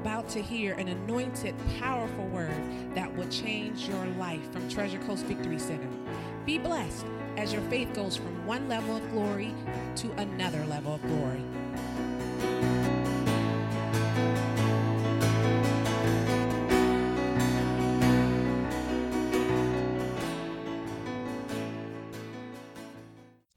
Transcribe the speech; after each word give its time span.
about 0.00 0.28
to 0.28 0.40
hear 0.40 0.74
an 0.74 0.86
anointed, 0.86 1.56
powerful 1.80 2.24
word 2.28 2.62
that 2.94 3.12
will 3.16 3.28
change 3.28 3.88
your 3.88 4.06
life 4.16 4.52
from 4.52 4.68
Treasure 4.68 4.98
Coast 5.00 5.24
Victory 5.26 5.58
Center. 5.58 5.88
Be 6.46 6.56
blessed 6.56 7.04
as 7.36 7.52
your 7.52 7.62
faith 7.62 7.92
goes 7.94 8.16
from 8.16 8.46
one 8.46 8.68
level 8.68 8.96
of 8.96 9.10
glory 9.10 9.52
to 9.96 10.12
another 10.12 10.64
level 10.66 10.94
of 10.94 11.02
glory. 11.02 11.42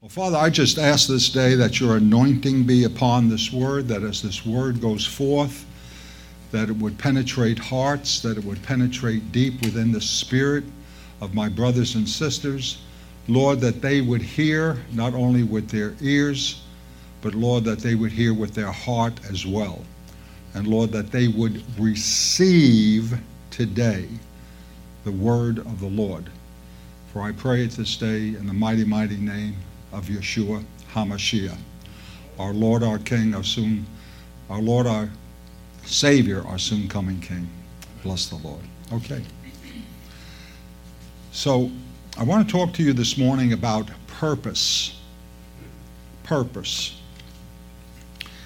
Father, 0.08 0.36
I 0.36 0.50
just 0.50 0.76
ask 0.78 1.08
this 1.08 1.30
day 1.30 1.54
that 1.54 1.80
your 1.80 1.96
anointing 1.96 2.64
be 2.64 2.84
upon 2.84 3.30
this 3.30 3.50
word, 3.50 3.88
that 3.88 4.02
as 4.02 4.20
this 4.20 4.44
word 4.44 4.78
goes 4.78 5.06
forth, 5.06 5.64
that 6.52 6.68
it 6.68 6.76
would 6.76 6.96
penetrate 6.98 7.58
hearts, 7.58 8.20
that 8.20 8.38
it 8.38 8.44
would 8.44 8.62
penetrate 8.62 9.32
deep 9.32 9.60
within 9.62 9.90
the 9.90 10.00
spirit 10.00 10.64
of 11.20 11.34
my 11.34 11.48
brothers 11.48 11.94
and 11.94 12.08
sisters. 12.08 12.78
Lord, 13.26 13.60
that 13.60 13.80
they 13.80 14.00
would 14.00 14.22
hear 14.22 14.78
not 14.92 15.14
only 15.14 15.42
with 15.42 15.68
their 15.68 15.94
ears, 16.00 16.62
but 17.22 17.34
Lord, 17.34 17.64
that 17.64 17.78
they 17.78 17.94
would 17.94 18.12
hear 18.12 18.34
with 18.34 18.54
their 18.54 18.70
heart 18.70 19.14
as 19.30 19.46
well. 19.46 19.82
And 20.54 20.66
Lord, 20.66 20.92
that 20.92 21.10
they 21.10 21.28
would 21.28 21.62
receive 21.78 23.18
today 23.50 24.08
the 25.04 25.12
word 25.12 25.58
of 25.58 25.80
the 25.80 25.86
Lord. 25.86 26.26
For 27.12 27.22
I 27.22 27.32
pray 27.32 27.64
it 27.64 27.70
this 27.72 27.96
day 27.96 28.28
in 28.28 28.46
the 28.46 28.52
mighty, 28.52 28.84
mighty 28.84 29.16
name 29.16 29.56
of 29.92 30.06
Yeshua 30.06 30.64
HaMashiach, 30.92 31.58
our 32.38 32.52
Lord, 32.52 32.82
our 32.82 32.98
King, 32.98 33.34
our 33.34 33.44
soon, 33.44 33.86
our 34.50 34.60
Lord, 34.60 34.86
our 34.86 35.08
Savior, 35.84 36.44
our 36.46 36.58
soon 36.58 36.88
coming 36.88 37.20
King. 37.20 37.48
Bless 38.02 38.26
the 38.26 38.36
Lord. 38.36 38.60
Okay. 38.92 39.22
So 41.32 41.70
I 42.18 42.24
want 42.24 42.46
to 42.46 42.52
talk 42.52 42.72
to 42.74 42.82
you 42.82 42.92
this 42.92 43.16
morning 43.16 43.52
about 43.52 43.90
purpose. 44.06 45.00
Purpose. 46.24 47.00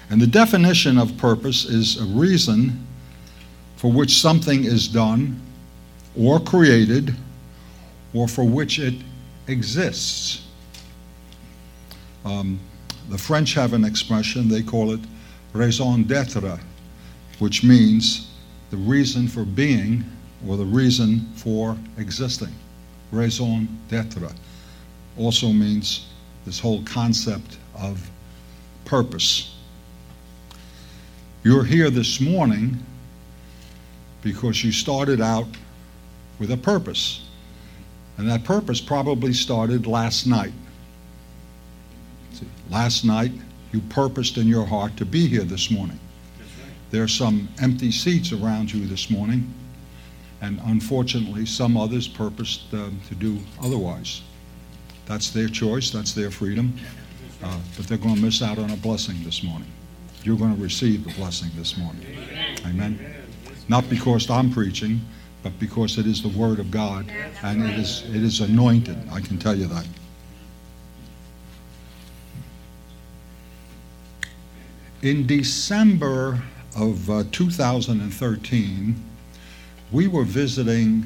And 0.09 0.21
the 0.21 0.27
definition 0.27 0.97
of 0.97 1.17
purpose 1.17 1.65
is 1.65 1.99
a 1.99 2.05
reason 2.05 2.87
for 3.75 3.91
which 3.91 4.19
something 4.19 4.63
is 4.63 4.87
done 4.87 5.39
or 6.17 6.39
created 6.39 7.13
or 8.13 8.27
for 8.27 8.43
which 8.43 8.79
it 8.79 8.95
exists. 9.47 10.47
Um, 12.25 12.59
the 13.09 13.17
French 13.17 13.53
have 13.53 13.73
an 13.73 13.85
expression, 13.85 14.47
they 14.47 14.63
call 14.63 14.93
it 14.93 14.99
raison 15.53 16.03
d'etre, 16.03 16.59
which 17.39 17.63
means 17.63 18.31
the 18.69 18.77
reason 18.77 19.27
for 19.27 19.43
being 19.43 20.03
or 20.47 20.57
the 20.57 20.65
reason 20.65 21.25
for 21.35 21.77
existing. 21.97 22.53
Raison 23.11 23.67
d'etre 23.89 24.29
also 25.17 25.47
means 25.51 26.07
this 26.45 26.59
whole 26.59 26.83
concept 26.83 27.57
of 27.75 28.09
purpose. 28.85 29.55
You're 31.43 31.63
here 31.63 31.89
this 31.89 32.19
morning 32.19 32.77
because 34.21 34.63
you 34.63 34.71
started 34.71 35.21
out 35.21 35.47
with 36.39 36.51
a 36.51 36.57
purpose. 36.57 37.23
And 38.17 38.29
that 38.29 38.43
purpose 38.43 38.81
probably 38.81 39.33
started 39.33 39.87
last 39.87 40.25
night. 40.25 40.53
See, 42.33 42.47
last 42.69 43.05
night, 43.05 43.31
you 43.71 43.79
purposed 43.89 44.37
in 44.37 44.47
your 44.47 44.65
heart 44.65 44.97
to 44.97 45.05
be 45.05 45.27
here 45.27 45.43
this 45.43 45.69
morning. 45.69 45.99
There 46.89 47.03
are 47.03 47.07
some 47.07 47.49
empty 47.61 47.91
seats 47.91 48.31
around 48.31 48.73
you 48.73 48.85
this 48.87 49.09
morning, 49.09 49.53
and 50.41 50.59
unfortunately, 50.65 51.45
some 51.45 51.75
others 51.75 52.07
purposed 52.07 52.73
uh, 52.73 52.89
to 53.09 53.15
do 53.15 53.39
otherwise. 53.61 54.21
That's 55.05 55.31
their 55.31 55.47
choice, 55.47 55.89
that's 55.89 56.13
their 56.13 56.31
freedom, 56.31 56.77
uh, 57.43 57.59
but 57.75 57.87
they're 57.87 57.97
going 57.97 58.15
to 58.15 58.21
miss 58.21 58.41
out 58.41 58.57
on 58.57 58.69
a 58.71 58.77
blessing 58.77 59.17
this 59.23 59.43
morning. 59.43 59.69
You're 60.23 60.37
going 60.37 60.55
to 60.55 60.61
receive 60.61 61.03
the 61.03 61.13
blessing 61.13 61.49
this 61.55 61.77
morning. 61.77 62.05
Amen. 62.65 62.99
Not 63.67 63.89
because 63.89 64.29
I'm 64.29 64.51
preaching, 64.51 65.01
but 65.43 65.57
because 65.59 65.97
it 65.97 66.05
is 66.05 66.21
the 66.21 66.29
Word 66.29 66.59
of 66.59 66.71
God, 66.71 67.09
and 67.43 67.63
it 67.63 67.79
is, 67.79 68.03
it 68.09 68.23
is 68.23 68.41
anointed. 68.41 68.97
I 69.11 69.21
can 69.21 69.37
tell 69.37 69.55
you 69.55 69.67
that. 69.67 69.87
In 75.01 75.27
December 75.27 76.41
of 76.77 77.09
uh, 77.09 77.23
2013, 77.31 78.95
we 79.91 80.07
were 80.07 80.23
visiting 80.23 81.03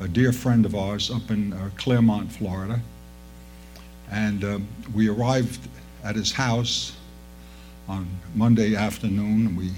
a 0.00 0.06
dear 0.06 0.30
friend 0.30 0.66
of 0.66 0.74
ours 0.74 1.10
up 1.10 1.30
in 1.30 1.54
uh, 1.54 1.70
Clermont, 1.76 2.30
Florida. 2.30 2.78
And 4.10 4.44
uh, 4.44 4.58
we 4.94 5.08
arrived 5.08 5.58
at 6.04 6.16
his 6.16 6.30
house 6.30 6.92
on 7.88 8.06
Monday 8.34 8.76
afternoon, 8.76 9.46
and 9.46 9.56
we 9.56 9.72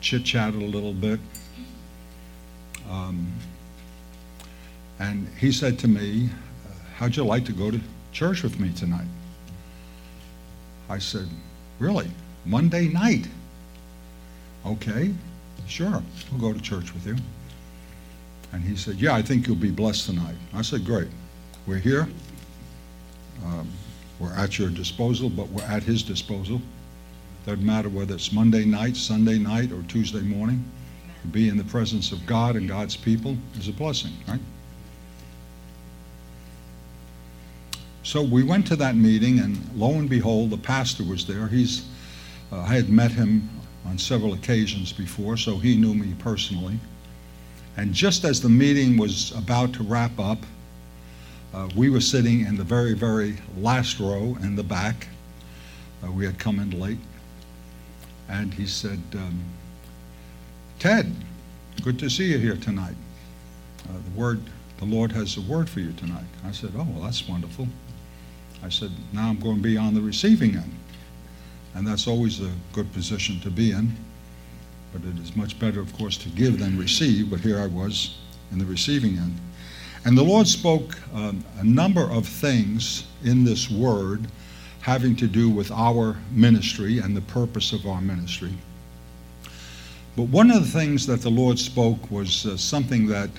chit 0.00 0.24
chatted 0.24 0.60
a 0.62 0.66
little 0.66 0.92
bit. 0.92 1.20
Um, 2.90 3.32
and 4.98 5.28
he 5.38 5.52
said 5.52 5.78
to 5.80 5.88
me, 5.88 6.28
How'd 6.96 7.16
you 7.16 7.24
like 7.24 7.44
to 7.44 7.52
go 7.52 7.70
to 7.70 7.80
church 8.10 8.42
with 8.42 8.58
me 8.58 8.72
tonight? 8.72 9.06
I 10.88 10.98
said, 10.98 11.28
Really? 11.78 12.10
Monday 12.44 12.88
night? 12.88 13.28
Okay, 14.68 15.14
sure, 15.66 16.02
we'll 16.30 16.40
go 16.40 16.52
to 16.52 16.60
church 16.60 16.92
with 16.92 17.06
you. 17.06 17.16
And 18.52 18.62
he 18.62 18.76
said, 18.76 18.96
Yeah, 18.96 19.14
I 19.14 19.22
think 19.22 19.46
you'll 19.46 19.56
be 19.56 19.70
blessed 19.70 20.06
tonight. 20.06 20.34
I 20.52 20.60
said, 20.60 20.84
Great. 20.84 21.08
We're 21.66 21.78
here. 21.78 22.06
Um, 23.44 23.70
we're 24.20 24.34
at 24.34 24.58
your 24.58 24.68
disposal, 24.68 25.30
but 25.30 25.48
we're 25.48 25.62
at 25.64 25.82
his 25.82 26.02
disposal. 26.02 26.60
Doesn't 27.46 27.64
matter 27.64 27.88
whether 27.88 28.14
it's 28.14 28.30
Monday 28.30 28.66
night, 28.66 28.96
Sunday 28.96 29.38
night, 29.38 29.72
or 29.72 29.82
Tuesday 29.84 30.20
morning. 30.20 30.62
To 31.22 31.28
be 31.28 31.48
in 31.48 31.56
the 31.56 31.64
presence 31.64 32.12
of 32.12 32.24
God 32.26 32.54
and 32.56 32.68
God's 32.68 32.96
people 32.96 33.38
is 33.58 33.68
a 33.68 33.72
blessing, 33.72 34.12
right? 34.26 34.40
So 38.02 38.22
we 38.22 38.42
went 38.42 38.66
to 38.66 38.76
that 38.76 38.96
meeting, 38.96 39.38
and 39.38 39.58
lo 39.74 39.92
and 39.92 40.10
behold, 40.10 40.50
the 40.50 40.58
pastor 40.58 41.04
was 41.04 41.26
there. 41.26 41.46
He's, 41.46 41.86
uh, 42.52 42.60
I 42.60 42.74
had 42.74 42.90
met 42.90 43.10
him 43.10 43.48
on 43.86 43.98
several 43.98 44.34
occasions 44.34 44.92
before, 44.92 45.36
so 45.36 45.56
he 45.56 45.76
knew 45.76 45.94
me 45.94 46.14
personally. 46.18 46.78
And 47.76 47.94
just 47.94 48.24
as 48.24 48.40
the 48.40 48.48
meeting 48.48 48.96
was 48.96 49.32
about 49.32 49.72
to 49.74 49.82
wrap 49.82 50.18
up, 50.18 50.38
uh, 51.54 51.68
we 51.74 51.88
were 51.88 52.00
sitting 52.00 52.40
in 52.40 52.56
the 52.56 52.64
very, 52.64 52.94
very 52.94 53.36
last 53.56 54.00
row 54.00 54.36
in 54.42 54.56
the 54.56 54.62
back. 54.62 55.08
Uh, 56.04 56.10
we 56.10 56.24
had 56.24 56.38
come 56.38 56.58
in 56.58 56.78
late. 56.78 56.98
And 58.28 58.52
he 58.52 58.66
said, 58.66 59.00
um, 59.14 59.40
Ted, 60.78 61.10
good 61.82 61.98
to 62.00 62.10
see 62.10 62.32
you 62.32 62.38
here 62.38 62.56
tonight. 62.56 62.96
Uh, 63.88 63.92
the 63.92 64.20
word, 64.20 64.42
the 64.78 64.84
Lord 64.84 65.12
has 65.12 65.36
a 65.38 65.40
word 65.40 65.70
for 65.70 65.80
you 65.80 65.92
tonight. 65.92 66.26
I 66.44 66.52
said, 66.52 66.72
oh, 66.76 66.86
well, 66.92 67.04
that's 67.04 67.26
wonderful. 67.26 67.66
I 68.62 68.68
said, 68.68 68.90
now 69.12 69.28
I'm 69.28 69.38
going 69.38 69.56
to 69.56 69.62
be 69.62 69.76
on 69.76 69.94
the 69.94 70.00
receiving 70.00 70.56
end. 70.56 70.74
And 71.74 71.86
that's 71.86 72.06
always 72.06 72.40
a 72.40 72.50
good 72.72 72.92
position 72.92 73.40
to 73.40 73.50
be 73.50 73.72
in. 73.72 73.96
But 74.92 75.02
it 75.02 75.18
is 75.18 75.36
much 75.36 75.58
better, 75.58 75.80
of 75.80 75.92
course, 75.96 76.16
to 76.18 76.28
give 76.30 76.58
than 76.58 76.78
receive. 76.78 77.30
But 77.30 77.40
here 77.40 77.60
I 77.60 77.66
was 77.66 78.16
in 78.50 78.58
the 78.58 78.64
receiving 78.64 79.18
end. 79.18 79.36
And 80.04 80.16
the 80.16 80.22
Lord 80.22 80.46
spoke 80.46 80.96
um, 81.14 81.44
a 81.58 81.64
number 81.64 82.10
of 82.10 82.26
things 82.26 83.06
in 83.24 83.44
this 83.44 83.70
word 83.70 84.26
having 84.80 85.14
to 85.16 85.26
do 85.26 85.50
with 85.50 85.70
our 85.70 86.16
ministry 86.30 86.98
and 86.98 87.16
the 87.16 87.20
purpose 87.22 87.72
of 87.72 87.86
our 87.86 88.00
ministry. 88.00 88.52
But 90.16 90.24
one 90.24 90.50
of 90.50 90.62
the 90.62 90.78
things 90.78 91.06
that 91.06 91.20
the 91.20 91.30
Lord 91.30 91.58
spoke 91.58 92.10
was 92.10 92.46
uh, 92.46 92.56
something 92.56 93.06
that 93.08 93.30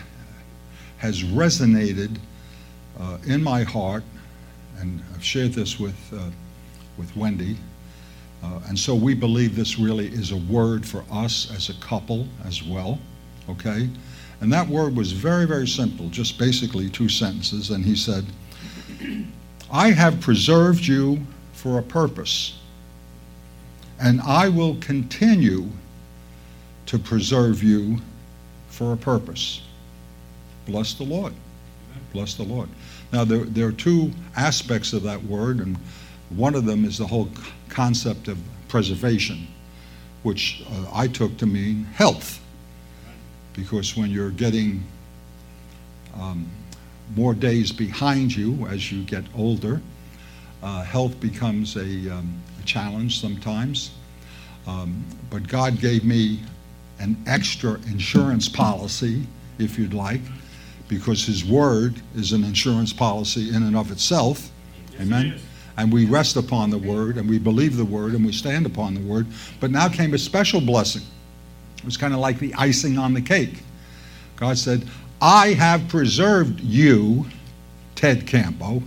has 0.98 1.24
resonated 1.24 2.18
uh, 3.00 3.18
in 3.26 3.42
my 3.42 3.64
heart, 3.64 4.04
and 4.78 5.02
I've 5.14 5.24
shared 5.24 5.54
this 5.54 5.80
with, 5.80 5.98
uh, 6.14 6.30
with 6.98 7.16
Wendy. 7.16 7.58
Uh, 8.44 8.60
and 8.68 8.78
so 8.78 8.96
we 8.96 9.14
believe 9.14 9.56
this 9.56 9.78
really 9.78 10.08
is 10.08 10.32
a 10.32 10.38
word 10.38 10.86
for 10.86 11.04
us 11.12 11.52
as 11.56 11.70
a 11.70 11.74
couple 11.82 12.28
as 12.46 12.64
well, 12.64 13.00
okay? 13.50 13.90
And 14.42 14.52
that 14.54 14.68
word 14.68 14.96
was 14.96 15.12
very, 15.12 15.46
very 15.46 15.68
simple, 15.68 16.08
just 16.10 16.38
basically 16.38 16.90
two 16.90 17.10
sentences. 17.10 17.72
And 17.72 17.84
he 17.84 17.96
said, 17.96 18.26
I 19.72 19.92
have 19.92 20.22
preserved 20.22 20.86
you 20.86 21.20
for 21.54 21.80
a 21.80 21.84
purpose, 21.84 22.58
and 24.00 24.22
I 24.22 24.48
will 24.48 24.78
continue 24.78 25.68
to 26.86 26.98
preserve 26.98 27.62
you 27.62 27.98
for 28.70 28.94
a 28.94 28.98
purpose. 28.98 29.62
Bless 30.66 30.94
the 30.94 31.04
Lord. 31.04 31.34
Bless 32.14 32.36
the 32.36 32.44
Lord. 32.44 32.70
Now, 33.12 33.26
there, 33.26 33.44
there 33.44 33.68
are 33.68 33.74
two 33.74 34.12
aspects 34.36 34.94
of 34.94 35.04
that 35.04 35.22
word, 35.24 35.60
and 35.60 35.78
one 36.30 36.56
of 36.56 36.66
them 36.66 36.86
is 36.86 36.98
the 36.98 37.08
whole 37.08 37.30
concept 37.70 38.28
of 38.28 38.38
preservation. 38.68 39.48
which 40.24 40.64
uh, 40.70 40.90
I 40.94 41.08
took 41.08 41.38
to 41.38 41.46
mean 41.46 41.86
health. 41.94 42.42
Because 43.54 43.96
when 43.96 44.10
you're 44.10 44.32
getting 44.32 44.84
um, 46.16 46.48
more 47.16 47.34
days 47.34 47.72
behind 47.72 48.36
you 48.36 48.68
as 48.68 48.92
you 48.92 49.04
get 49.04 49.24
older, 49.36 49.82
uh, 50.62 50.84
health 50.84 51.20
becomes 51.20 51.76
a, 51.76 52.10
um, 52.14 52.42
a 52.62 52.66
challenge 52.66 53.20
sometimes. 53.20 53.92
Um, 54.68 55.04
but 55.30 55.48
God 55.48 55.80
gave 55.80 56.04
me 56.04 56.42
an 57.00 57.16
extra 57.28 57.76
insurance 57.88 58.50
policy, 58.50 59.26
if 59.58 59.80
you'd 59.80 59.94
like, 59.94 60.22
because 60.90 61.26
His 61.26 61.46
Word 61.46 61.96
is 62.16 62.34
an 62.34 62.44
insurance 62.44 62.92
policy 62.92 63.50
in 63.50 63.64
and 63.64 63.76
of 63.76 63.92
itself. 63.92 64.50
Yes, 64.92 65.02
Amen. 65.02 65.28
It 65.28 65.42
and 65.80 65.94
we 65.94 66.06
rest 66.06 66.36
upon 66.36 66.70
the 66.70 66.78
Word 66.78 67.18
and 67.18 67.30
we 67.30 67.40
believe 67.40 67.78
the 67.78 67.86
Word 67.86 68.14
and 68.14 68.26
we 68.26 68.34
stand 68.34 68.66
upon 68.66 68.94
the 68.94 69.00
Word. 69.00 69.26
But 69.62 69.72
now 69.72 69.88
came 69.88 70.14
a 70.14 70.18
special 70.18 70.60
blessing. 70.60 71.04
It 71.78 71.86
was 71.86 71.96
kind 71.96 72.14
of 72.14 72.20
like 72.20 72.38
the 72.38 72.54
icing 72.56 72.98
on 72.98 73.14
the 73.14 73.22
cake. 73.22 73.64
God 74.36 74.58
said, 74.58 74.86
I 75.22 75.54
have 75.54 75.88
preserved 75.88 76.60
you, 76.60 77.26
Ted 77.96 78.28
Campo, 78.28 78.84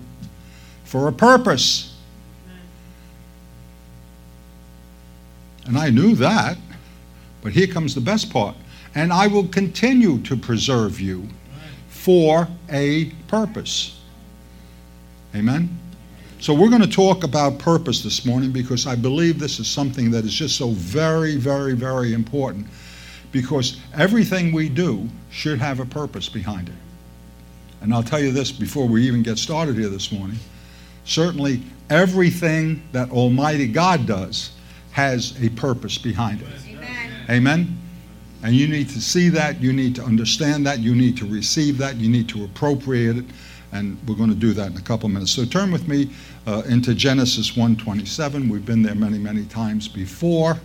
for 0.84 1.08
a 1.08 1.12
purpose. 1.12 1.96
And 5.64 5.78
I 5.78 5.88
knew 5.88 6.14
that, 6.16 6.58
but 7.40 7.52
here 7.52 7.68
comes 7.68 7.94
the 7.94 8.02
best 8.02 8.30
part. 8.30 8.54
And 8.94 9.14
I 9.14 9.28
will 9.28 9.48
continue 9.48 10.20
to 10.24 10.36
preserve 10.36 11.00
you 11.00 11.26
for 11.88 12.48
a 12.70 13.06
purpose. 13.28 13.98
Amen? 15.34 15.78
So 16.42 16.52
we're 16.52 16.70
going 16.70 16.82
to 16.82 16.90
talk 16.90 17.22
about 17.22 17.60
purpose 17.60 18.02
this 18.02 18.26
morning 18.26 18.50
because 18.50 18.84
I 18.84 18.96
believe 18.96 19.38
this 19.38 19.60
is 19.60 19.68
something 19.68 20.10
that 20.10 20.24
is 20.24 20.34
just 20.34 20.56
so 20.56 20.70
very, 20.70 21.36
very, 21.36 21.72
very 21.72 22.14
important 22.14 22.66
because 23.30 23.80
everything 23.94 24.50
we 24.50 24.68
do 24.68 25.08
should 25.30 25.60
have 25.60 25.78
a 25.78 25.84
purpose 25.84 26.28
behind 26.28 26.68
it. 26.68 26.74
And 27.80 27.94
I'll 27.94 28.02
tell 28.02 28.18
you 28.18 28.32
this 28.32 28.50
before 28.50 28.88
we 28.88 29.06
even 29.06 29.22
get 29.22 29.38
started 29.38 29.76
here 29.76 29.88
this 29.88 30.10
morning. 30.10 30.36
Certainly, 31.04 31.62
everything 31.90 32.82
that 32.90 33.12
Almighty 33.12 33.68
God 33.68 34.04
does 34.04 34.50
has 34.90 35.40
a 35.44 35.48
purpose 35.50 35.96
behind 35.96 36.42
it. 36.42 36.48
Amen. 36.66 37.12
Amen. 37.30 37.78
And 38.42 38.56
you 38.56 38.66
need 38.66 38.88
to 38.88 39.00
see 39.00 39.28
that, 39.28 39.60
you 39.60 39.72
need 39.72 39.94
to 39.94 40.02
understand 40.02 40.66
that, 40.66 40.80
you 40.80 40.96
need 40.96 41.16
to 41.18 41.24
receive 41.24 41.78
that, 41.78 41.98
you 41.98 42.10
need 42.10 42.28
to 42.30 42.42
appropriate 42.42 43.18
it, 43.18 43.26
and 43.72 43.98
we're 44.06 44.14
going 44.14 44.28
to 44.28 44.36
do 44.36 44.52
that 44.52 44.70
in 44.70 44.76
a 44.76 44.82
couple 44.82 45.06
of 45.06 45.12
minutes. 45.12 45.32
So 45.32 45.44
turn 45.44 45.72
with 45.72 45.88
me 45.88 46.10
uh, 46.46 46.62
into 46.68 46.94
Genesis 46.94 47.52
1:27. 47.52 48.48
We've 48.48 48.64
been 48.64 48.82
there 48.82 48.94
many, 48.94 49.18
many 49.18 49.44
times 49.46 49.88
before. 49.88 50.58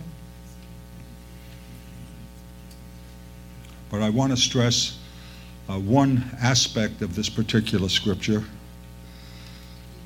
But 3.90 4.02
I 4.02 4.10
want 4.10 4.32
to 4.32 4.36
stress 4.36 4.98
uh, 5.68 5.78
one 5.78 6.24
aspect 6.40 7.00
of 7.00 7.14
this 7.14 7.28
particular 7.28 7.88
scripture. 7.88 8.44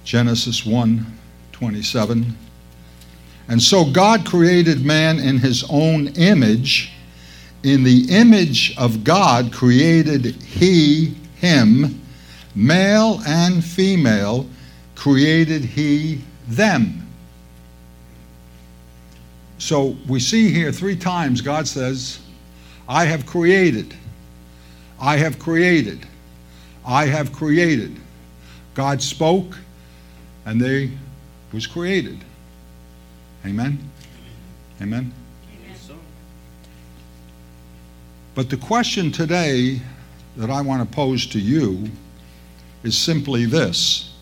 Genesis 0.04 0.62
1:27. 0.62 2.32
And 3.48 3.60
so 3.60 3.84
God 3.84 4.24
created 4.24 4.84
man 4.84 5.18
in 5.18 5.38
his 5.38 5.64
own 5.68 6.08
image. 6.08 6.92
In 7.64 7.82
the 7.82 8.06
image 8.10 8.76
of 8.76 9.04
God 9.04 9.52
created 9.52 10.24
he 10.42 11.16
him, 11.36 12.01
male 12.54 13.20
and 13.26 13.64
female 13.64 14.46
created 14.94 15.64
he 15.64 16.20
them. 16.48 17.06
So 19.58 19.96
we 20.08 20.20
see 20.20 20.50
here 20.50 20.72
three 20.72 20.96
times 20.96 21.40
God 21.40 21.68
says, 21.68 22.20
I 22.88 23.04
have 23.04 23.26
created. 23.26 23.94
I 25.00 25.16
have 25.16 25.38
created. 25.38 26.06
I 26.84 27.06
have 27.06 27.32
created. 27.32 27.96
God 28.74 29.00
spoke 29.00 29.56
and 30.46 30.60
they 30.60 30.90
was 31.52 31.66
created. 31.66 32.18
Amen. 33.46 33.78
Amen. 34.80 35.12
Amen. 35.12 35.12
But 38.34 38.48
the 38.48 38.56
question 38.56 39.12
today 39.12 39.80
that 40.36 40.50
I 40.50 40.60
want 40.62 40.88
to 40.88 40.94
pose 40.94 41.26
to 41.26 41.38
you 41.38 41.90
is 42.82 42.96
simply 42.96 43.44
this 43.44 44.12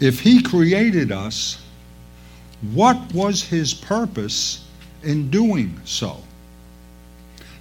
if 0.00 0.20
He 0.20 0.42
created 0.42 1.12
us, 1.12 1.62
what 2.72 3.12
was 3.12 3.42
His 3.42 3.74
purpose 3.74 4.66
in 5.02 5.30
doing 5.30 5.78
so? 5.84 6.22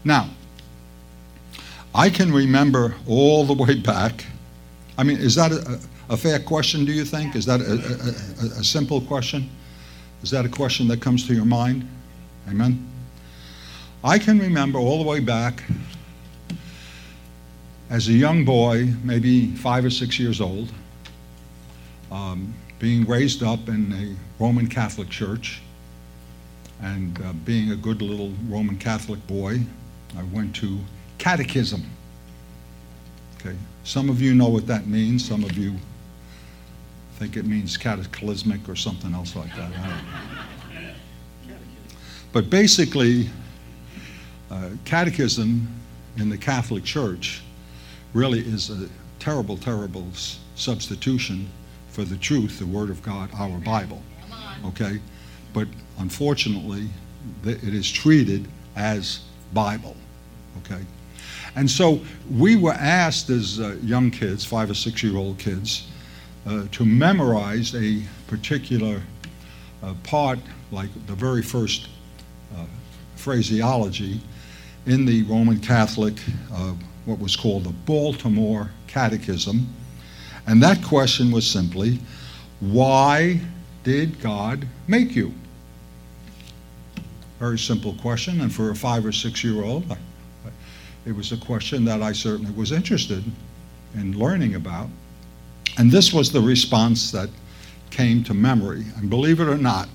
Now, 0.04 0.30
I 1.94 2.10
can 2.10 2.32
remember 2.32 2.96
all 3.08 3.46
the 3.46 3.54
way 3.54 3.76
back. 3.76 4.26
I 4.98 5.04
mean, 5.04 5.18
is 5.18 5.36
that 5.36 5.52
a, 5.52 5.80
a 6.10 6.18
fair 6.18 6.40
question, 6.40 6.86
do 6.86 6.92
you 6.92 7.04
think? 7.04 7.36
Is 7.36 7.46
that 7.46 7.62
a, 7.62 7.74
a, 7.74 8.60
a, 8.60 8.64
simple 8.64 9.02
question? 9.02 9.50
Is 10.24 10.32
that 10.32 10.46
a 10.46 10.50
question 10.50 10.88
that 10.90 11.02
comes 11.02 11.28
to 11.28 11.34
your 11.34 11.46
mind? 11.46 11.88
Amen? 12.48 12.86
I 14.04 14.18
can 14.18 14.40
remember 14.40 14.80
all 14.80 15.04
the 15.04 15.10
way 15.10 15.20
back 15.20 15.64
as 17.90 18.08
a 18.08 18.14
young 18.14 18.46
boy, 18.46 18.86
maybe 19.04 19.48
five 19.56 19.84
or 19.84 19.90
six 19.90 20.20
years 20.20 20.42
old, 20.42 20.72
um, 22.12 22.54
being 22.78 23.06
raised 23.06 23.44
up 23.44 23.68
in 23.68 23.92
a 23.94 24.42
Roman 24.44 24.68
Catholic 24.68 25.10
church 25.10 25.62
and 26.82 27.20
uh, 27.22 27.34
being 27.46 27.72
a 27.72 27.76
good 27.76 28.02
little 28.02 28.32
Roman 28.48 28.78
Catholic 28.78 29.26
boy, 29.28 29.60
I 30.18 30.24
went 30.24 30.56
to 30.58 30.80
catechism. 31.18 31.84
Okay, 33.40 33.56
some 33.84 34.10
of 34.10 34.22
you 34.22 34.34
know 34.34 34.50
what 34.50 34.68
that 34.68 34.88
means. 34.88 35.28
Some 35.28 35.44
of 35.44 35.58
you 35.58 35.76
think 37.18 37.36
it 37.36 37.46
means 37.46 37.76
cataclysmic 37.76 38.70
or 38.70 38.76
something 38.76 39.14
else 39.14 39.36
like 39.36 39.54
that. 39.56 39.72
But 42.32 42.50
basically, 42.50 43.30
uh, 44.52 44.70
catechism 44.86 45.68
in 46.18 46.30
the 46.30 46.38
Catholic 46.38 46.84
Church 46.84 47.42
really 48.14 48.40
is 48.40 48.70
a 48.70 48.90
terrible, 49.20 49.58
terrible 49.58 50.08
substitution 50.56 51.50
for 51.90 52.04
the 52.04 52.18
truth, 52.18 52.60
the 52.60 52.66
Word 52.66 52.90
of 52.90 53.02
God, 53.04 53.30
our 53.34 53.58
Bible. 53.60 54.02
Okay? 54.66 55.00
But 55.54 55.68
unfortunately, 56.00 56.90
it 57.46 57.74
is 57.74 57.90
treated 57.92 58.48
as 58.76 59.20
Bible. 59.54 59.96
Okay? 60.60 60.82
And 61.56 61.70
so 61.70 62.00
we 62.32 62.56
were 62.56 62.74
asked 62.74 63.30
as 63.30 63.60
uh, 63.60 63.76
young 63.82 64.12
kids, 64.12 64.46
five 64.46 64.70
or 64.70 64.74
six 64.74 65.04
year 65.04 65.18
old 65.18 65.38
kids, 65.40 65.88
uh, 66.48 66.66
to 66.72 66.86
memorize 66.86 67.76
a 67.76 68.02
particular 68.28 69.02
uh, 69.84 69.94
part, 70.04 70.40
like 70.72 70.90
the 71.08 71.16
very 71.16 71.42
first 71.42 71.90
uh, 72.56 72.66
phraseology 73.16 74.22
in 74.86 75.06
the 75.06 75.24
Roman 75.24 75.60
Catholic, 75.60 76.16
uh, 76.54 76.74
what 77.10 77.20
was 77.20 77.36
called 77.36 77.64
the 77.64 77.72
Baltimore 77.72 78.70
Catechism. 78.88 79.68
And 80.46 80.62
that 80.62 80.84
question 80.84 81.32
was 81.32 81.46
simply, 81.46 82.00
why 82.60 83.40
did 83.84 84.22
God 84.22 84.68
make 84.88 85.16
you? 85.16 85.34
Very 87.40 87.58
simple 87.58 87.94
question, 87.96 88.42
and 88.42 88.54
for 88.54 88.70
a 88.70 88.76
five 88.76 89.06
or 89.06 89.12
six 89.12 89.44
year 89.44 89.64
old, 89.64 89.86
it 91.06 91.16
was 91.16 91.32
a 91.32 91.38
question 91.38 91.84
that 91.86 92.04
I 92.04 92.12
certainly 92.12 92.52
was 92.52 92.72
interested 92.72 93.24
in 93.96 94.18
learning 94.18 94.56
about. 94.56 94.88
And 95.78 95.90
this 95.90 96.14
was 96.14 96.32
the 96.32 96.42
response 96.42 97.12
that 97.12 97.30
came 97.90 98.24
to 98.26 98.34
memory. 98.34 98.84
And 98.98 99.10
believe 99.10 99.40
it 99.40 99.48
or 99.48 99.58
not, 99.58 99.90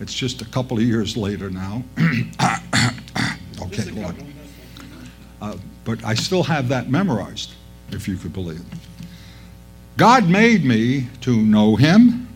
it's 0.00 0.12
just 0.12 0.42
a 0.42 0.46
couple 0.46 0.76
of 0.76 0.82
years 0.82 1.16
later 1.16 1.48
now. 1.48 1.84
okay, 3.62 3.90
Lord. 3.92 4.31
Uh, 5.42 5.56
but 5.84 6.02
I 6.04 6.14
still 6.14 6.44
have 6.44 6.68
that 6.68 6.88
memorized, 6.88 7.54
if 7.90 8.06
you 8.06 8.16
could 8.16 8.32
believe 8.32 8.60
it. 8.60 8.78
God 9.96 10.28
made 10.28 10.64
me 10.64 11.08
to 11.22 11.36
know 11.36 11.74
Him, 11.74 12.28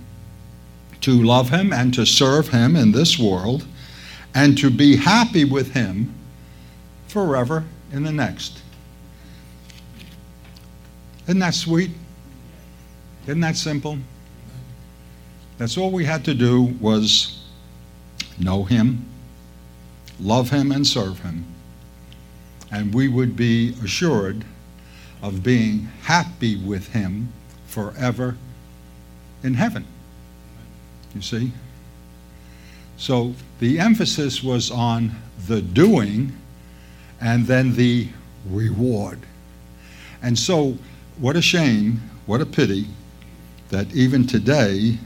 to 1.02 1.22
love 1.22 1.48
Him, 1.48 1.72
and 1.72 1.94
to 1.94 2.04
serve 2.04 2.48
Him 2.48 2.74
in 2.74 2.90
this 2.90 3.16
world, 3.16 3.64
and 4.34 4.58
to 4.58 4.70
be 4.70 4.96
happy 4.96 5.44
with 5.44 5.72
Him 5.72 6.12
forever 7.06 7.64
in 7.92 8.02
the 8.02 8.10
next. 8.10 8.60
Isn't 11.28 11.38
that 11.38 11.54
sweet? 11.54 11.92
Isn't 13.28 13.40
that 13.40 13.56
simple? 13.56 13.98
That's 15.58 15.78
all 15.78 15.92
we 15.92 16.04
had 16.04 16.24
to 16.24 16.34
do 16.34 16.74
was 16.80 17.40
know 18.40 18.64
Him, 18.64 19.06
love 20.18 20.50
Him, 20.50 20.72
and 20.72 20.84
serve 20.84 21.20
Him. 21.20 21.46
And 22.70 22.94
we 22.94 23.08
would 23.08 23.36
be 23.36 23.74
assured 23.82 24.44
of 25.22 25.42
being 25.42 25.88
happy 26.02 26.56
with 26.56 26.88
Him 26.88 27.32
forever 27.66 28.36
in 29.42 29.54
heaven. 29.54 29.84
You 31.14 31.22
see? 31.22 31.52
So 32.96 33.34
the 33.60 33.78
emphasis 33.78 34.42
was 34.42 34.70
on 34.70 35.14
the 35.46 35.62
doing 35.62 36.32
and 37.20 37.46
then 37.46 37.74
the 37.74 38.08
reward. 38.50 39.20
And 40.22 40.38
so, 40.38 40.76
what 41.18 41.36
a 41.36 41.42
shame, 41.42 42.00
what 42.26 42.40
a 42.40 42.46
pity 42.46 42.86
that 43.68 43.94
even 43.94 44.26
today 44.26 44.98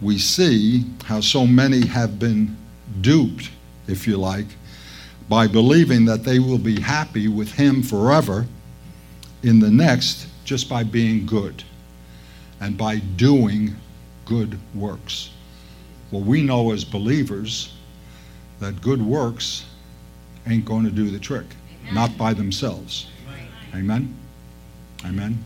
we 0.00 0.18
see 0.18 0.84
how 1.04 1.20
so 1.20 1.46
many 1.46 1.86
have 1.86 2.18
been 2.18 2.56
duped, 3.00 3.50
if 3.86 4.06
you 4.06 4.16
like, 4.16 4.46
by 5.28 5.46
believing 5.46 6.04
that 6.06 6.24
they 6.24 6.38
will 6.38 6.58
be 6.58 6.80
happy 6.80 7.28
with 7.28 7.52
Him 7.52 7.82
forever 7.82 8.46
in 9.42 9.60
the 9.60 9.70
next 9.70 10.26
just 10.44 10.68
by 10.68 10.82
being 10.82 11.26
good 11.26 11.62
and 12.60 12.76
by 12.76 12.96
doing 13.16 13.76
good 14.24 14.58
works. 14.74 15.30
Well, 16.10 16.22
we 16.22 16.42
know 16.42 16.72
as 16.72 16.84
believers 16.84 17.74
that 18.60 18.80
good 18.80 19.02
works 19.02 19.66
ain't 20.46 20.64
going 20.64 20.84
to 20.84 20.90
do 20.90 21.10
the 21.10 21.18
trick, 21.18 21.46
Amen. 21.82 21.94
not 21.94 22.16
by 22.16 22.32
themselves. 22.32 23.08
Amen. 23.74 24.14
Amen. 25.04 25.38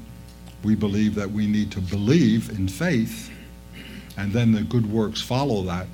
We 0.63 0.77
believe 0.77 1.17
that 1.17 1.29
we 1.31 1.49
need 1.49 1.73
to 1.73 1.81
believe 1.81 2.51
in 2.51 2.69
faith, 2.69 3.31
and 4.17 4.33
then 4.33 4.53
the 4.53 4.63
good 4.63 4.91
works 4.91 5.21
follow 5.21 5.63
that 5.63 5.89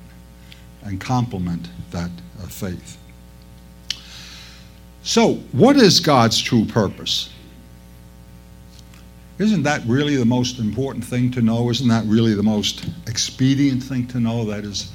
and 0.83 1.01
complement 1.01 1.67
that 1.89 2.11
faith. 2.49 2.98
So, 5.03 5.35
what 5.53 5.77
is 5.77 5.99
God's 5.99 6.39
true 6.39 6.65
purpose? 6.65 7.29
Isn't 9.37 9.63
that 9.63 9.81
really 9.85 10.17
the 10.17 10.25
most 10.25 10.59
important 10.59 11.03
thing 11.03 11.31
to 11.31 11.41
know? 11.41 11.69
Isn't 11.69 11.87
that 11.87 12.03
really 12.05 12.33
the 12.33 12.43
most 12.43 12.85
expedient 13.07 13.81
thing 13.81 14.05
to 14.07 14.19
know? 14.19 14.43
That 14.43 14.65
is, 14.65 14.91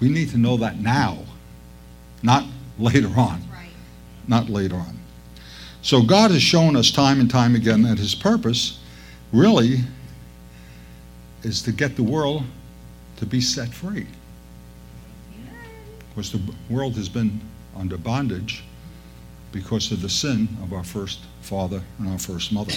we 0.00 0.08
need 0.08 0.30
to 0.30 0.38
know 0.38 0.56
that 0.56 0.80
now, 0.80 1.18
not 2.24 2.44
later 2.78 3.08
on. 3.16 3.40
Right. 3.52 3.68
Not 4.26 4.50
later 4.50 4.74
on. 4.74 4.98
So 5.82 6.02
God 6.02 6.32
has 6.32 6.42
shown 6.42 6.74
us 6.74 6.90
time 6.90 7.20
and 7.20 7.30
time 7.30 7.54
again 7.54 7.82
that 7.82 7.98
his 7.98 8.16
purpose 8.16 8.80
really 9.32 9.78
is 11.44 11.62
to 11.62 11.72
get 11.72 11.94
the 11.94 12.02
world 12.02 12.42
to 13.18 13.26
be 13.26 13.40
set 13.40 13.72
free. 13.72 14.06
Because 16.08 16.32
the 16.32 16.40
world 16.68 16.96
has 16.96 17.08
been 17.08 17.40
under 17.76 17.96
bondage 17.96 18.64
because 19.52 19.90
of 19.92 20.02
the 20.02 20.08
sin 20.08 20.48
of 20.62 20.72
our 20.72 20.84
first 20.84 21.20
father 21.42 21.82
and 21.98 22.08
our 22.08 22.18
first 22.18 22.52
mother. 22.52 22.74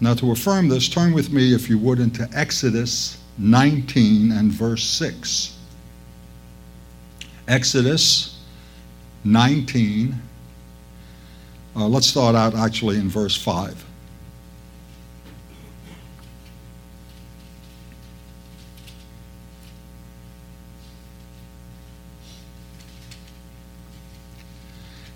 Now, 0.00 0.14
to 0.14 0.32
affirm 0.32 0.68
this, 0.68 0.88
turn 0.88 1.12
with 1.12 1.32
me, 1.32 1.54
if 1.54 1.70
you 1.70 1.78
would, 1.78 2.00
into 2.00 2.28
Exodus 2.34 3.18
19 3.38 4.32
and 4.32 4.52
verse 4.52 4.84
6. 4.84 5.56
Exodus 7.48 8.38
19. 9.24 10.20
Uh, 11.74 11.86
let's 11.88 12.06
start 12.06 12.34
out 12.34 12.54
actually 12.54 12.96
in 12.96 13.08
verse 13.08 13.36
5. 13.36 13.84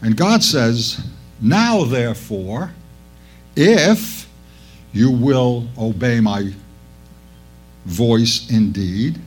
And 0.02 0.16
God 0.16 0.42
says, 0.42 1.00
Now 1.40 1.84
therefore, 1.84 2.72
if 3.56 4.28
you 4.92 5.10
will 5.10 5.68
obey 5.78 6.20
my 6.20 6.52
voice 7.84 8.50
indeed 8.50 9.18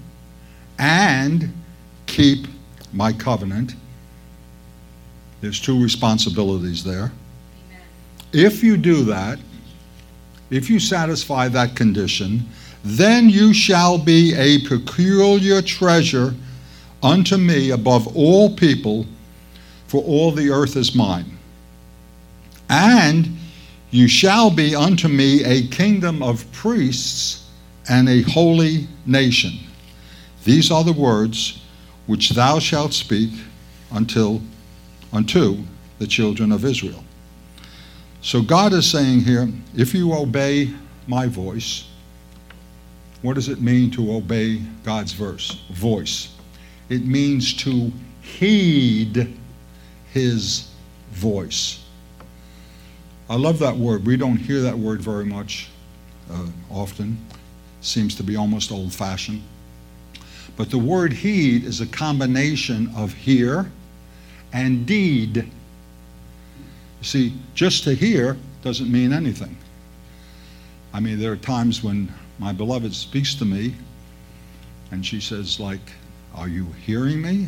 and 0.80 1.53
keep 2.06 2.48
my 2.92 3.13
covenant, 3.13 3.75
there's 5.42 5.60
two 5.60 5.82
responsibilities 5.82 6.84
there. 6.84 7.12
If 8.32 8.63
you 8.63 8.77
do 8.77 9.03
that, 9.06 9.39
if 10.50 10.70
you 10.70 10.80
satisfy 10.80 11.48
that 11.50 11.75
condition, 11.75 12.48
then 12.84 13.30
you 13.30 13.53
shall 13.53 13.98
be 13.98 14.34
a 14.36 14.60
peculiar 14.68 15.62
treasure 15.62 16.34
unto 17.01 17.38
me 17.38 17.72
above 17.72 18.15
all 18.15 18.56
people 18.56 19.06
for 19.93 20.03
all 20.05 20.31
the 20.31 20.50
earth 20.50 20.75
is 20.75 20.95
mine. 20.95 21.38
And 22.67 23.29
you 23.91 24.07
shall 24.07 24.50
be 24.50 24.75
unto 24.75 25.07
me 25.07 25.43
a 25.43 25.67
kingdom 25.67 26.23
of 26.23 26.51
priests 26.51 27.47
and 27.88 28.09
a 28.09 28.23
holy 28.23 28.88
nation. 29.05 29.51
These 30.45 30.71
are 30.71 30.83
the 30.83 30.93
words 30.93 31.62
which 32.07 32.31
thou 32.31 32.57
shalt 32.57 32.93
speak 32.93 33.29
until 33.91 34.41
unto 35.12 35.59
the 36.00 36.07
children 36.07 36.51
of 36.51 36.65
Israel. 36.65 37.03
So 38.21 38.41
God 38.41 38.73
is 38.73 38.89
saying 38.89 39.19
here, 39.19 39.47
if 39.77 39.93
you 39.93 40.12
obey 40.15 40.73
my 41.05 41.27
voice, 41.27 41.88
what 43.21 43.35
does 43.35 43.47
it 43.47 43.62
mean 43.62 43.91
to 43.91 44.15
obey 44.15 44.63
God's 44.83 45.13
verse, 45.13 45.62
voice? 45.71 46.33
It 46.89 47.05
means 47.05 47.53
to 47.57 47.91
heed 48.23 49.38
his 50.13 50.70
voice. 51.12 51.84
I 53.29 53.36
love 53.36 53.60
that 53.60 53.75
word. 53.75 54.05
We 54.05 54.15
don't 54.15 54.38
hear 54.38 54.62
that 54.62 54.77
word 54.77 55.01
very 55.01 55.25
much 55.25 55.70
uh, 56.32 56.48
often. 56.70 57.17
Seems 57.82 58.15
to 58.15 58.24
be 58.24 58.36
almost 58.36 58.72
old 58.72 58.93
fashioned. 58.93 59.41
But 60.55 60.70
the 60.70 60.77
word 60.77 61.12
heed 61.12 61.63
is 61.63 61.82
a 61.82 61.88
combination 61.88 62.91
of 62.96 63.13
hear 63.13 63.72
and 64.53 64.86
deed. 64.86 65.38
You 65.38 65.43
see, 67.01 67.34
just 67.55 67.84
to 67.86 67.96
hear 67.96 68.38
doesn't 68.62 68.91
mean 68.91 69.12
anything. 69.12 69.58
I 70.93 71.00
mean, 71.00 71.20
there 71.20 71.32
are 71.32 71.38
times 71.38 71.84
when 71.84 72.13
my 72.38 72.53
beloved 72.53 72.93
speaks 72.93 73.34
to 73.36 73.46
me 73.46 73.74
and 74.91 75.03
she 75.03 75.20
says, 75.20 75.60
like, 75.60 75.82
are 76.36 76.48
you 76.48 76.66
hearing 76.86 77.22
me? 77.22 77.48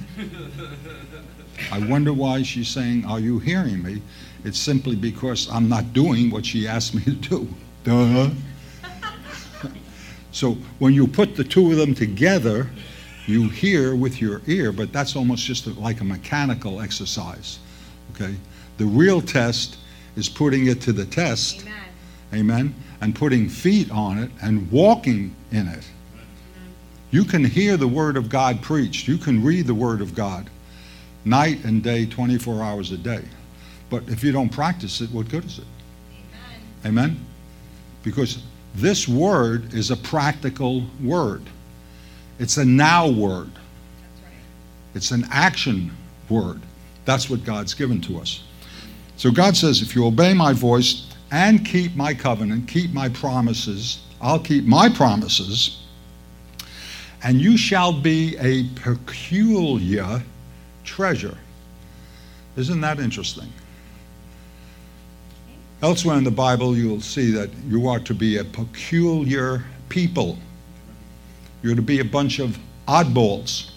I 1.71 1.79
wonder 1.87 2.13
why 2.13 2.43
she's 2.43 2.67
saying, 2.67 3.05
Are 3.05 3.19
you 3.19 3.39
hearing 3.39 3.81
me? 3.81 4.01
It's 4.43 4.59
simply 4.59 4.95
because 4.95 5.49
I'm 5.49 5.67
not 5.67 5.93
doing 5.93 6.29
what 6.29 6.45
she 6.45 6.67
asked 6.67 6.93
me 6.93 7.03
to 7.03 7.11
do. 7.11 7.47
Duh. 7.83 8.29
so 10.31 10.53
when 10.79 10.93
you 10.93 11.07
put 11.07 11.35
the 11.35 11.43
two 11.43 11.71
of 11.71 11.77
them 11.77 11.95
together, 11.95 12.69
you 13.25 13.49
hear 13.49 13.95
with 13.95 14.21
your 14.21 14.41
ear, 14.45 14.71
but 14.71 14.93
that's 14.93 15.15
almost 15.15 15.45
just 15.45 15.65
like 15.65 16.01
a 16.01 16.03
mechanical 16.03 16.79
exercise. 16.81 17.59
Okay? 18.11 18.35
The 18.77 18.85
real 18.85 19.21
test 19.21 19.77
is 20.15 20.29
putting 20.29 20.67
it 20.67 20.81
to 20.81 20.93
the 20.93 21.05
test. 21.05 21.61
Amen. 21.61 21.73
Amen. 22.33 22.75
And 23.01 23.15
putting 23.15 23.49
feet 23.49 23.89
on 23.89 24.19
it 24.19 24.29
and 24.41 24.69
walking 24.71 25.35
in 25.51 25.67
it. 25.67 25.83
You 27.11 27.23
can 27.23 27.43
hear 27.43 27.77
the 27.77 27.87
Word 27.87 28.17
of 28.17 28.29
God 28.29 28.61
preached. 28.61 29.07
You 29.07 29.17
can 29.17 29.43
read 29.43 29.67
the 29.67 29.73
Word 29.73 30.01
of 30.01 30.15
God 30.15 30.49
night 31.25 31.63
and 31.65 31.83
day, 31.83 32.05
24 32.05 32.61
hours 32.61 32.91
a 32.91 32.97
day. 32.97 33.23
But 33.89 34.03
if 34.07 34.23
you 34.23 34.31
don't 34.31 34.49
practice 34.49 35.01
it, 35.01 35.11
what 35.11 35.29
good 35.29 35.45
is 35.45 35.59
it? 35.59 35.65
Amen. 36.85 37.07
Amen? 37.09 37.25
Because 38.03 38.43
this 38.75 39.07
word 39.07 39.73
is 39.73 39.91
a 39.91 39.97
practical 39.97 40.83
word. 41.01 41.43
It's 42.39 42.57
a 42.57 42.65
now 42.65 43.09
word. 43.09 43.51
Right. 43.53 44.33
It's 44.93 45.11
an 45.11 45.25
action 45.31 45.91
word. 46.29 46.61
That's 47.05 47.29
what 47.29 47.43
God's 47.43 47.73
given 47.73 48.01
to 48.01 48.19
us. 48.19 48.43
So 49.17 49.31
God 49.31 49.55
says, 49.55 49.81
if 49.81 49.95
you 49.95 50.05
obey 50.05 50.33
my 50.33 50.51
voice 50.51 51.13
and 51.31 51.65
keep 51.65 51.95
my 51.95 52.13
covenant, 52.13 52.67
keep 52.67 52.91
my 52.91 53.07
promises, 53.09 54.01
I'll 54.21 54.39
keep 54.39 54.65
my 54.65 54.89
promises, 54.89 55.84
and 57.25 57.41
you 57.41 57.57
shall 57.57 57.91
be 57.91 58.37
a 58.37 58.69
peculiar 58.75 60.21
treasure. 60.83 61.35
Isn't 62.55 62.81
that 62.81 62.99
interesting? 62.99 63.51
Elsewhere 65.81 66.17
in 66.17 66.23
the 66.23 66.29
Bible, 66.29 66.77
you'll 66.77 67.01
see 67.01 67.31
that 67.31 67.49
you 67.67 67.87
are 67.87 67.99
to 68.01 68.13
be 68.13 68.37
a 68.37 68.43
peculiar 68.43 69.65
people. 69.89 70.37
You're 71.63 71.73
to 71.73 71.81
be 71.81 71.99
a 71.99 72.05
bunch 72.05 72.37
of 72.37 72.59
oddballs. 72.87 73.71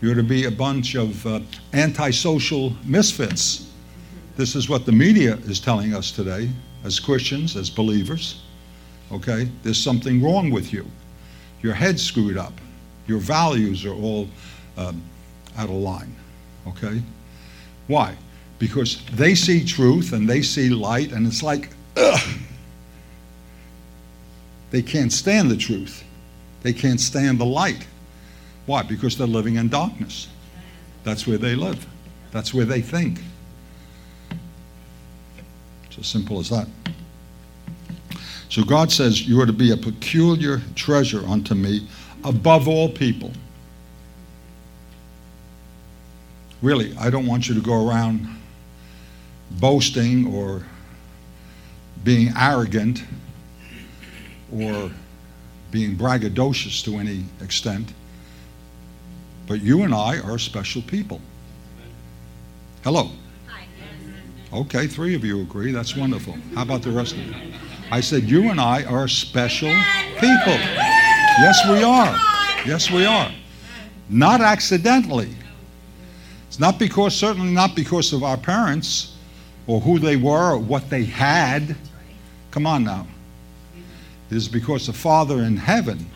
You're 0.00 0.14
to 0.14 0.22
be 0.22 0.44
a 0.44 0.50
bunch 0.50 0.94
of 0.94 1.26
uh, 1.26 1.40
antisocial 1.72 2.72
misfits. 2.84 3.72
This 4.36 4.54
is 4.54 4.68
what 4.68 4.86
the 4.86 4.92
media 4.92 5.34
is 5.46 5.58
telling 5.58 5.94
us 5.94 6.12
today 6.12 6.48
as 6.84 7.00
Christians, 7.00 7.56
as 7.56 7.68
believers. 7.70 8.40
Okay? 9.10 9.48
There's 9.64 9.82
something 9.82 10.22
wrong 10.22 10.50
with 10.50 10.72
you. 10.72 10.86
Your 11.62 11.74
head's 11.74 12.02
screwed 12.02 12.36
up. 12.36 12.52
Your 13.06 13.18
values 13.18 13.84
are 13.84 13.94
all 13.94 14.28
um, 14.76 15.02
out 15.56 15.68
of 15.68 15.76
line. 15.76 16.14
Okay? 16.66 17.02
Why? 17.86 18.16
Because 18.58 19.04
they 19.12 19.34
see 19.34 19.64
truth 19.64 20.12
and 20.12 20.28
they 20.28 20.42
see 20.42 20.68
light, 20.68 21.12
and 21.12 21.26
it's 21.26 21.42
like, 21.42 21.70
ugh. 21.96 22.38
They 24.70 24.82
can't 24.82 25.12
stand 25.12 25.50
the 25.50 25.56
truth. 25.56 26.04
They 26.62 26.72
can't 26.72 27.00
stand 27.00 27.38
the 27.38 27.44
light. 27.44 27.86
Why? 28.66 28.82
Because 28.82 29.18
they're 29.18 29.26
living 29.26 29.56
in 29.56 29.68
darkness. 29.68 30.28
That's 31.04 31.26
where 31.26 31.38
they 31.38 31.54
live, 31.54 31.86
that's 32.30 32.54
where 32.54 32.64
they 32.64 32.80
think. 32.80 33.20
It's 35.86 35.98
as 35.98 36.06
simple 36.06 36.38
as 36.38 36.48
that. 36.50 36.68
So 38.52 38.62
God 38.62 38.92
says, 38.92 39.26
You 39.26 39.40
are 39.40 39.46
to 39.46 39.52
be 39.54 39.70
a 39.70 39.78
peculiar 39.78 40.60
treasure 40.74 41.26
unto 41.26 41.54
me 41.54 41.88
above 42.22 42.68
all 42.68 42.86
people. 42.86 43.32
Really, 46.60 46.94
I 46.98 47.08
don't 47.08 47.26
want 47.26 47.48
you 47.48 47.54
to 47.54 47.62
go 47.62 47.88
around 47.88 48.28
boasting 49.52 50.26
or 50.26 50.66
being 52.04 52.34
arrogant 52.38 53.04
or 54.52 54.90
being 55.70 55.96
braggadocious 55.96 56.84
to 56.84 56.98
any 56.98 57.24
extent. 57.40 57.94
But 59.46 59.62
you 59.62 59.82
and 59.82 59.94
I 59.94 60.20
are 60.20 60.36
special 60.36 60.82
people. 60.82 61.22
Hello. 62.84 63.12
Okay, 64.52 64.86
three 64.86 65.14
of 65.14 65.24
you 65.24 65.40
agree. 65.40 65.72
That's 65.72 65.96
wonderful. 65.96 66.36
How 66.54 66.60
about 66.60 66.82
the 66.82 66.90
rest 66.90 67.14
of 67.14 67.20
you? 67.20 67.34
I 67.92 68.00
said, 68.00 68.22
You 68.22 68.48
and 68.50 68.58
I 68.58 68.84
are 68.84 69.06
special 69.06 69.68
people. 70.14 70.56
Yes, 70.56 71.60
we 71.68 71.82
are. 71.82 72.16
Yes, 72.66 72.90
we 72.90 73.04
are. 73.04 73.30
Not 74.08 74.40
accidentally. 74.40 75.28
It's 76.48 76.58
not 76.58 76.78
because, 76.78 77.14
certainly 77.14 77.52
not 77.52 77.76
because 77.76 78.14
of 78.14 78.22
our 78.22 78.38
parents 78.38 79.14
or 79.66 79.78
who 79.78 79.98
they 79.98 80.16
were 80.16 80.52
or 80.52 80.58
what 80.58 80.88
they 80.88 81.04
had. 81.04 81.76
Come 82.50 82.66
on 82.66 82.82
now. 82.82 83.06
It 84.30 84.36
is 84.38 84.48
because 84.48 84.86
the 84.86 84.94
Father 84.94 85.42
in 85.42 85.58
heaven 85.58 86.06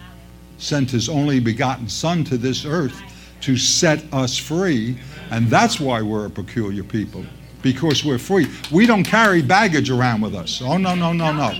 sent 0.56 0.90
his 0.90 1.10
only 1.10 1.40
begotten 1.40 1.90
Son 1.90 2.24
to 2.24 2.38
this 2.38 2.64
earth 2.64 2.98
to 3.42 3.54
set 3.54 4.02
us 4.14 4.38
free. 4.38 4.98
And 5.30 5.48
that's 5.48 5.78
why 5.78 6.00
we're 6.00 6.24
a 6.24 6.30
peculiar 6.30 6.84
people, 6.84 7.26
because 7.72 8.04
we're 8.04 8.16
free. 8.16 8.46
We 8.70 8.86
don't 8.86 9.02
carry 9.02 9.42
baggage 9.42 9.90
around 9.90 10.20
with 10.20 10.36
us. 10.36 10.62
Oh, 10.62 10.76
no, 10.76 10.94
no, 10.94 11.12
no, 11.12 11.32
no. 11.32 11.52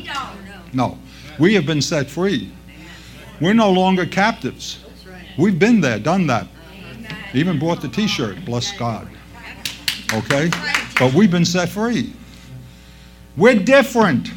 No. 0.72 0.98
We 1.40 1.52
have 1.54 1.66
been 1.66 1.82
set 1.82 2.08
free. 2.08 2.52
We're 3.40 3.54
no 3.54 3.72
longer 3.72 4.06
captives. 4.06 4.84
We've 5.36 5.58
been 5.58 5.80
there, 5.80 5.98
done 5.98 6.28
that. 6.28 6.46
Even 7.34 7.58
bought 7.58 7.80
the 7.82 7.88
t 7.88 8.06
shirt, 8.06 8.44
bless 8.44 8.70
God. 8.78 9.08
Okay? 10.14 10.48
But 10.96 11.12
we've 11.12 11.30
been 11.30 11.44
set 11.44 11.70
free. 11.70 12.12
We're 13.36 13.58
different. 13.58 14.30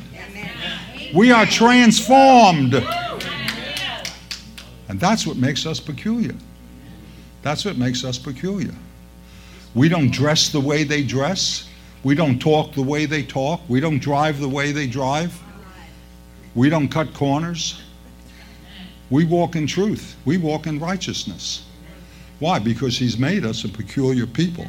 We 1.14 1.32
are 1.32 1.46
transformed. 1.46 2.74
And 4.88 5.00
that's 5.00 5.28
what 5.28 5.38
makes 5.38 5.68
us 5.68 5.80
peculiar. 5.80 6.34
That's 7.44 7.64
what 7.64 7.78
makes 7.78 8.04
us 8.04 8.18
peculiar. 8.18 8.74
We 9.76 9.90
don't 9.90 10.12
dress 10.12 10.50
the 10.50 10.60
way 10.60 10.84
they 10.84 11.04
dress. 11.04 11.68
We 12.04 12.16
don't 12.16 12.40
talk 12.40 12.74
the 12.74 12.82
way 12.82 13.06
they 13.06 13.24
talk. 13.24 13.62
We 13.68 13.80
don't 13.80 14.00
drive 14.00 14.40
the 14.40 14.50
way 14.50 14.72
they 14.72 14.88
drive. 14.88 15.38
We 16.56 16.70
don't 16.70 16.88
cut 16.88 17.14
corners. 17.14 17.82
We 19.10 19.26
walk 19.26 19.56
in 19.56 19.68
truth. 19.68 20.16
We 20.26 20.38
walk 20.38 20.68
in 20.68 20.80
righteousness. 20.80 21.66
Why? 22.40 22.60
Because 22.60 22.98
He's 22.98 23.18
made 23.18 23.46
us 23.46 23.64
a 23.64 23.70
peculiar 23.70 24.26
people. 24.26 24.68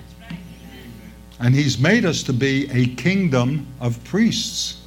And 1.38 1.54
He's 1.54 1.78
made 1.78 2.04
us 2.04 2.22
to 2.24 2.32
be 2.32 2.70
a 2.70 2.94
kingdom 2.96 3.66
of 3.80 4.02
priests. 4.04 4.82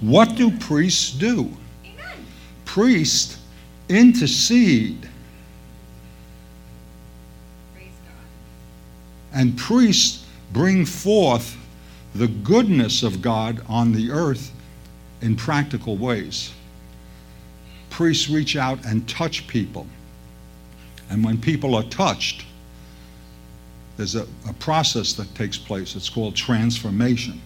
What 0.00 0.36
do 0.36 0.50
priests 0.58 1.10
do? 1.10 1.50
Priests 2.64 3.38
intercede. 3.88 5.08
And 9.34 9.56
priests 9.58 10.24
bring 10.52 10.86
forth 10.86 11.56
the 12.14 12.28
goodness 12.28 13.02
of 13.02 13.20
God 13.20 13.60
on 13.68 13.92
the 13.92 14.10
earth 14.10 14.52
in 15.20 15.34
practical 15.34 15.96
ways. 15.96 16.52
Priests 17.90 18.28
reach 18.28 18.56
out 18.56 18.84
and 18.84 19.08
touch 19.08 19.46
people. 19.48 19.86
And 21.10 21.24
when 21.24 21.40
people 21.40 21.74
are 21.74 21.82
touched, 21.84 22.44
there's 23.96 24.14
a, 24.14 24.26
a 24.48 24.52
process 24.58 25.12
that 25.14 25.32
takes 25.34 25.56
place. 25.58 25.94
It's 25.94 26.08
called 26.08 26.34
transformation. 26.34 27.40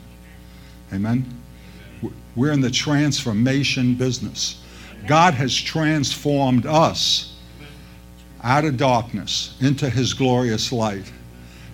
Amen? 0.92 1.26
We're 2.36 2.52
in 2.52 2.60
the 2.60 2.70
transformation 2.70 3.94
business. 3.94 4.62
God 5.06 5.34
has 5.34 5.54
transformed 5.54 6.66
us 6.66 7.36
out 8.42 8.64
of 8.64 8.76
darkness 8.76 9.56
into 9.60 9.90
his 9.90 10.14
glorious 10.14 10.72
light. 10.72 11.12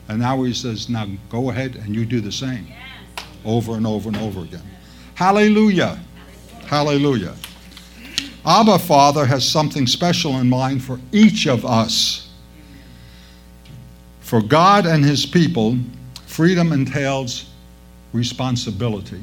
And 0.09 0.21
now 0.21 0.43
he 0.43 0.53
says, 0.53 0.88
now 0.88 1.07
go 1.31 1.51
ahead 1.51 1.77
and 1.77 1.95
you 1.95 2.05
do 2.05 2.21
the 2.21 2.33
same 2.33 2.67
over 3.45 3.75
and 3.75 3.87
over 3.87 4.09
and 4.09 4.17
over 4.19 4.40
again. 4.40 4.62
Hallelujah. 5.14 5.99
Hallelujah. 6.67 7.35
Abba 8.47 8.79
Father 8.79 9.25
has 9.25 9.49
something 9.49 9.87
special 9.87 10.38
in 10.38 10.49
mind 10.49 10.83
for 10.83 11.01
each 11.12 11.47
of 11.47 11.64
us. 11.64 12.31
For 14.21 14.43
God 14.43 14.87
and 14.87 15.05
his 15.05 15.25
people, 15.25 15.79
freedom 16.27 16.73
entails 16.73 17.51
responsibility. 18.12 19.23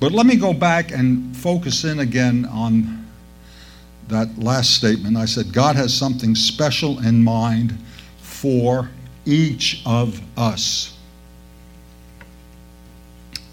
But 0.00 0.12
let 0.12 0.26
me 0.26 0.36
go 0.36 0.52
back 0.52 0.90
and 0.90 1.36
focus 1.36 1.84
in 1.84 2.00
again 2.00 2.44
on 2.46 3.06
that 4.08 4.36
last 4.38 4.74
statement. 4.74 5.16
I 5.16 5.24
said, 5.24 5.52
God 5.52 5.76
has 5.76 5.94
something 5.94 6.34
special 6.34 6.98
in 7.00 7.22
mind 7.22 7.78
for 8.18 8.90
each 9.24 9.82
of 9.86 10.20
us. 10.36 10.96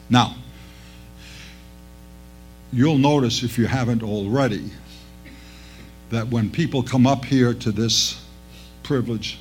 Now, 0.10 0.36
you'll 2.74 2.98
notice 2.98 3.44
if 3.44 3.58
you 3.58 3.66
haven't 3.66 4.04
already 4.04 4.70
that 6.10 6.28
when 6.28 6.50
people 6.50 6.84
come 6.84 7.08
up 7.08 7.24
here 7.24 7.54
to 7.54 7.72
this 7.72 8.22
privileged 8.84 9.38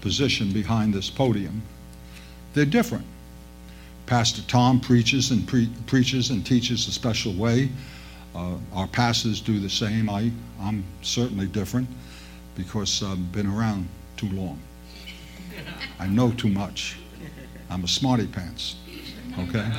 position 0.00 0.52
behind 0.52 0.92
this 0.92 1.08
podium, 1.08 1.62
they're 2.52 2.64
different. 2.64 3.06
Pastor 4.06 4.42
Tom 4.42 4.80
preaches 4.80 5.30
and 5.30 5.46
pre- 5.46 5.70
preaches 5.86 6.30
and 6.30 6.44
teaches 6.44 6.86
a 6.88 6.92
special 6.92 7.32
way. 7.32 7.70
Uh, 8.34 8.56
our 8.72 8.88
pastors 8.88 9.40
do 9.40 9.60
the 9.60 9.70
same. 9.70 10.10
I, 10.10 10.30
I'm 10.60 10.84
certainly 11.02 11.46
different 11.46 11.88
because 12.56 13.02
I've 13.02 13.32
been 13.32 13.46
around 13.46 13.88
too 14.16 14.28
long. 14.30 14.58
I 15.98 16.06
know 16.06 16.32
too 16.32 16.48
much. 16.48 16.96
I'm 17.70 17.84
a 17.84 17.88
smarty 17.88 18.26
pants. 18.26 18.76
Okay? 19.38 19.70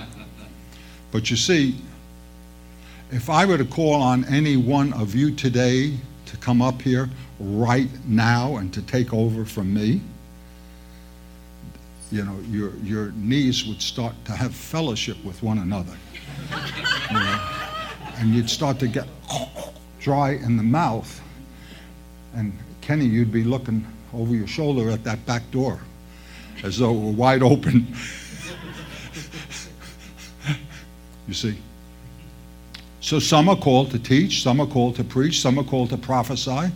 But 1.11 1.29
you 1.29 1.37
see, 1.37 1.75
if 3.11 3.29
I 3.29 3.45
were 3.45 3.57
to 3.57 3.65
call 3.65 4.01
on 4.01 4.25
any 4.25 4.57
one 4.57 4.91
of 4.93 5.15
you 5.15 5.31
today 5.31 5.97
to 6.25 6.37
come 6.37 6.61
up 6.61 6.81
here 6.81 7.09
right 7.39 7.89
now 8.07 8.57
and 8.57 8.73
to 8.73 8.81
take 8.81 9.13
over 9.13 9.45
from 9.45 9.73
me, 9.73 10.01
you 12.11 12.23
know, 12.23 12.37
your, 12.49 12.75
your 12.77 13.11
knees 13.11 13.65
would 13.65 13.81
start 13.81 14.13
to 14.25 14.33
have 14.33 14.53
fellowship 14.53 15.23
with 15.23 15.41
one 15.43 15.59
another. 15.59 15.95
You 17.09 17.13
know? 17.13 17.39
And 18.17 18.33
you'd 18.33 18.49
start 18.49 18.79
to 18.79 18.87
get 18.87 19.07
dry 19.99 20.31
in 20.31 20.57
the 20.57 20.63
mouth. 20.63 21.21
And 22.33 22.57
Kenny, 22.81 23.05
you'd 23.05 23.31
be 23.31 23.43
looking 23.43 23.85
over 24.13 24.33
your 24.33 24.47
shoulder 24.47 24.89
at 24.89 25.03
that 25.03 25.25
back 25.25 25.49
door 25.51 25.79
as 26.63 26.77
though 26.79 26.91
it 26.91 26.99
were 26.99 27.11
wide 27.11 27.43
open. 27.43 27.87
you 31.27 31.33
see? 31.33 31.57
So 33.01 33.19
some 33.19 33.49
are 33.49 33.55
called 33.55 33.91
to 33.91 33.99
teach, 33.99 34.41
some 34.41 34.59
are 34.59 34.65
called 34.65 34.95
to 34.95 35.03
preach, 35.03 35.39
some 35.39 35.59
are 35.59 35.63
called 35.63 35.91
to 35.91 35.97
prophesy. 35.97 36.71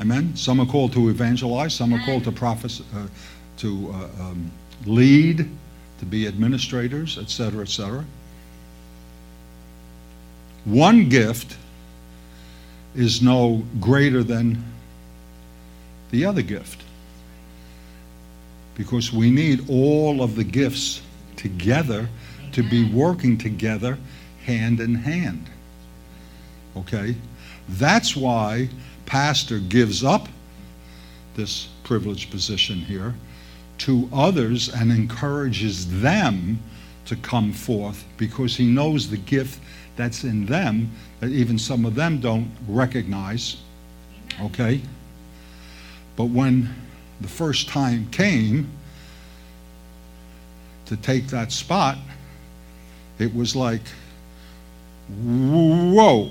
Amen. 0.00 0.34
Some 0.34 0.60
are 0.60 0.66
called 0.66 0.92
to 0.94 1.08
evangelize, 1.08 1.74
some 1.74 1.92
are 1.92 2.04
called 2.04 2.24
to 2.24 2.32
prophesy, 2.32 2.84
uh, 2.96 3.06
to 3.58 3.94
uh, 3.94 4.22
um, 4.22 4.50
lead, 4.86 5.48
to 5.98 6.06
be 6.06 6.26
administrators, 6.26 7.18
etc., 7.18 7.62
etc. 7.62 8.04
One 10.64 11.08
gift 11.08 11.56
is 12.94 13.22
no 13.22 13.62
greater 13.78 14.24
than 14.24 14.64
the 16.10 16.24
other 16.24 16.42
gift 16.42 16.82
because 18.80 19.12
we 19.12 19.30
need 19.30 19.68
all 19.68 20.22
of 20.22 20.36
the 20.36 20.42
gifts 20.42 21.02
together 21.36 22.08
to 22.50 22.62
be 22.62 22.90
working 22.90 23.36
together 23.36 23.98
hand 24.46 24.80
in 24.80 24.94
hand. 24.94 25.44
Okay? 26.74 27.14
That's 27.68 28.16
why 28.16 28.70
pastor 29.04 29.58
gives 29.58 30.02
up 30.02 30.28
this 31.36 31.68
privileged 31.84 32.30
position 32.30 32.78
here 32.78 33.14
to 33.76 34.08
others 34.14 34.70
and 34.70 34.90
encourages 34.90 36.00
them 36.00 36.58
to 37.04 37.16
come 37.16 37.52
forth 37.52 38.02
because 38.16 38.56
He 38.56 38.64
knows 38.64 39.10
the 39.10 39.18
gift 39.18 39.60
that's 39.96 40.24
in 40.24 40.46
them 40.46 40.90
that 41.20 41.28
even 41.28 41.58
some 41.58 41.84
of 41.84 41.94
them 41.94 42.18
don't 42.18 42.50
recognize. 42.66 43.58
Okay? 44.40 44.80
But 46.16 46.30
when 46.30 46.74
the 47.20 47.28
first 47.28 47.68
time 47.68 48.08
came 48.10 48.70
to 50.86 50.96
take 50.96 51.26
that 51.28 51.52
spot, 51.52 51.98
it 53.18 53.34
was 53.34 53.54
like, 53.54 53.82
whoa, 55.22 56.30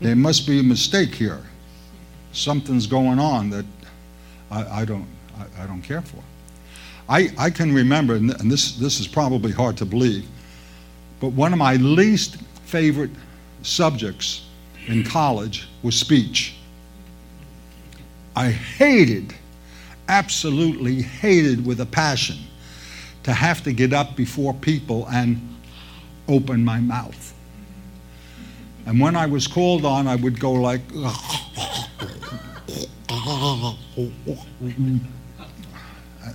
there 0.00 0.16
must 0.16 0.46
be 0.46 0.60
a 0.60 0.62
mistake 0.62 1.14
here. 1.14 1.42
Something's 2.32 2.86
going 2.86 3.18
on 3.18 3.50
that 3.50 3.64
I, 4.50 4.82
I 4.82 4.84
don't, 4.84 5.06
I, 5.36 5.64
I, 5.64 5.66
don't 5.66 5.82
care 5.82 6.02
for. 6.02 6.18
I, 7.08 7.30
I 7.38 7.50
can 7.50 7.74
remember, 7.74 8.14
and 8.14 8.30
this, 8.50 8.76
this 8.76 9.00
is 9.00 9.06
probably 9.06 9.52
hard 9.52 9.76
to 9.78 9.84
believe, 9.84 10.26
but 11.20 11.28
one 11.28 11.52
of 11.52 11.58
my 11.58 11.76
least 11.76 12.36
favorite 12.64 13.10
subjects 13.62 14.46
in 14.86 15.04
college 15.04 15.68
was 15.82 15.94
speech. 15.98 16.56
I 18.34 18.50
hated, 18.50 19.34
absolutely 20.12 21.00
hated 21.00 21.64
with 21.64 21.80
a 21.80 21.86
passion 21.86 22.36
to 23.22 23.32
have 23.32 23.64
to 23.64 23.72
get 23.72 23.94
up 23.94 24.14
before 24.14 24.52
people 24.52 25.08
and 25.08 25.40
open 26.28 26.62
my 26.62 26.78
mouth. 26.80 27.32
And 28.84 29.00
when 29.00 29.16
I 29.16 29.24
was 29.24 29.46
called 29.46 29.86
on, 29.86 30.06
I 30.06 30.16
would 30.16 30.38
go 30.38 30.52
like, 30.52 30.82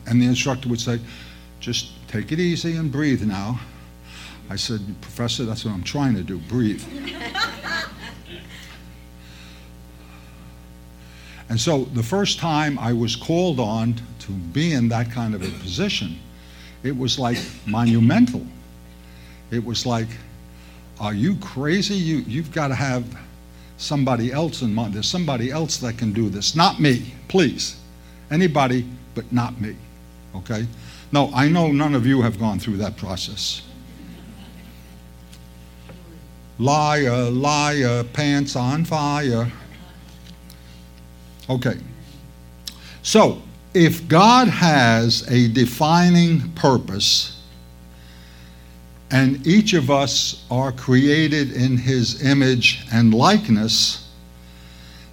and 0.08 0.22
the 0.22 0.26
instructor 0.26 0.70
would 0.70 0.82
say, 0.82 1.00
just 1.60 1.92
take 2.08 2.32
it 2.32 2.40
easy 2.40 2.78
and 2.78 2.92
breathe 2.92 3.22
now. 3.22 3.60
I 4.50 4.56
said, 4.56 4.82
Professor, 5.02 5.46
that's 5.46 5.66
what 5.66 5.74
I'm 5.74 5.84
trying 5.84 6.16
to 6.16 6.24
do, 6.24 6.40
breathe. 6.40 6.84
and 11.50 11.60
so 11.60 11.86
the 11.94 12.04
first 12.04 12.40
time 12.40 12.78
I 12.78 12.94
was 12.94 13.16
called 13.16 13.60
on 13.60 13.96
to 14.20 14.32
be 14.32 14.74
in 14.74 14.90
that 14.90 15.12
kind 15.12 15.34
of 15.34 15.42
a 15.42 15.60
position, 15.60 16.18
it 16.84 16.96
was 16.96 17.18
like 17.18 17.38
monumental. 17.66 18.46
It 19.50 19.64
was 19.64 19.86
like, 19.86 20.10
are 21.00 21.14
you 21.14 21.36
crazy? 21.38 21.96
You, 21.96 22.18
you've 22.28 22.52
got 22.52 22.68
to 22.68 22.76
have 22.76 23.06
somebody 23.78 24.32
else 24.32 24.62
in 24.62 24.74
mind. 24.74 24.94
There's 24.94 25.08
somebody 25.08 25.52
else 25.52 25.78
that 25.78 25.98
can 25.98 26.12
do 26.12 26.30
this. 26.30 26.56
Not 26.56 26.80
me, 26.80 27.14
please. 27.28 27.78
Anybody, 28.30 28.86
but 29.16 29.32
not 29.32 29.60
me. 29.62 29.76
Okay? 30.36 30.68
No, 31.12 31.32
I 31.34 31.48
know 31.48 31.72
none 31.72 31.96
of 31.96 32.06
you 32.06 32.22
have 32.22 32.40
gone 32.40 32.60
through 32.60 32.78
that 32.78 32.98
process. 32.98 33.62
Liar, 36.60 37.30
liar, 37.30 38.04
pants 38.04 38.56
on 38.56 38.84
fire. 38.84 39.50
Okay. 41.50 41.78
So, 43.04 43.42
if 43.74 44.08
God 44.08 44.48
has 44.48 45.30
a 45.30 45.48
defining 45.50 46.52
purpose, 46.54 47.38
and 49.12 49.46
each 49.48 49.74
of 49.74 49.90
us 49.90 50.46
are 50.52 50.72
created 50.72 51.54
in 51.54 51.78
his 51.78 52.26
image 52.26 52.86
and 52.92 53.14
likeness, 53.14 54.10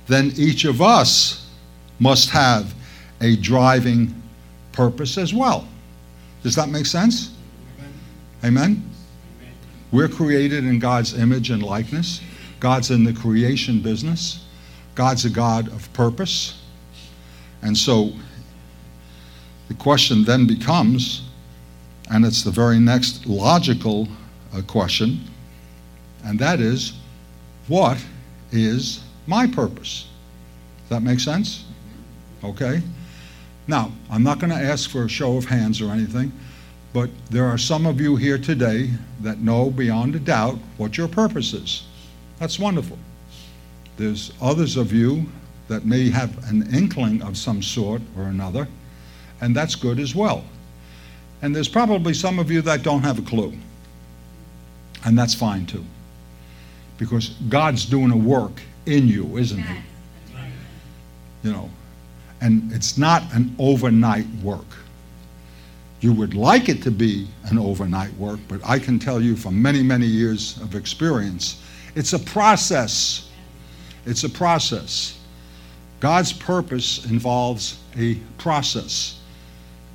then 0.09 0.33
each 0.37 0.65
of 0.65 0.83
us 0.83 1.49
must 2.01 2.31
have 2.31 2.75
a 3.21 3.37
driving 3.37 4.21
purpose 4.73 5.17
as 5.17 5.33
well. 5.33 5.69
Does 6.43 6.57
that 6.57 6.69
make 6.69 6.87
sense? 6.87 7.31
Amen? 8.43 8.61
Amen? 8.61 8.91
We're 9.93 10.09
created 10.09 10.65
in 10.65 10.81
God's 10.81 11.17
image 11.17 11.51
and 11.51 11.63
likeness. 11.63 12.21
God's 12.59 12.91
in 12.91 13.05
the 13.05 13.13
creation 13.13 13.81
business. 13.81 14.44
God's 14.95 15.25
a 15.25 15.31
God 15.31 15.69
of 15.69 15.93
purpose. 15.93 16.61
And 17.63 17.77
so 17.77 18.13
the 19.69 19.75
question 19.75 20.25
then 20.25 20.47
becomes 20.47 21.23
and 22.11 22.25
it's 22.25 22.43
the 22.43 22.51
very 22.51 22.79
next 22.79 23.27
logical 23.27 24.09
uh, 24.55 24.63
question, 24.63 25.21
and 26.25 26.39
that 26.39 26.61
is 26.61 26.95
what 27.69 28.05
is 28.53 29.03
my 29.27 29.47
purpose? 29.47 30.07
Does 30.83 30.91
that 30.91 31.03
make 31.03 31.21
sense? 31.21 31.65
Okay? 32.43 32.83
Now, 33.67 33.91
I'm 34.11 34.23
not 34.23 34.39
going 34.39 34.51
to 34.51 34.59
ask 34.59 34.91
for 34.91 35.05
a 35.05 35.09
show 35.09 35.39
of 35.39 35.47
hands 35.47 35.81
or 35.81 35.91
anything, 35.91 36.31
but 36.93 37.09
there 37.31 37.47
are 37.47 37.57
some 37.57 37.87
of 37.87 38.01
you 38.01 38.17
here 38.17 38.37
today 38.37 38.91
that 39.21 39.39
know 39.39 39.71
beyond 39.71 40.15
a 40.15 40.19
doubt 40.19 40.59
what 40.77 40.99
your 40.99 41.09
purpose 41.09 41.55
is. 41.55 41.85
That's 42.39 42.59
wonderful. 42.59 42.99
There's 43.97 44.33
others 44.41 44.77
of 44.77 44.93
you 44.93 45.27
that 45.69 45.85
may 45.85 46.11
have 46.11 46.49
an 46.51 46.75
inkling 46.75 47.23
of 47.23 47.37
some 47.37 47.63
sort 47.63 48.03
or 48.17 48.25
another, 48.25 48.69
and 49.41 49.55
that's 49.55 49.75
good 49.75 49.99
as 49.99 50.15
well. 50.15 50.45
And 51.43 51.55
there's 51.55 51.69
probably 51.69 52.15
some 52.15 52.39
of 52.39 52.51
you 52.51 52.63
that 52.63 52.83
don't 52.83 53.03
have 53.03 53.19
a 53.19 53.23
clue. 53.23 53.53
And 55.05 55.19
that's 55.19 55.35
fine 55.35 55.67
too. 55.67 55.85
Because 56.99 57.31
God's 57.49 57.85
doing 57.85 58.11
a 58.11 58.17
work 58.17 58.63
in 58.87 59.07
you, 59.09 59.37
isn't 59.37 59.63
He? 59.63 59.79
You 61.43 61.53
know, 61.53 61.71
and 62.41 62.73
it's 62.73 62.97
not 62.97 63.23
an 63.35 63.55
overnight 63.59 64.27
work. 64.43 64.67
You 66.01 66.13
would 66.13 66.35
like 66.35 66.69
it 66.69 66.83
to 66.83 66.91
be 66.91 67.27
an 67.45 67.59
overnight 67.59 68.13
work, 68.15 68.41
but 68.49 68.61
I 68.65 68.79
can 68.79 68.99
tell 68.99 69.21
you 69.21 69.37
from 69.37 69.61
many, 69.61 69.83
many 69.83 70.07
years 70.07 70.59
of 70.61 70.75
experience, 70.75 71.63
it's 71.95 72.13
a 72.13 72.19
process. 72.19 73.31
It's 74.07 74.25
a 74.25 74.29
process. 74.29 75.19
God's 76.01 76.33
purpose 76.33 77.05
involves 77.07 77.79
a 77.97 78.17
process, 78.39 79.19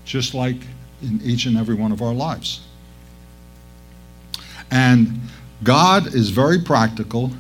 just 0.06 0.34
like 0.34 0.58
in 1.02 1.22
each 1.24 1.45
and 1.45 1.58
every 1.58 1.76
one 1.76 1.91
of 1.91 2.02
our 2.02 2.13
lives. 2.13 2.62
And 4.72 5.19
God 5.63 6.13
is 6.13 6.30
very 6.30 6.60
practical, 6.60 7.32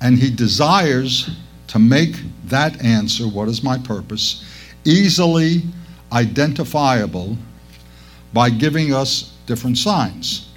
and 0.00 0.18
He 0.18 0.30
desires 0.30 1.30
to 1.68 1.78
make 1.78 2.16
that 2.46 2.82
answer, 2.82 3.28
what 3.28 3.48
is 3.48 3.62
my 3.62 3.78
purpose, 3.78 4.44
easily 4.84 5.62
identifiable 6.12 7.36
by 8.32 8.50
giving 8.50 8.92
us 8.92 9.36
different 9.46 9.78
signs. 9.78 10.48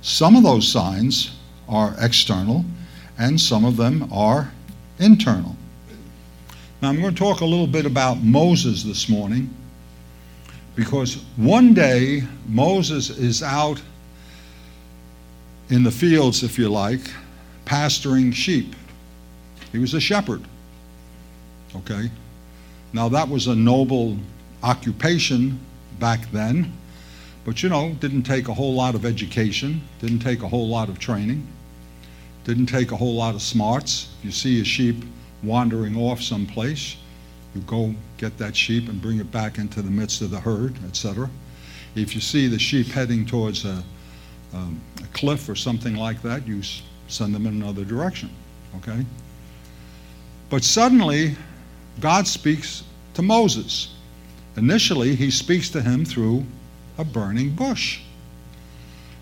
Some 0.00 0.36
of 0.36 0.42
those 0.42 0.66
signs 0.66 1.36
are 1.68 1.94
external, 2.00 2.64
and 3.18 3.40
some 3.40 3.64
of 3.64 3.76
them 3.76 4.08
are 4.12 4.52
internal. 4.98 5.56
Now, 6.80 6.90
I'm 6.90 7.00
going 7.00 7.12
to 7.12 7.18
talk 7.18 7.40
a 7.40 7.44
little 7.44 7.66
bit 7.66 7.86
about 7.86 8.22
Moses 8.22 8.84
this 8.84 9.08
morning 9.08 9.52
because 10.76 11.14
one 11.36 11.74
day 11.74 12.22
Moses 12.46 13.10
is 13.10 13.42
out 13.42 13.82
in 15.70 15.82
the 15.82 15.90
fields, 15.90 16.44
if 16.44 16.56
you 16.56 16.68
like, 16.68 17.00
pasturing 17.64 18.30
sheep. 18.30 18.76
He 19.72 19.78
was 19.78 19.94
a 19.94 20.00
shepherd. 20.00 20.42
Okay? 21.74 22.10
Now, 22.92 23.08
that 23.08 23.28
was 23.28 23.48
a 23.48 23.56
noble 23.56 24.16
occupation 24.62 25.58
back 25.98 26.30
then, 26.30 26.72
but 27.44 27.62
you 27.62 27.68
know, 27.68 27.92
didn't 27.94 28.22
take 28.22 28.48
a 28.48 28.54
whole 28.54 28.74
lot 28.74 28.94
of 28.94 29.04
education, 29.04 29.82
didn't 30.00 30.20
take 30.20 30.42
a 30.42 30.48
whole 30.48 30.68
lot 30.68 30.88
of 30.88 30.98
training, 30.98 31.46
didn't 32.48 32.64
take 32.64 32.92
a 32.92 32.96
whole 32.96 33.14
lot 33.14 33.34
of 33.34 33.42
smarts. 33.42 34.08
If 34.20 34.24
you 34.24 34.30
see 34.30 34.60
a 34.62 34.64
sheep 34.64 35.04
wandering 35.42 35.94
off 35.98 36.22
someplace, 36.22 36.96
you 37.54 37.60
go 37.60 37.94
get 38.16 38.38
that 38.38 38.56
sheep 38.56 38.88
and 38.88 39.02
bring 39.02 39.18
it 39.18 39.30
back 39.30 39.58
into 39.58 39.82
the 39.82 39.90
midst 39.90 40.22
of 40.22 40.30
the 40.30 40.40
herd, 40.40 40.74
etc. 40.86 41.28
If 41.94 42.14
you 42.14 42.22
see 42.22 42.46
the 42.46 42.58
sheep 42.58 42.86
heading 42.86 43.26
towards 43.26 43.66
a, 43.66 43.84
um, 44.54 44.80
a 45.04 45.06
cliff 45.08 45.46
or 45.50 45.54
something 45.54 45.94
like 45.94 46.22
that, 46.22 46.48
you 46.48 46.62
send 47.06 47.34
them 47.34 47.46
in 47.46 47.60
another 47.60 47.84
direction. 47.84 48.30
Okay? 48.78 49.04
But 50.48 50.64
suddenly, 50.64 51.36
God 52.00 52.26
speaks 52.26 52.82
to 53.12 53.20
Moses. 53.20 53.94
Initially, 54.56 55.14
he 55.14 55.30
speaks 55.30 55.68
to 55.68 55.82
him 55.82 56.02
through 56.02 56.46
a 56.96 57.04
burning 57.04 57.50
bush. 57.50 58.00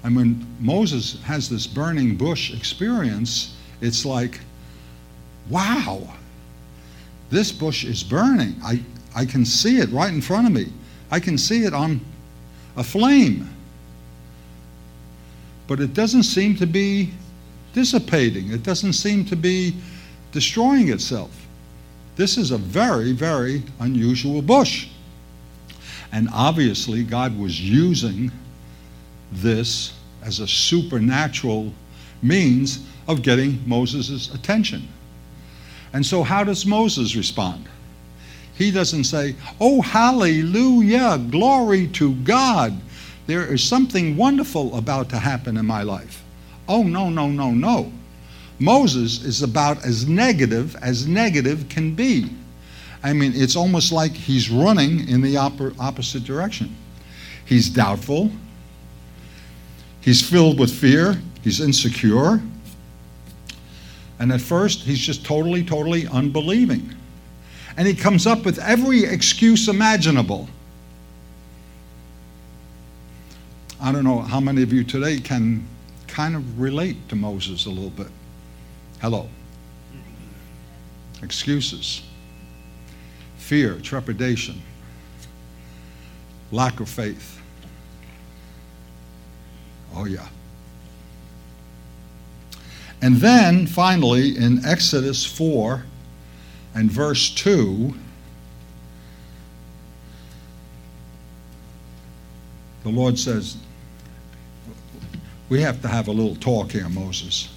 And 0.06 0.14
when 0.14 0.46
Moses 0.60 1.20
has 1.22 1.48
this 1.48 1.66
burning 1.66 2.14
bush 2.14 2.54
experience, 2.54 3.56
it's 3.80 4.04
like, 4.04 4.38
wow, 5.50 6.14
this 7.28 7.50
bush 7.50 7.84
is 7.84 8.04
burning. 8.04 8.54
I, 8.62 8.80
I 9.16 9.24
can 9.24 9.44
see 9.44 9.78
it 9.78 9.90
right 9.90 10.12
in 10.12 10.22
front 10.22 10.46
of 10.46 10.52
me. 10.52 10.72
I 11.10 11.18
can 11.18 11.36
see 11.36 11.64
it 11.64 11.74
on 11.74 12.00
a 12.76 12.84
flame. 12.84 13.50
But 15.66 15.80
it 15.80 15.92
doesn't 15.92 16.22
seem 16.22 16.54
to 16.58 16.68
be 16.68 17.10
dissipating, 17.72 18.52
it 18.52 18.62
doesn't 18.62 18.92
seem 18.92 19.24
to 19.24 19.34
be 19.34 19.74
destroying 20.30 20.90
itself. 20.90 21.48
This 22.14 22.38
is 22.38 22.52
a 22.52 22.58
very, 22.58 23.10
very 23.10 23.60
unusual 23.80 24.40
bush. 24.40 24.86
And 26.12 26.28
obviously, 26.32 27.02
God 27.02 27.36
was 27.36 27.60
using 27.60 28.30
this 29.32 29.92
as 30.26 30.40
a 30.40 30.48
supernatural 30.48 31.72
means 32.20 32.84
of 33.06 33.22
getting 33.22 33.62
Moses' 33.66 34.34
attention. 34.34 34.88
And 35.92 36.04
so, 36.04 36.22
how 36.22 36.44
does 36.44 36.66
Moses 36.66 37.14
respond? 37.14 37.68
He 38.54 38.70
doesn't 38.70 39.04
say, 39.04 39.36
Oh, 39.60 39.80
hallelujah, 39.80 41.18
glory 41.30 41.86
to 41.88 42.14
God. 42.16 42.78
There 43.26 43.52
is 43.52 43.62
something 43.62 44.16
wonderful 44.16 44.76
about 44.76 45.08
to 45.10 45.18
happen 45.18 45.56
in 45.56 45.66
my 45.66 45.82
life. 45.82 46.22
Oh, 46.68 46.82
no, 46.82 47.08
no, 47.08 47.28
no, 47.28 47.50
no. 47.52 47.92
Moses 48.58 49.22
is 49.22 49.42
about 49.42 49.84
as 49.84 50.08
negative 50.08 50.74
as 50.76 51.06
negative 51.06 51.68
can 51.68 51.94
be. 51.94 52.30
I 53.02 53.12
mean, 53.12 53.32
it's 53.34 53.56
almost 53.56 53.92
like 53.92 54.12
he's 54.12 54.50
running 54.50 55.08
in 55.08 55.20
the 55.20 55.36
opposite 55.36 56.24
direction. 56.24 56.74
He's 57.44 57.68
doubtful, 57.68 58.32
he's 60.06 60.22
filled 60.22 60.58
with 60.58 60.72
fear, 60.72 61.20
he's 61.42 61.60
insecure, 61.60 62.40
and 64.20 64.32
at 64.32 64.40
first 64.40 64.82
he's 64.82 65.00
just 65.00 65.26
totally, 65.26 65.62
totally 65.62 66.06
unbelieving. 66.06 66.94
And 67.76 67.86
he 67.86 67.94
comes 67.94 68.26
up 68.26 68.44
with 68.46 68.58
every 68.60 69.04
excuse 69.04 69.68
imaginable. 69.68 70.48
I 73.78 73.92
don't 73.92 74.04
know 74.04 74.20
how 74.20 74.40
many 74.40 74.62
of 74.62 74.72
you 74.72 74.84
today 74.84 75.18
can 75.18 75.66
kind 76.06 76.36
of 76.36 76.58
relate 76.58 77.08
to 77.10 77.16
Moses 77.16 77.66
a 77.66 77.68
little 77.68 77.90
bit. 77.90 78.08
Hello. 79.02 79.28
Excuses, 81.22 82.02
fear, 83.38 83.74
trepidation, 83.80 84.62
lack 86.52 86.78
of 86.78 86.88
faith. 86.88 87.42
Oh, 89.96 90.04
yeah. 90.04 90.28
And 93.00 93.16
then 93.16 93.66
finally, 93.66 94.36
in 94.36 94.62
Exodus 94.64 95.24
4 95.24 95.84
and 96.74 96.90
verse 96.90 97.30
2, 97.30 97.94
the 102.84 102.90
Lord 102.90 103.18
says, 103.18 103.56
We 105.48 105.62
have 105.62 105.80
to 105.80 105.88
have 105.88 106.08
a 106.08 106.12
little 106.12 106.36
talk 106.36 106.72
here, 106.72 106.90
Moses. 106.90 107.48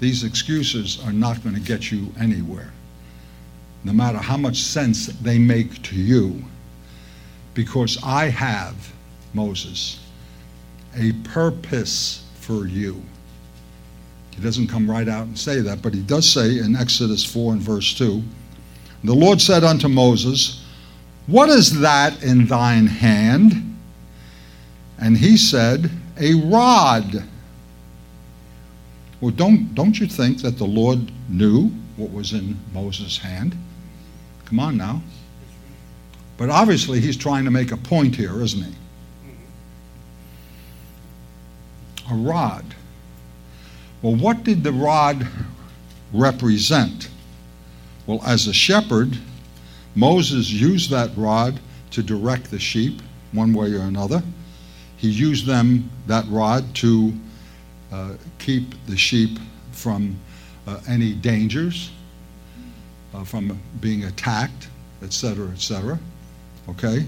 These 0.00 0.24
excuses 0.24 0.98
are 1.04 1.12
not 1.12 1.44
going 1.44 1.54
to 1.54 1.60
get 1.60 1.92
you 1.92 2.12
anywhere, 2.18 2.72
no 3.84 3.92
matter 3.92 4.18
how 4.18 4.36
much 4.36 4.62
sense 4.62 5.06
they 5.06 5.38
make 5.38 5.80
to 5.82 5.94
you, 5.94 6.44
because 7.54 7.98
I 8.02 8.30
have, 8.30 8.92
Moses, 9.32 10.01
a 10.96 11.12
purpose 11.24 12.24
for 12.40 12.66
you. 12.66 13.02
He 14.34 14.42
doesn't 14.42 14.68
come 14.68 14.90
right 14.90 15.08
out 15.08 15.26
and 15.26 15.38
say 15.38 15.60
that, 15.60 15.82
but 15.82 15.94
he 15.94 16.00
does 16.00 16.28
say 16.28 16.58
in 16.58 16.74
Exodus 16.74 17.24
4 17.24 17.54
and 17.54 17.62
verse 17.62 17.94
2 17.94 18.22
The 19.04 19.14
Lord 19.14 19.40
said 19.40 19.64
unto 19.64 19.88
Moses, 19.88 20.64
What 21.26 21.48
is 21.48 21.80
that 21.80 22.22
in 22.22 22.46
thine 22.46 22.86
hand? 22.86 23.76
And 24.98 25.16
he 25.16 25.36
said, 25.36 25.90
A 26.18 26.34
rod. 26.34 27.24
Well, 29.20 29.30
don't, 29.30 29.74
don't 29.74 29.98
you 29.98 30.06
think 30.06 30.42
that 30.42 30.58
the 30.58 30.64
Lord 30.64 31.12
knew 31.28 31.70
what 31.96 32.10
was 32.10 32.32
in 32.32 32.58
Moses' 32.72 33.18
hand? 33.18 33.56
Come 34.46 34.58
on 34.58 34.76
now. 34.76 35.02
But 36.36 36.50
obviously, 36.50 37.00
he's 37.00 37.16
trying 37.16 37.44
to 37.44 37.50
make 37.50 37.70
a 37.70 37.76
point 37.76 38.16
here, 38.16 38.42
isn't 38.42 38.64
he? 38.64 38.74
A 42.12 42.14
rod. 42.14 42.66
Well, 44.02 44.14
what 44.16 44.44
did 44.44 44.62
the 44.62 44.72
rod 44.72 45.26
represent? 46.12 47.08
Well, 48.06 48.20
as 48.26 48.46
a 48.48 48.52
shepherd, 48.52 49.16
Moses 49.94 50.50
used 50.50 50.90
that 50.90 51.10
rod 51.16 51.58
to 51.92 52.02
direct 52.02 52.50
the 52.50 52.58
sheep 52.58 53.00
one 53.32 53.54
way 53.54 53.72
or 53.72 53.84
another. 53.84 54.22
He 54.98 55.08
used 55.08 55.46
them, 55.46 55.90
that 56.06 56.26
rod, 56.28 56.74
to 56.76 57.14
uh, 57.90 58.14
keep 58.38 58.74
the 58.86 58.96
sheep 58.98 59.38
from 59.70 60.14
uh, 60.66 60.80
any 60.86 61.14
dangers, 61.14 61.92
uh, 63.14 63.24
from 63.24 63.58
being 63.80 64.04
attacked, 64.04 64.68
etc., 65.02 65.48
etc. 65.48 65.98
Okay? 66.68 67.06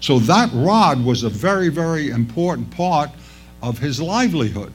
So 0.00 0.18
that 0.20 0.48
rod 0.54 1.04
was 1.04 1.24
a 1.24 1.28
very, 1.28 1.68
very 1.68 2.08
important 2.08 2.70
part 2.70 3.10
of 3.62 3.78
his 3.78 4.00
livelihood, 4.00 4.72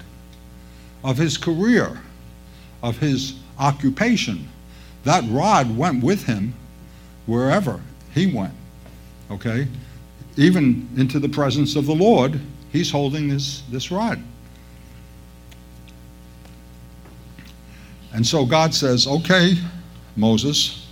of 1.04 1.18
his 1.18 1.38
career, 1.38 2.02
of 2.82 2.98
his 2.98 3.36
occupation. 3.60 4.48
That 5.04 5.24
rod 5.30 5.76
went 5.76 6.04
with 6.04 6.24
him 6.26 6.54
wherever 7.26 7.82
he 8.14 8.28
went. 8.28 8.54
Okay? 9.32 9.68
Even 10.38 10.88
into 10.98 11.20
the 11.20 11.30
presence 11.30 11.76
of 11.76 11.86
the 11.86 11.96
Lord, 11.96 12.40
he's 12.72 12.92
holding 12.92 13.30
this, 13.30 13.64
this 13.70 13.92
rod. 13.92 14.22
And 18.14 18.26
so 18.26 18.46
God 18.46 18.74
says, 18.74 19.08
okay, 19.08 19.56
Moses, 20.16 20.88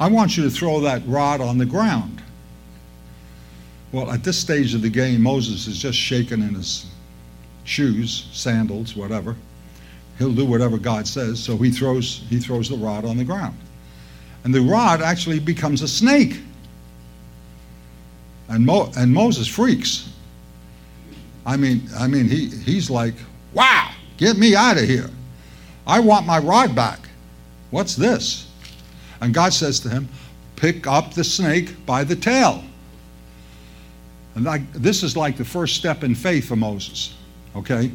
I 0.00 0.08
want 0.08 0.36
you 0.36 0.42
to 0.44 0.50
throw 0.50 0.80
that 0.80 1.02
rod 1.06 1.40
on 1.40 1.58
the 1.58 1.66
ground. 1.66 2.21
Well, 3.92 4.10
at 4.10 4.24
this 4.24 4.38
stage 4.38 4.74
of 4.74 4.82
the 4.82 4.88
game, 4.88 5.22
Moses 5.22 5.66
is 5.66 5.78
just 5.78 5.98
shaking 5.98 6.40
in 6.40 6.54
his 6.54 6.86
shoes, 7.64 8.28
sandals, 8.32 8.96
whatever. 8.96 9.36
He'll 10.18 10.32
do 10.32 10.46
whatever 10.46 10.78
God 10.78 11.06
says, 11.06 11.38
so 11.38 11.56
he 11.56 11.70
throws, 11.70 12.24
he 12.28 12.38
throws 12.38 12.68
the 12.68 12.76
rod 12.76 13.04
on 13.04 13.16
the 13.16 13.24
ground. 13.24 13.56
And 14.44 14.54
the 14.54 14.60
rod 14.60 15.02
actually 15.02 15.40
becomes 15.40 15.82
a 15.82 15.88
snake. 15.88 16.40
And, 18.48 18.64
Mo, 18.64 18.90
and 18.96 19.12
Moses 19.12 19.46
freaks. 19.46 20.10
I 21.44 21.56
mean, 21.56 21.88
I 21.98 22.06
mean, 22.06 22.28
he, 22.28 22.48
he's 22.48 22.90
like, 22.90 23.14
wow. 23.52 23.90
Get 24.16 24.36
me 24.36 24.54
out 24.54 24.76
of 24.76 24.84
here. 24.84 25.10
I 25.86 26.00
want 26.00 26.26
my 26.26 26.38
rod 26.38 26.74
back. 26.74 27.08
What's 27.70 27.96
this? 27.96 28.48
And 29.20 29.34
God 29.34 29.52
says 29.52 29.80
to 29.80 29.88
him, 29.88 30.08
Pick 30.56 30.86
up 30.86 31.14
the 31.14 31.24
snake 31.24 31.84
by 31.86 32.04
the 32.04 32.14
tail. 32.14 32.62
And 34.34 34.46
this 34.72 35.02
is 35.02 35.16
like 35.16 35.36
the 35.36 35.44
first 35.44 35.76
step 35.76 36.04
in 36.04 36.14
faith 36.14 36.48
for 36.48 36.56
Moses. 36.56 37.14
Okay? 37.54 37.90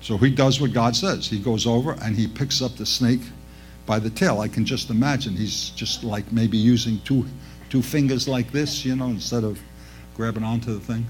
So 0.00 0.16
he 0.18 0.30
does 0.30 0.60
what 0.60 0.72
God 0.72 0.94
says. 0.94 1.26
He 1.26 1.38
goes 1.38 1.66
over 1.66 1.92
and 2.02 2.14
he 2.14 2.26
picks 2.26 2.62
up 2.62 2.76
the 2.76 2.86
snake 2.86 3.22
by 3.86 3.98
the 3.98 4.10
tail. 4.10 4.40
I 4.40 4.48
can 4.48 4.64
just 4.64 4.90
imagine 4.90 5.34
he's 5.34 5.70
just 5.70 6.04
like 6.04 6.30
maybe 6.30 6.58
using 6.58 7.00
two, 7.04 7.26
two 7.70 7.82
fingers 7.82 8.28
like 8.28 8.52
this, 8.52 8.84
you 8.84 8.94
know, 8.94 9.06
instead 9.06 9.44
of 9.44 9.58
grabbing 10.14 10.44
onto 10.44 10.74
the 10.74 10.80
thing. 10.80 11.06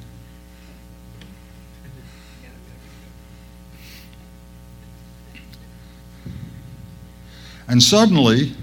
And 7.67 7.83
suddenly, 7.83 8.55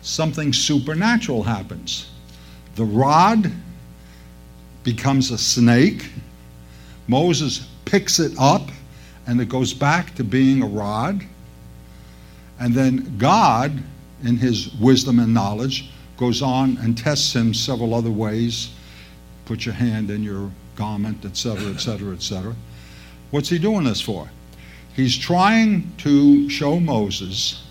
something 0.00 0.54
supernatural 0.54 1.42
happens. 1.42 2.10
The 2.76 2.84
rod 2.84 3.52
becomes 4.94 5.30
a 5.30 5.36
snake. 5.36 6.08
Moses 7.08 7.68
picks 7.84 8.18
it 8.18 8.32
up, 8.38 8.70
and 9.26 9.38
it 9.38 9.46
goes 9.46 9.74
back 9.74 10.14
to 10.14 10.24
being 10.24 10.62
a 10.62 10.66
rod. 10.66 11.22
And 12.58 12.72
then 12.72 13.18
God, 13.18 13.82
in 14.24 14.38
his 14.38 14.72
wisdom 14.76 15.18
and 15.18 15.34
knowledge, 15.34 15.90
goes 16.16 16.40
on 16.40 16.78
and 16.78 16.96
tests 16.96 17.34
him 17.36 17.52
several 17.52 17.92
other 17.92 18.10
ways. 18.10 18.70
Put 19.44 19.66
your 19.66 19.74
hand 19.74 20.10
in 20.10 20.22
your 20.22 20.50
garment, 20.74 21.22
etc., 21.26 21.66
etc., 21.66 22.14
etc. 22.14 22.56
What's 23.30 23.50
he 23.50 23.58
doing 23.58 23.84
this 23.84 24.00
for? 24.00 24.30
He's 24.96 25.18
trying 25.18 25.92
to 25.98 26.48
show 26.48 26.80
Moses 26.80 27.62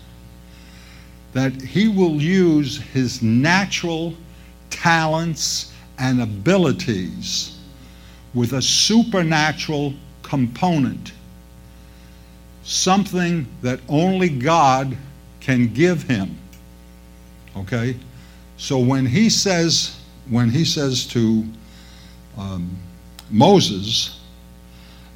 that 1.32 1.60
he 1.60 1.88
will 1.88 2.22
use 2.22 2.80
his 2.80 3.22
natural 3.22 4.14
talents 4.70 5.72
and 5.98 6.22
abilities 6.22 7.58
with 8.34 8.52
a 8.52 8.62
supernatural 8.62 9.94
component, 10.22 11.12
something 12.62 13.46
that 13.62 13.80
only 13.88 14.28
God 14.28 14.96
can 15.40 15.72
give 15.72 16.02
him. 16.02 16.36
Okay? 17.56 17.96
So 18.56 18.78
when 18.78 19.06
he 19.06 19.30
says, 19.30 20.00
when 20.28 20.50
he 20.50 20.64
says 20.64 21.06
to 21.08 21.44
um, 22.36 22.76
Moses, 23.30 24.18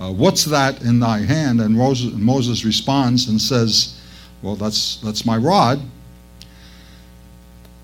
uh, 0.03 0.11
What's 0.11 0.45
that 0.47 0.83
in 0.83 0.99
thy 0.99 1.19
hand? 1.19 1.61
And 1.61 1.77
Moses, 1.77 2.13
Moses 2.15 2.65
responds 2.65 3.29
and 3.29 3.41
says, 3.41 4.01
Well, 4.43 4.57
that's, 4.57 4.97
that's 4.97 5.25
my 5.25 5.37
rod. 5.37 5.81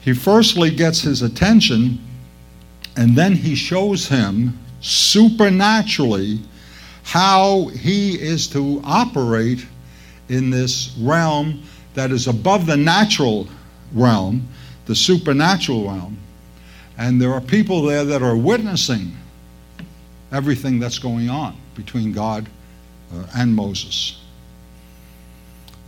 He 0.01 0.13
firstly 0.13 0.71
gets 0.71 1.01
his 1.01 1.23
attention 1.23 2.05
And 2.99 3.15
then 3.15 3.37
he 3.37 3.55
shows 3.55 4.09
him 4.09 4.59
supernaturally 4.81 6.41
how 7.05 7.67
he 7.67 8.21
is 8.21 8.49
to 8.49 8.83
operate 8.85 9.65
in 10.29 10.51
this 10.51 10.97
realm 10.99 11.63
that 11.95 12.11
is 12.11 12.27
above 12.27 12.67
the 12.67 12.77
natural 12.77 13.47
realm, 13.93 14.49
the 14.87 14.97
supernatural 14.97 15.87
realm. 15.87 16.19
And 16.99 17.23
there 17.23 17.33
are 17.33 17.41
people 17.41 17.83
there 17.83 18.05
that 18.05 18.21
are 18.21 18.37
witnessing 18.37 19.17
everything 20.33 20.81
that's 20.81 20.99
going 20.99 21.31
on 21.31 21.57
between 21.77 22.13
God 22.13 22.49
uh, 23.15 23.27
and 23.37 23.55
Moses. 23.55 24.21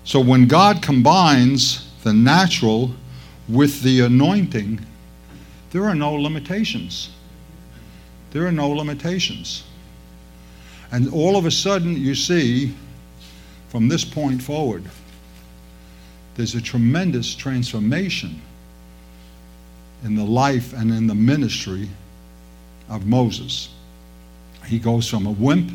So 0.05 0.21
when 0.21 0.47
God 0.47 0.81
combines 0.81 1.91
the 2.05 2.13
natural 2.13 2.93
with 3.49 3.83
the 3.83 4.03
anointing, 4.03 4.87
there 5.71 5.85
are 5.85 5.95
no 5.95 6.15
limitations. 6.15 7.11
There 8.33 8.47
are 8.47 8.53
no 8.53 8.71
limitations. 8.71 9.65
And 10.93 11.13
all 11.13 11.37
of 11.37 11.47
a 11.47 11.51
sudden, 11.51 11.97
you 11.97 12.15
see, 12.15 12.75
from 13.69 13.89
this 13.89 14.05
point 14.05 14.43
forward, 14.43 14.85
there's 16.35 16.55
a 16.55 16.61
tremendous 16.61 17.35
transformation 17.35 18.41
in 20.05 20.17
the 20.17 20.25
life 20.25 20.73
and 20.73 20.91
in 20.91 21.07
the 21.07 21.15
ministry 21.15 21.89
of 22.89 23.07
Moses. 23.07 23.69
He 24.67 24.79
goes 24.79 25.09
from 25.09 25.27
a 25.27 25.31
wimp 25.31 25.71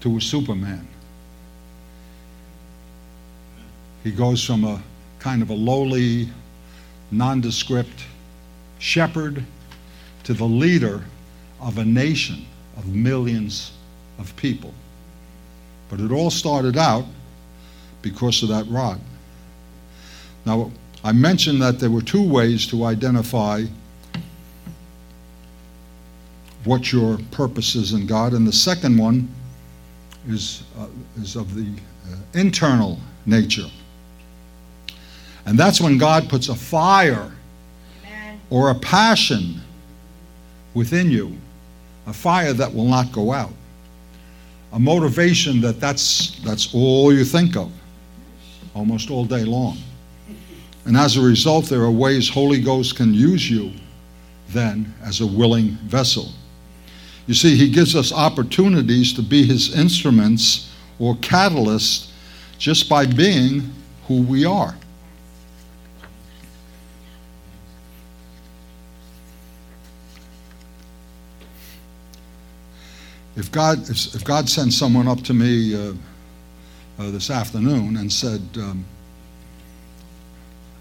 to 0.00 0.16
a 0.16 0.20
superman. 0.20 0.86
He 4.02 4.10
goes 4.10 4.44
from 4.44 4.64
a 4.64 4.82
kind 5.18 5.40
of 5.40 5.48
a 5.48 5.54
lowly, 5.54 6.28
nondescript 7.10 8.04
shepherd 8.84 9.42
to 10.24 10.34
the 10.34 10.44
leader 10.44 11.02
of 11.58 11.78
a 11.78 11.84
nation 11.84 12.44
of 12.76 12.86
millions 12.86 13.72
of 14.18 14.36
people. 14.36 14.74
But 15.88 16.00
it 16.00 16.12
all 16.12 16.30
started 16.30 16.76
out 16.76 17.06
because 18.02 18.42
of 18.42 18.50
that 18.50 18.66
rod. 18.68 19.00
Now, 20.44 20.70
I 21.02 21.12
mentioned 21.12 21.62
that 21.62 21.78
there 21.78 21.90
were 21.90 22.02
two 22.02 22.22
ways 22.22 22.66
to 22.66 22.84
identify 22.84 23.64
what 26.64 26.92
your 26.92 27.18
purpose 27.30 27.74
is 27.74 27.94
in 27.94 28.06
God, 28.06 28.34
and 28.34 28.46
the 28.46 28.52
second 28.52 28.98
one 28.98 29.28
is, 30.28 30.62
uh, 30.78 30.88
is 31.16 31.36
of 31.36 31.54
the 31.54 31.70
uh, 32.10 32.16
internal 32.34 32.98
nature. 33.24 33.70
And 35.46 35.58
that's 35.58 35.80
when 35.80 35.96
God 35.96 36.28
puts 36.28 36.50
a 36.50 36.54
fire. 36.54 37.33
Or 38.54 38.70
a 38.70 38.74
passion 38.76 39.60
within 40.74 41.10
you, 41.10 41.36
a 42.06 42.12
fire 42.12 42.52
that 42.52 42.72
will 42.72 42.84
not 42.84 43.10
go 43.10 43.32
out, 43.32 43.50
a 44.72 44.78
motivation 44.78 45.60
that 45.60 45.80
that's, 45.80 46.38
that's 46.44 46.72
all 46.72 47.12
you 47.12 47.24
think 47.24 47.56
of 47.56 47.72
almost 48.72 49.10
all 49.10 49.24
day 49.24 49.42
long. 49.42 49.76
And 50.84 50.96
as 50.96 51.16
a 51.16 51.20
result, 51.20 51.64
there 51.64 51.82
are 51.82 51.90
ways 51.90 52.28
Holy 52.28 52.60
Ghost 52.60 52.94
can 52.94 53.12
use 53.12 53.50
you 53.50 53.72
then 54.50 54.94
as 55.02 55.20
a 55.20 55.26
willing 55.26 55.70
vessel. 55.88 56.28
You 57.26 57.34
see, 57.34 57.56
He 57.56 57.68
gives 57.68 57.96
us 57.96 58.12
opportunities 58.12 59.12
to 59.14 59.22
be 59.22 59.44
His 59.44 59.76
instruments 59.76 60.72
or 61.00 61.16
catalysts 61.16 62.12
just 62.58 62.88
by 62.88 63.04
being 63.04 63.72
who 64.06 64.22
we 64.22 64.44
are. 64.44 64.76
If 73.36 73.50
God, 73.50 73.90
if, 73.90 74.14
if 74.14 74.24
God 74.24 74.48
sent 74.48 74.72
someone 74.72 75.08
up 75.08 75.20
to 75.22 75.34
me 75.34 75.74
uh, 75.74 75.92
uh, 76.98 77.10
this 77.10 77.30
afternoon 77.30 77.96
and 77.96 78.12
said, 78.12 78.40
um, 78.56 78.84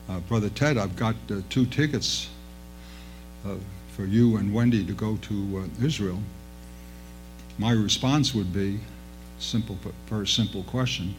uh, 0.07 0.19
Brother 0.19 0.49
Ted, 0.49 0.77
I've 0.77 0.95
got 0.95 1.15
uh, 1.31 1.41
two 1.49 1.65
tickets 1.65 2.29
uh, 3.43 3.55
for 3.95 4.05
you 4.05 4.37
and 4.37 4.53
Wendy 4.53 4.85
to 4.85 4.93
go 4.93 5.17
to 5.17 5.69
Israel, 5.81 6.19
my 7.57 7.71
response 7.71 8.35
would 8.35 8.53
be 8.53 8.79
simple, 9.39 9.79
very 10.07 10.27
simple 10.27 10.61
question 10.63 11.15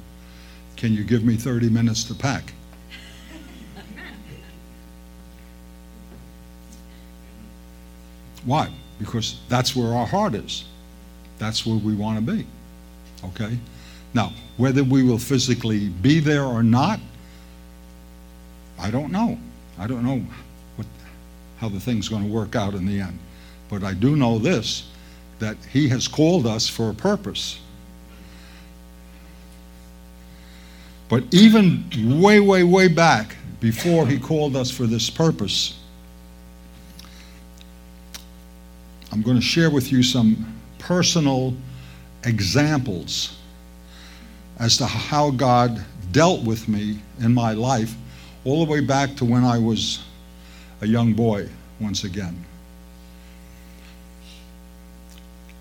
Can 0.76 0.92
you 0.92 1.02
give 1.04 1.24
me 1.24 1.34
30 1.36 1.68
minutes 1.68 2.04
to 2.04 2.14
pack? 2.14 2.52
Why? 8.44 8.70
Because 9.00 9.40
that's 9.48 9.74
where 9.74 9.92
our 9.94 10.06
heart 10.06 10.34
is. 10.34 10.64
That's 11.38 11.66
where 11.66 11.76
we 11.76 11.94
want 11.94 12.24
to 12.24 12.32
be. 12.32 12.46
Okay? 13.24 13.58
Now, 14.12 14.32
whether 14.56 14.84
we 14.84 15.02
will 15.02 15.18
physically 15.18 15.88
be 15.88 16.20
there 16.20 16.44
or 16.44 16.62
not, 16.62 17.00
I 18.78 18.90
don't 18.90 19.10
know. 19.10 19.38
I 19.78 19.86
don't 19.86 20.04
know 20.04 20.24
what, 20.76 20.86
how 21.58 21.68
the 21.68 21.80
thing's 21.80 22.08
going 22.08 22.22
to 22.22 22.32
work 22.32 22.54
out 22.54 22.74
in 22.74 22.86
the 22.86 23.00
end. 23.00 23.18
But 23.68 23.82
I 23.82 23.94
do 23.94 24.16
know 24.16 24.38
this 24.38 24.88
that 25.40 25.56
He 25.72 25.88
has 25.88 26.06
called 26.06 26.46
us 26.46 26.68
for 26.68 26.90
a 26.90 26.94
purpose. 26.94 27.58
But 31.08 31.24
even 31.32 32.20
way, 32.20 32.40
way, 32.40 32.62
way 32.62 32.88
back, 32.88 33.36
before 33.60 34.06
He 34.06 34.18
called 34.18 34.54
us 34.54 34.70
for 34.70 34.86
this 34.86 35.10
purpose, 35.10 35.78
I'm 39.10 39.22
going 39.22 39.36
to 39.36 39.42
share 39.42 39.70
with 39.70 39.90
you 39.90 40.02
some 40.02 40.53
personal 40.84 41.54
examples 42.24 43.38
as 44.58 44.76
to 44.76 44.86
how 44.86 45.30
God 45.30 45.82
dealt 46.12 46.44
with 46.44 46.68
me 46.68 46.98
in 47.20 47.32
my 47.32 47.52
life 47.52 47.94
all 48.44 48.64
the 48.64 48.70
way 48.70 48.80
back 48.80 49.16
to 49.16 49.24
when 49.24 49.44
I 49.44 49.58
was 49.58 50.04
a 50.82 50.86
young 50.86 51.14
boy 51.14 51.48
once 51.80 52.04
again. 52.04 52.44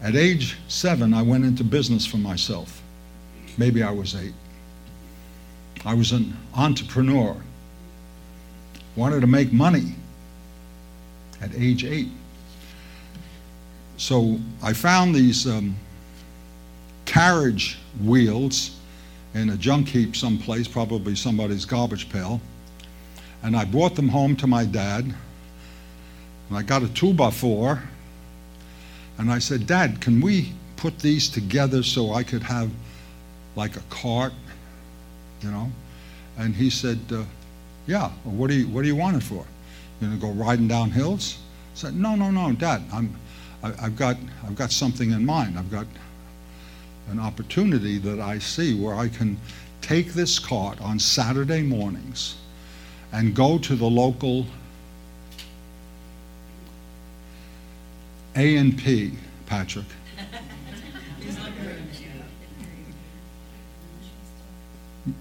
At 0.01 0.15
age 0.15 0.57
seven, 0.67 1.13
I 1.13 1.21
went 1.21 1.45
into 1.45 1.63
business 1.63 2.05
for 2.05 2.17
myself. 2.17 2.81
Maybe 3.57 3.81
I 3.81 3.91
was 3.91 4.15
eight. 4.15 4.33
I 5.85 5.93
was 5.93 6.11
an 6.11 6.35
entrepreneur, 6.53 7.37
wanted 8.97 9.21
to 9.21 9.27
make 9.27 9.53
money 9.53 9.95
at 11.41 11.55
age 11.55 11.85
eight. 11.85 12.09
So 13.97 14.39
I 14.61 14.73
found 14.73 15.13
these 15.13 15.47
um, 15.47 15.75
carriage 17.05 17.77
wheels 18.03 18.77
in 19.33 19.49
a 19.49 19.57
junk 19.57 19.87
heap 19.87 20.15
someplace, 20.15 20.67
probably 20.67 21.15
somebody's 21.15 21.65
garbage 21.65 22.09
pail. 22.09 22.41
And 23.41 23.55
I 23.55 23.65
brought 23.65 23.95
them 23.95 24.07
home 24.07 24.35
to 24.37 24.47
my 24.47 24.65
dad. 24.65 25.03
And 25.05 26.57
I 26.57 26.61
got 26.61 26.83
a 26.83 26.87
two 26.89 27.13
by 27.13 27.31
four. 27.31 27.81
And 29.17 29.31
I 29.31 29.39
said, 29.39 29.67
Dad, 29.67 30.01
can 30.01 30.21
we 30.21 30.53
put 30.77 30.99
these 30.99 31.29
together 31.29 31.83
so 31.83 32.13
I 32.13 32.23
could 32.23 32.43
have 32.43 32.71
like 33.55 33.75
a 33.75 33.83
cart, 33.89 34.33
you 35.41 35.51
know? 35.51 35.71
And 36.37 36.55
he 36.55 36.69
said, 36.69 36.99
uh, 37.11 37.23
Yeah, 37.85 38.11
well, 38.25 38.35
what, 38.35 38.49
do 38.49 38.55
you, 38.55 38.67
what 38.67 38.81
do 38.81 38.87
you 38.87 38.95
want 38.95 39.17
it 39.17 39.23
for? 39.23 39.45
You're 40.01 40.09
going 40.09 40.19
to 40.19 40.27
go 40.27 40.31
riding 40.31 40.67
down 40.67 40.89
hills? 40.89 41.37
I 41.73 41.75
said, 41.75 41.95
No, 41.95 42.15
no, 42.15 42.31
no, 42.31 42.51
Dad, 42.53 42.81
I'm, 42.91 43.15
I, 43.63 43.73
I've, 43.81 43.95
got, 43.95 44.17
I've 44.45 44.55
got 44.55 44.71
something 44.71 45.11
in 45.11 45.25
mind. 45.25 45.57
I've 45.57 45.71
got 45.71 45.87
an 47.09 47.19
opportunity 47.19 47.97
that 47.99 48.19
I 48.19 48.39
see 48.39 48.79
where 48.79 48.95
I 48.95 49.07
can 49.07 49.37
take 49.81 50.13
this 50.13 50.39
cart 50.39 50.79
on 50.81 50.99
Saturday 50.99 51.61
mornings 51.61 52.35
and 53.11 53.35
go 53.35 53.57
to 53.59 53.75
the 53.75 53.85
local 53.85 54.45
A 58.35 58.57
and 58.57 58.77
P, 58.77 59.13
Patrick. 59.45 59.85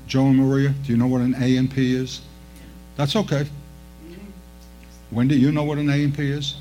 Joe 0.06 0.26
and 0.26 0.36
Maria, 0.36 0.68
do 0.68 0.92
you 0.92 0.96
know 0.96 1.08
what 1.08 1.20
an 1.20 1.34
A 1.34 1.56
and 1.56 1.70
P 1.70 1.94
is? 1.94 2.20
That's 2.96 3.16
okay. 3.16 3.46
Wendy, 5.10 5.34
you 5.34 5.50
know 5.50 5.64
what 5.64 5.78
an 5.78 5.90
A 5.90 6.04
and 6.04 6.16
P 6.16 6.30
is? 6.30 6.54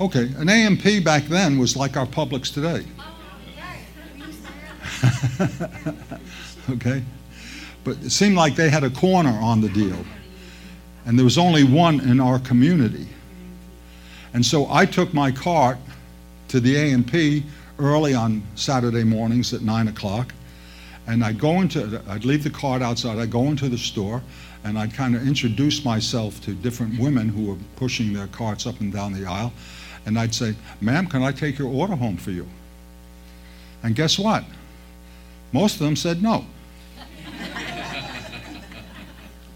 Okay, 0.00 0.30
an 0.36 0.48
A&P 0.48 1.00
back 1.00 1.24
then 1.24 1.58
was 1.58 1.76
like 1.76 1.96
our 1.96 2.06
Publix 2.06 2.54
today. 2.54 2.84
okay? 6.70 7.02
But 7.82 7.96
it 8.04 8.10
seemed 8.10 8.36
like 8.36 8.54
they 8.54 8.70
had 8.70 8.84
a 8.84 8.90
corner 8.90 9.30
on 9.30 9.60
the 9.60 9.68
deal. 9.70 10.04
And 11.04 11.18
there 11.18 11.24
was 11.24 11.38
only 11.38 11.64
one 11.64 12.00
in 12.00 12.20
our 12.20 12.38
community. 12.38 13.08
And 14.34 14.44
so 14.44 14.70
I 14.70 14.86
took 14.86 15.12
my 15.12 15.32
cart 15.32 15.78
to 16.48 16.60
the 16.60 16.76
A&P 16.76 17.42
early 17.78 18.14
on 18.14 18.42
Saturday 18.54 19.04
mornings 19.04 19.52
at 19.52 19.62
9 19.62 19.88
o'clock. 19.88 20.32
And 21.08 21.24
I'd 21.24 21.40
go 21.40 21.60
into, 21.60 22.00
I'd 22.08 22.24
leave 22.24 22.44
the 22.44 22.50
cart 22.50 22.82
outside, 22.82 23.18
I'd 23.18 23.30
go 23.30 23.44
into 23.44 23.68
the 23.68 23.78
store, 23.78 24.22
and 24.62 24.78
I'd 24.78 24.92
kind 24.92 25.16
of 25.16 25.26
introduce 25.26 25.84
myself 25.84 26.40
to 26.42 26.52
different 26.52 27.00
women 27.00 27.28
who 27.28 27.46
were 27.46 27.56
pushing 27.76 28.12
their 28.12 28.26
carts 28.28 28.66
up 28.66 28.80
and 28.80 28.92
down 28.92 29.12
the 29.12 29.26
aisle. 29.26 29.52
And 30.08 30.18
I'd 30.18 30.34
say, 30.34 30.54
Ma'am, 30.80 31.06
can 31.06 31.22
I 31.22 31.32
take 31.32 31.58
your 31.58 31.68
order 31.68 31.94
home 31.94 32.16
for 32.16 32.30
you? 32.30 32.48
And 33.82 33.94
guess 33.94 34.18
what? 34.18 34.42
Most 35.52 35.74
of 35.74 35.80
them 35.80 35.96
said 35.96 36.22
no. 36.22 36.46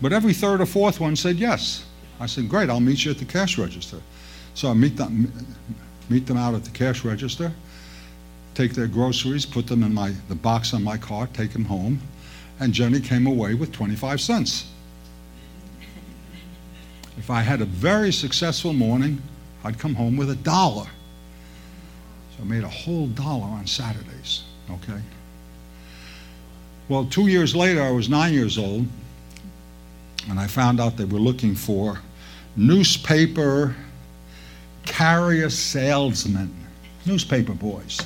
but 0.03 0.13
every 0.13 0.35
third 0.35 0.61
or 0.61 0.67
fourth 0.67 1.01
one 1.01 1.17
said 1.17 1.37
yes. 1.37 1.87
I 2.21 2.27
said, 2.27 2.51
Great, 2.51 2.69
I'll 2.69 2.81
meet 2.81 3.03
you 3.03 3.13
at 3.13 3.17
the 3.17 3.25
cash 3.25 3.57
register. 3.57 3.97
So 4.53 4.69
I 4.69 4.75
meet 4.75 4.95
them, 4.95 5.33
meet 6.11 6.27
them 6.27 6.37
out 6.37 6.55
at 6.55 6.65
the 6.65 6.71
cash 6.71 7.03
register, 7.03 7.51
take 8.55 8.75
their 8.75 8.89
groceries, 8.89 9.47
put 9.47 9.67
them 9.67 9.83
in 9.83 9.95
my, 9.95 10.13
the 10.29 10.35
box 10.35 10.75
on 10.75 10.85
my 10.85 10.99
car, 10.99 11.29
take 11.29 11.55
them 11.55 11.65
home, 11.65 11.99
and 12.61 12.75
Jenny 12.75 13.01
came 13.01 13.27
away 13.27 13.55
with 13.55 13.73
25 13.73 14.21
cents. 14.21 14.67
If 17.17 17.31
I 17.31 17.41
had 17.41 17.63
a 17.63 17.65
very 17.65 18.13
successful 18.13 18.75
morning, 18.75 19.23
I'd 19.65 19.79
come 19.79 19.95
home 19.95 20.17
with 20.17 20.31
a 20.31 20.37
dollar. 20.37 20.87
So 22.37 22.43
I 22.43 22.45
made 22.45 22.65
a 22.65 22.69
whole 22.69 23.07
dollar 23.09 23.47
on 23.47 23.67
Saturdays, 23.67 24.43
okay? 24.71 25.01
Well, 26.89 27.05
two 27.05 27.29
years 27.29 27.55
later, 27.55 27.83
I 27.83 27.91
was 27.91 28.09
nine 28.09 28.33
years 28.33 28.59
old, 28.59 28.87
and 30.29 30.39
I 30.39 30.47
found 30.47 30.81
out 30.81 30.97
they 30.97 31.05
were 31.05 31.19
looking 31.19 31.55
for 31.55 31.99
newspaper 32.57 33.77
carrier 34.85 35.49
salesmen, 35.49 36.55
newspaper 37.07 37.55
boys. 37.55 37.99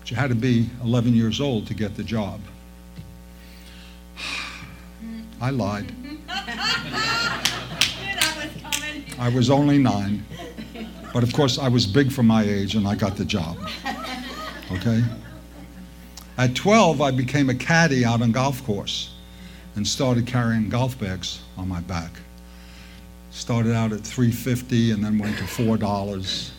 But 0.00 0.10
you 0.10 0.16
had 0.16 0.30
to 0.30 0.36
be 0.36 0.68
11 0.82 1.14
years 1.14 1.40
old 1.40 1.66
to 1.66 1.74
get 1.74 1.96
the 1.96 2.04
job. 2.04 2.40
I 5.40 5.50
lied. 5.50 5.92
I 9.22 9.28
was 9.28 9.50
only 9.50 9.78
nine. 9.78 10.26
But 11.14 11.22
of 11.22 11.32
course, 11.32 11.56
I 11.56 11.68
was 11.68 11.86
big 11.86 12.10
for 12.10 12.24
my 12.24 12.42
age 12.42 12.74
and 12.74 12.88
I 12.88 12.96
got 12.96 13.16
the 13.16 13.24
job. 13.24 13.56
Okay? 14.72 15.00
At 16.38 16.56
12, 16.56 17.00
I 17.00 17.12
became 17.12 17.48
a 17.48 17.54
caddy 17.54 18.04
out 18.04 18.20
on 18.20 18.32
golf 18.32 18.64
course 18.64 19.14
and 19.76 19.86
started 19.86 20.26
carrying 20.26 20.68
golf 20.68 20.98
bags 20.98 21.40
on 21.56 21.68
my 21.68 21.80
back. 21.82 22.10
Started 23.30 23.76
out 23.76 23.92
at 23.92 24.00
350 24.00 24.90
and 24.90 25.04
then 25.04 25.18
went 25.18 25.38
to 25.38 25.44
$4. 25.44 26.50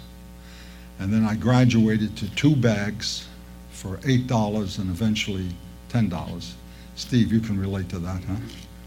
And 1.00 1.12
then 1.12 1.26
I 1.26 1.36
graduated 1.36 2.16
to 2.16 2.34
two 2.34 2.56
bags 2.56 3.28
for 3.72 3.98
$8 3.98 4.80
and 4.80 4.90
eventually 4.90 5.50
$10. 5.90 6.52
Steve, 6.96 7.34
you 7.34 7.42
can 7.42 7.60
relate 7.60 7.90
to 7.90 8.00
that, 8.00 8.24
huh? 8.24 8.36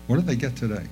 What 0.07 0.17
do 0.17 0.23
they 0.23 0.37
get 0.37 0.57
today? 0.57 0.87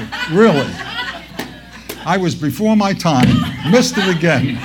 really? 0.32 0.70
I 2.04 2.16
was 2.16 2.34
before 2.34 2.76
my 2.76 2.92
time, 2.92 3.28
missed 3.70 3.98
it 3.98 4.14
again. 4.16 4.58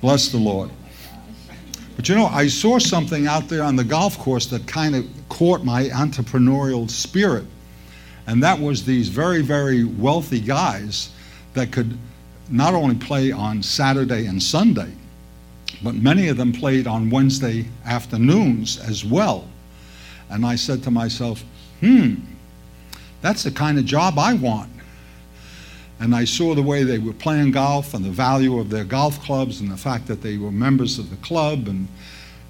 Bless 0.00 0.28
the 0.28 0.38
Lord. 0.38 0.70
But 1.96 2.08
you 2.08 2.14
know, 2.14 2.26
I 2.26 2.48
saw 2.48 2.78
something 2.78 3.26
out 3.26 3.48
there 3.48 3.62
on 3.62 3.76
the 3.76 3.84
golf 3.84 4.18
course 4.18 4.46
that 4.46 4.66
kind 4.66 4.94
of 4.94 5.06
caught 5.28 5.64
my 5.64 5.84
entrepreneurial 5.84 6.90
spirit. 6.90 7.46
And 8.26 8.42
that 8.42 8.58
was 8.58 8.84
these 8.84 9.08
very, 9.08 9.42
very 9.42 9.84
wealthy 9.84 10.40
guys 10.40 11.10
that 11.54 11.72
could 11.72 11.96
not 12.50 12.74
only 12.74 12.96
play 12.96 13.32
on 13.32 13.62
Saturday 13.62 14.26
and 14.26 14.42
Sunday, 14.42 14.92
but 15.82 15.94
many 15.94 16.28
of 16.28 16.36
them 16.36 16.52
played 16.52 16.86
on 16.86 17.10
Wednesday 17.10 17.66
afternoons 17.84 18.78
as 18.78 19.04
well. 19.04 19.48
And 20.30 20.44
I 20.44 20.56
said 20.56 20.82
to 20.84 20.90
myself, 20.90 21.44
hmm, 21.80 22.14
that's 23.24 23.42
the 23.42 23.50
kind 23.50 23.78
of 23.78 23.86
job 23.86 24.18
I 24.18 24.34
want. 24.34 24.70
And 25.98 26.14
I 26.14 26.26
saw 26.26 26.54
the 26.54 26.62
way 26.62 26.82
they 26.82 26.98
were 26.98 27.14
playing 27.14 27.52
golf 27.52 27.94
and 27.94 28.04
the 28.04 28.10
value 28.10 28.58
of 28.58 28.68
their 28.68 28.84
golf 28.84 29.18
clubs 29.22 29.62
and 29.62 29.70
the 29.70 29.78
fact 29.78 30.06
that 30.08 30.20
they 30.20 30.36
were 30.36 30.50
members 30.50 30.98
of 30.98 31.08
the 31.08 31.16
club 31.16 31.66
and 31.66 31.88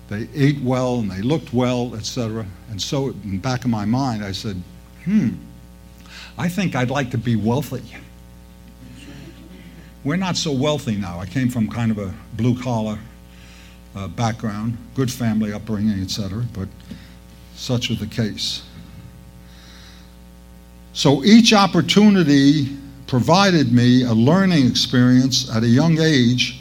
they 0.08 0.26
ate 0.34 0.60
well 0.62 0.96
and 0.96 1.08
they 1.08 1.22
looked 1.22 1.52
well, 1.52 1.94
etc. 1.94 2.44
And 2.70 2.82
so, 2.82 3.10
in 3.10 3.30
the 3.30 3.36
back 3.36 3.64
of 3.64 3.70
my 3.70 3.84
mind, 3.84 4.24
I 4.24 4.32
said, 4.32 4.60
hmm, 5.04 5.28
I 6.36 6.48
think 6.48 6.74
I'd 6.74 6.90
like 6.90 7.12
to 7.12 7.18
be 7.18 7.36
wealthy. 7.36 7.84
We're 10.02 10.16
not 10.16 10.36
so 10.36 10.50
wealthy 10.50 10.96
now. 10.96 11.20
I 11.20 11.26
came 11.26 11.50
from 11.50 11.68
kind 11.68 11.92
of 11.92 11.98
a 11.98 12.12
blue 12.32 12.60
collar 12.60 12.98
uh, 13.94 14.08
background, 14.08 14.76
good 14.96 15.12
family 15.12 15.52
upbringing, 15.52 16.02
etc., 16.02 16.44
but 16.52 16.68
such 17.54 17.90
was 17.90 18.00
the 18.00 18.08
case. 18.08 18.64
So 20.94 21.24
each 21.24 21.52
opportunity 21.52 22.68
provided 23.08 23.72
me 23.72 24.04
a 24.04 24.12
learning 24.12 24.68
experience 24.68 25.52
at 25.54 25.64
a 25.64 25.66
young 25.66 26.00
age, 26.00 26.60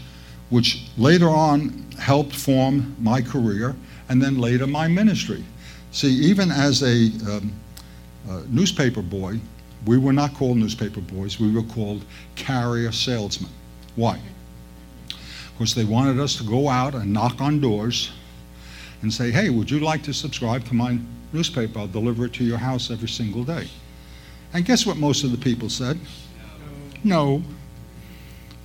which 0.49 0.87
later 0.97 1.29
on 1.29 1.85
helped 1.99 2.35
form 2.35 2.95
my 2.99 3.21
career 3.21 3.75
and 4.09 4.19
then 4.19 4.39
later 4.39 4.65
my 4.65 4.87
ministry. 4.87 5.43
See, 5.91 6.09
even 6.09 6.49
as 6.49 6.81
a 6.81 7.11
um, 7.31 7.53
uh, 8.27 8.41
newspaper 8.49 9.03
boy, 9.03 9.39
we 9.85 9.99
were 9.99 10.13
not 10.13 10.33
called 10.33 10.57
newspaper 10.57 11.01
boys, 11.01 11.39
we 11.39 11.51
were 11.51 11.61
called 11.61 12.03
carrier 12.35 12.91
salesmen. 12.91 13.51
Why? 13.95 14.19
Because 15.53 15.75
they 15.75 15.85
wanted 15.85 16.19
us 16.19 16.35
to 16.37 16.43
go 16.43 16.69
out 16.69 16.95
and 16.95 17.13
knock 17.13 17.39
on 17.39 17.61
doors 17.61 18.11
and 19.03 19.13
say, 19.13 19.29
hey, 19.29 19.51
would 19.51 19.69
you 19.69 19.79
like 19.79 20.01
to 20.03 20.13
subscribe 20.13 20.65
to 20.65 20.73
my 20.73 20.97
newspaper? 21.33 21.77
I'll 21.77 21.87
deliver 21.87 22.25
it 22.25 22.33
to 22.33 22.43
your 22.43 22.57
house 22.57 22.89
every 22.89 23.09
single 23.09 23.43
day. 23.43 23.67
And 24.53 24.63
guess 24.63 24.85
what 24.85 24.97
most 24.97 25.23
of 25.23 25.31
the 25.31 25.37
people 25.37 25.69
said? 25.69 25.99
No. 27.03 27.41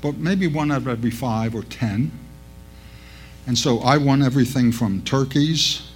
But 0.02 0.16
maybe 0.16 0.46
one 0.46 0.70
out 0.70 0.82
of 0.82 0.88
every 0.88 1.10
five 1.10 1.54
or 1.54 1.62
ten. 1.62 2.12
And 3.46 3.56
so 3.56 3.80
I 3.80 3.96
won 3.96 4.22
everything 4.22 4.70
from 4.70 5.02
turkeys 5.02 5.90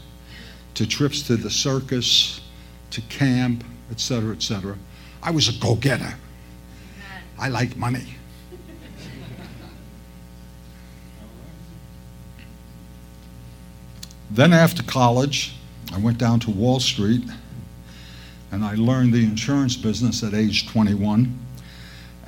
to 0.74 0.86
trips 0.86 1.20
to 1.26 1.36
the 1.36 1.51
circus 1.51 2.40
to 2.90 3.03
camp, 3.03 3.64
etc., 3.90 4.32
etc. 4.32 4.78
I 5.22 5.30
was 5.30 5.49
a 5.49 5.61
go 5.61 5.74
getter. 5.74 6.14
I 7.38 7.49
like 7.49 7.76
money. 7.76 8.16
then, 14.30 14.55
after 14.55 14.82
college, 14.82 15.55
I 15.93 15.99
went 15.99 16.16
down 16.16 16.40
to 16.40 16.51
Wall 16.51 16.80
Street 16.80 17.22
and 18.53 18.65
I 18.65 18.75
learned 18.75 19.13
the 19.15 19.25
insurance 19.25 19.77
business 19.77 20.23
at 20.23 20.35
age 20.35 20.69
21 20.69 21.39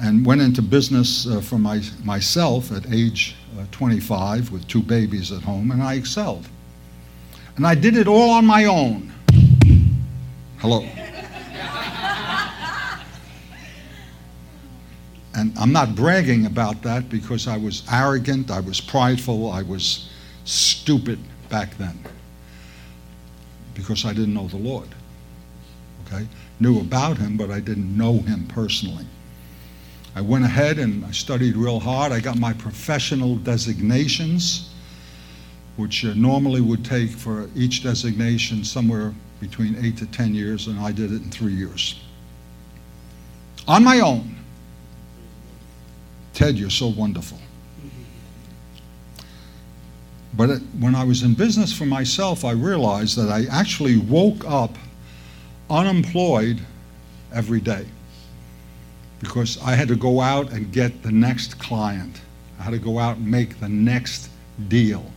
and 0.00 0.26
went 0.26 0.40
into 0.40 0.62
business 0.62 1.26
uh, 1.26 1.42
for 1.42 1.58
my, 1.58 1.82
myself 2.02 2.72
at 2.72 2.90
age 2.90 3.36
uh, 3.58 3.66
25 3.70 4.50
with 4.50 4.66
two 4.66 4.82
babies 4.82 5.30
at 5.30 5.42
home, 5.42 5.70
and 5.70 5.82
I 5.82 5.94
excelled. 5.94 6.48
And 7.56 7.66
I 7.66 7.74
did 7.74 7.96
it 7.96 8.08
all 8.08 8.30
on 8.30 8.46
my 8.46 8.64
own. 8.64 9.12
Hello. 10.58 10.80
and 15.34 15.52
I'm 15.58 15.72
not 15.72 15.94
bragging 15.94 16.46
about 16.46 16.82
that 16.82 17.10
because 17.10 17.46
I 17.46 17.58
was 17.58 17.82
arrogant, 17.92 18.50
I 18.50 18.60
was 18.60 18.80
prideful, 18.80 19.52
I 19.52 19.62
was 19.62 20.08
stupid 20.44 21.18
back 21.50 21.76
then 21.76 22.02
because 23.74 24.06
I 24.06 24.14
didn't 24.14 24.34
know 24.34 24.48
the 24.48 24.56
Lord 24.56 24.88
okay? 26.14 26.26
Knew 26.60 26.80
about 26.80 27.18
him, 27.18 27.36
but 27.36 27.50
I 27.50 27.60
didn't 27.60 27.96
know 27.96 28.18
him 28.18 28.46
personally. 28.48 29.06
I 30.16 30.20
went 30.20 30.44
ahead 30.44 30.78
and 30.78 31.04
I 31.04 31.10
studied 31.10 31.56
real 31.56 31.80
hard. 31.80 32.12
I 32.12 32.20
got 32.20 32.38
my 32.38 32.52
professional 32.52 33.36
designations, 33.36 34.72
which 35.76 36.04
uh, 36.04 36.14
normally 36.14 36.60
would 36.60 36.84
take 36.84 37.10
for 37.10 37.48
each 37.56 37.82
designation 37.82 38.64
somewhere 38.64 39.12
between 39.40 39.76
eight 39.84 39.96
to 39.98 40.06
10 40.06 40.34
years, 40.34 40.68
and 40.68 40.78
I 40.78 40.92
did 40.92 41.12
it 41.12 41.22
in 41.22 41.30
three 41.30 41.52
years. 41.52 42.00
On 43.66 43.82
my 43.82 44.00
own. 44.00 44.36
Ted, 46.32 46.56
you're 46.56 46.70
so 46.70 46.88
wonderful. 46.88 47.38
But 50.36 50.50
it, 50.50 50.62
when 50.78 50.94
I 50.94 51.04
was 51.04 51.22
in 51.22 51.34
business 51.34 51.72
for 51.72 51.86
myself, 51.86 52.44
I 52.44 52.52
realized 52.52 53.16
that 53.16 53.30
I 53.30 53.46
actually 53.50 53.98
woke 53.98 54.44
up 54.44 54.76
unemployed 55.70 56.60
every 57.32 57.60
day 57.60 57.86
because 59.20 59.60
I 59.62 59.74
had 59.74 59.88
to 59.88 59.96
go 59.96 60.20
out 60.20 60.52
and 60.52 60.70
get 60.72 61.02
the 61.02 61.10
next 61.10 61.58
client. 61.58 62.20
I 62.60 62.64
had 62.64 62.72
to 62.72 62.78
go 62.78 62.98
out 62.98 63.16
and 63.16 63.30
make 63.30 63.58
the 63.60 63.68
next 63.68 64.28
deal. 64.68 65.10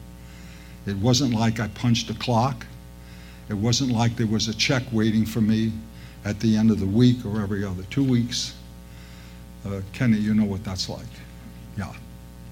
It 0.85 0.95
wasn't 0.97 1.33
like 1.33 1.59
I 1.59 1.67
punched 1.69 2.09
a 2.09 2.13
clock. 2.13 2.65
It 3.49 3.53
wasn't 3.53 3.91
like 3.91 4.15
there 4.15 4.27
was 4.27 4.47
a 4.47 4.53
check 4.53 4.83
waiting 4.91 5.25
for 5.25 5.41
me 5.41 5.71
at 6.25 6.39
the 6.39 6.55
end 6.57 6.71
of 6.71 6.79
the 6.79 6.85
week 6.85 7.25
or 7.25 7.41
every 7.41 7.63
other 7.63 7.83
two 7.89 8.03
weeks. 8.03 8.55
Uh, 9.65 9.81
Kenny, 9.93 10.17
you 10.17 10.33
know 10.33 10.45
what 10.45 10.63
that's 10.63 10.89
like. 10.89 11.05
Yeah. 11.77 11.93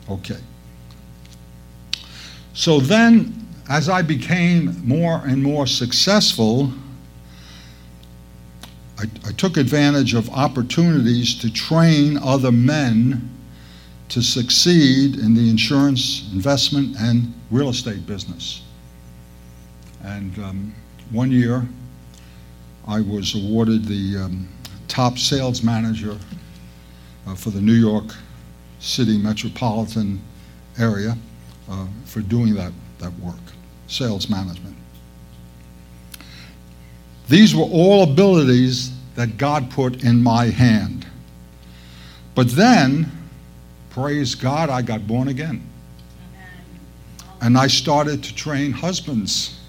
Okay. 0.10 0.40
So 2.54 2.80
then, 2.80 3.34
as 3.70 3.90
I 3.90 4.02
became 4.02 4.82
more 4.88 5.22
and 5.26 5.42
more 5.42 5.68
successful, 5.68 6.72
I, 8.98 9.04
I 9.28 9.32
took 9.34 9.58
advantage 9.58 10.14
of 10.14 10.30
opportunities 10.30 11.36
to 11.40 11.52
train 11.52 12.18
other 12.18 12.52
men 12.52 13.30
to 14.10 14.22
succeed 14.22 15.16
in 15.18 15.34
the 15.34 15.50
insurance, 15.50 16.30
investment, 16.32 16.96
and 17.00 17.34
real 17.52 17.70
estate 17.70 18.06
business. 18.06 18.62
And 20.04 20.38
um, 20.40 20.76
one 21.12 21.32
year, 21.32 21.68
I 22.88 23.02
was 23.02 23.36
awarded 23.36 23.86
the 23.86 24.18
um, 24.18 24.48
top 24.88 25.18
sales 25.18 25.64
manager 25.64 26.18
uh, 27.28 27.36
for 27.36 27.50
the 27.50 27.62
New 27.62 27.74
York 27.74 28.16
City 28.80 29.18
metropolitan 29.18 30.22
area 30.78 31.18
uh, 31.70 31.88
for 32.06 32.22
doing 32.22 32.54
that, 32.54 32.72
that 33.00 33.12
work, 33.20 33.40
sales 33.88 34.30
management. 34.30 34.76
These 37.28 37.56
were 37.56 37.64
all 37.64 38.04
abilities 38.04 38.92
that 39.16 39.38
God 39.38 39.72
put 39.72 40.04
in 40.04 40.22
my 40.22 40.46
hand. 40.46 41.08
But 42.36 42.50
then, 42.50 43.12
praise 43.90 44.36
God, 44.36 44.70
I 44.70 44.82
got 44.82 45.08
born 45.08 45.30
again. 45.30 45.68
And 47.42 47.58
I 47.58 47.68
started 47.68 48.24
to 48.24 48.36
train 48.36 48.72
husbands. 48.72 49.60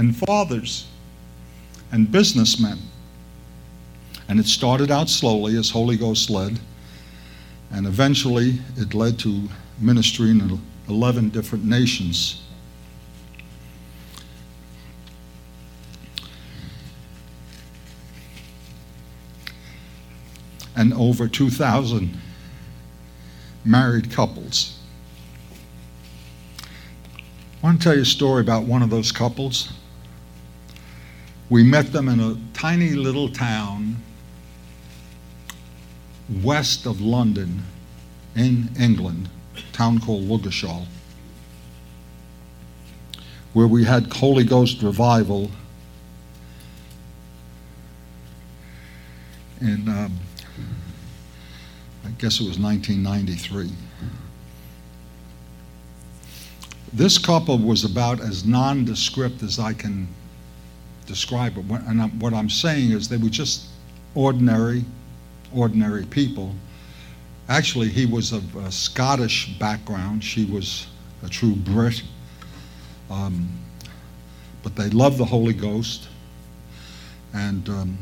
and 0.00 0.16
fathers 0.16 0.86
and 1.92 2.10
businessmen. 2.10 2.78
And 4.28 4.40
it 4.40 4.46
started 4.46 4.90
out 4.90 5.10
slowly 5.10 5.58
as 5.58 5.68
Holy 5.68 5.98
Ghost 5.98 6.30
led, 6.30 6.58
and 7.70 7.86
eventually 7.86 8.60
it 8.78 8.94
led 8.94 9.18
to 9.18 9.48
ministry 9.78 10.30
in 10.30 10.60
11 10.90 11.30
different 11.30 11.64
nations. 11.64 12.42
And 20.76 20.92
over 20.92 21.28
2,000 21.28 22.18
married 23.64 24.10
couples. 24.10 24.78
I 27.62 27.66
want 27.66 27.80
to 27.80 27.84
tell 27.84 27.94
you 27.94 28.02
a 28.02 28.06
story 28.06 28.40
about 28.40 28.64
one 28.64 28.82
of 28.82 28.90
those 28.90 29.12
couples. 29.12 29.72
We 31.50 31.62
met 31.62 31.92
them 31.92 32.08
in 32.08 32.20
a 32.20 32.36
tiny 32.54 32.90
little 32.90 33.28
town 33.28 33.96
west 36.42 36.86
of 36.86 37.00
London 37.00 37.62
in 38.36 38.70
England, 38.78 39.28
town 39.72 40.00
called 40.00 40.28
Ludgershall, 40.28 40.86
where 43.52 43.66
we 43.66 43.84
had 43.84 44.12
Holy 44.12 44.44
Ghost 44.44 44.82
revival 44.82 45.50
And 49.60 49.88
um, 49.88 50.18
I 52.04 52.10
guess 52.12 52.40
it 52.40 52.46
was 52.46 52.58
1993. 52.58 53.70
This 56.92 57.18
couple 57.18 57.58
was 57.58 57.84
about 57.84 58.20
as 58.20 58.44
nondescript 58.44 59.42
as 59.42 59.58
I 59.58 59.74
can 59.74 60.08
describe 61.06 61.58
it. 61.58 61.64
And 61.70 62.20
what 62.20 62.32
I'm 62.32 62.48
saying 62.48 62.92
is 62.92 63.08
they 63.08 63.18
were 63.18 63.28
just 63.28 63.66
ordinary, 64.14 64.84
ordinary 65.54 66.04
people. 66.06 66.54
Actually, 67.50 67.88
he 67.88 68.06
was 68.06 68.30
of 68.30 68.54
a 68.54 68.70
Scottish 68.70 69.58
background. 69.58 70.22
She 70.22 70.44
was 70.44 70.86
a 71.24 71.28
true 71.28 71.56
Brit. 71.56 72.00
Um, 73.10 73.48
but 74.62 74.76
they 74.76 74.88
loved 74.90 75.18
the 75.18 75.24
Holy 75.24 75.52
Ghost. 75.52 76.06
And 77.34 77.68
um, 77.68 77.98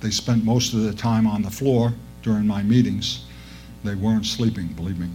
they 0.00 0.10
spent 0.10 0.44
most 0.44 0.74
of 0.74 0.82
their 0.82 0.92
time 0.92 1.24
on 1.28 1.42
the 1.42 1.50
floor 1.50 1.94
during 2.22 2.48
my 2.48 2.64
meetings. 2.64 3.26
They 3.84 3.94
weren't 3.94 4.26
sleeping, 4.26 4.66
believe 4.72 4.98
me. 4.98 5.08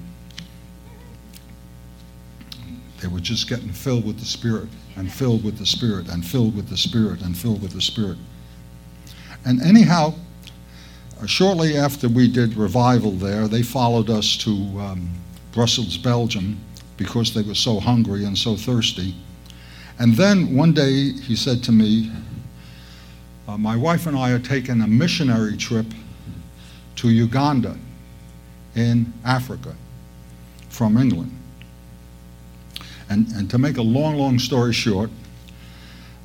They 3.01 3.09
were 3.09 3.19
just 3.19 3.49
getting 3.49 3.73
filled 3.73 4.05
with 4.05 4.19
the 4.19 4.25
Spirit 4.25 4.69
and 4.95 5.11
filled 5.11 5.43
with 5.43 5.57
the 5.57 5.65
Spirit 5.65 6.07
and 6.07 6.25
filled 6.25 6.55
with 6.55 6.69
the 6.69 6.77
Spirit 6.77 7.21
and 7.21 7.37
filled 7.37 7.61
with 7.61 7.73
the 7.73 7.81
Spirit. 7.81 8.17
And 9.43 9.61
anyhow, 9.61 10.15
shortly 11.25 11.77
after 11.77 12.07
we 12.07 12.27
did 12.27 12.55
revival 12.55 13.11
there, 13.11 13.47
they 13.47 13.61
followed 13.61 14.09
us 14.09 14.37
to 14.37 14.51
um, 14.51 15.09
Brussels, 15.51 15.97
Belgium, 15.97 16.59
because 16.97 17.33
they 17.33 17.41
were 17.41 17.55
so 17.55 17.79
hungry 17.79 18.25
and 18.25 18.37
so 18.37 18.55
thirsty. 18.55 19.15
And 19.99 20.13
then 20.15 20.55
one 20.55 20.73
day 20.73 21.11
he 21.11 21.35
said 21.35 21.63
to 21.63 21.71
me, 21.71 22.11
uh, 23.47 23.57
My 23.57 23.75
wife 23.75 24.07
and 24.07 24.17
I 24.17 24.31
are 24.31 24.39
taking 24.39 24.81
a 24.81 24.87
missionary 24.87 25.55
trip 25.57 25.85
to 26.97 27.09
Uganda 27.09 27.77
in 28.75 29.13
Africa 29.23 29.75
from 30.69 30.97
England. 30.97 31.31
And, 33.09 33.27
and 33.33 33.49
to 33.51 33.57
make 33.57 33.77
a 33.77 33.81
long, 33.81 34.15
long 34.15 34.39
story 34.39 34.73
short, 34.73 35.09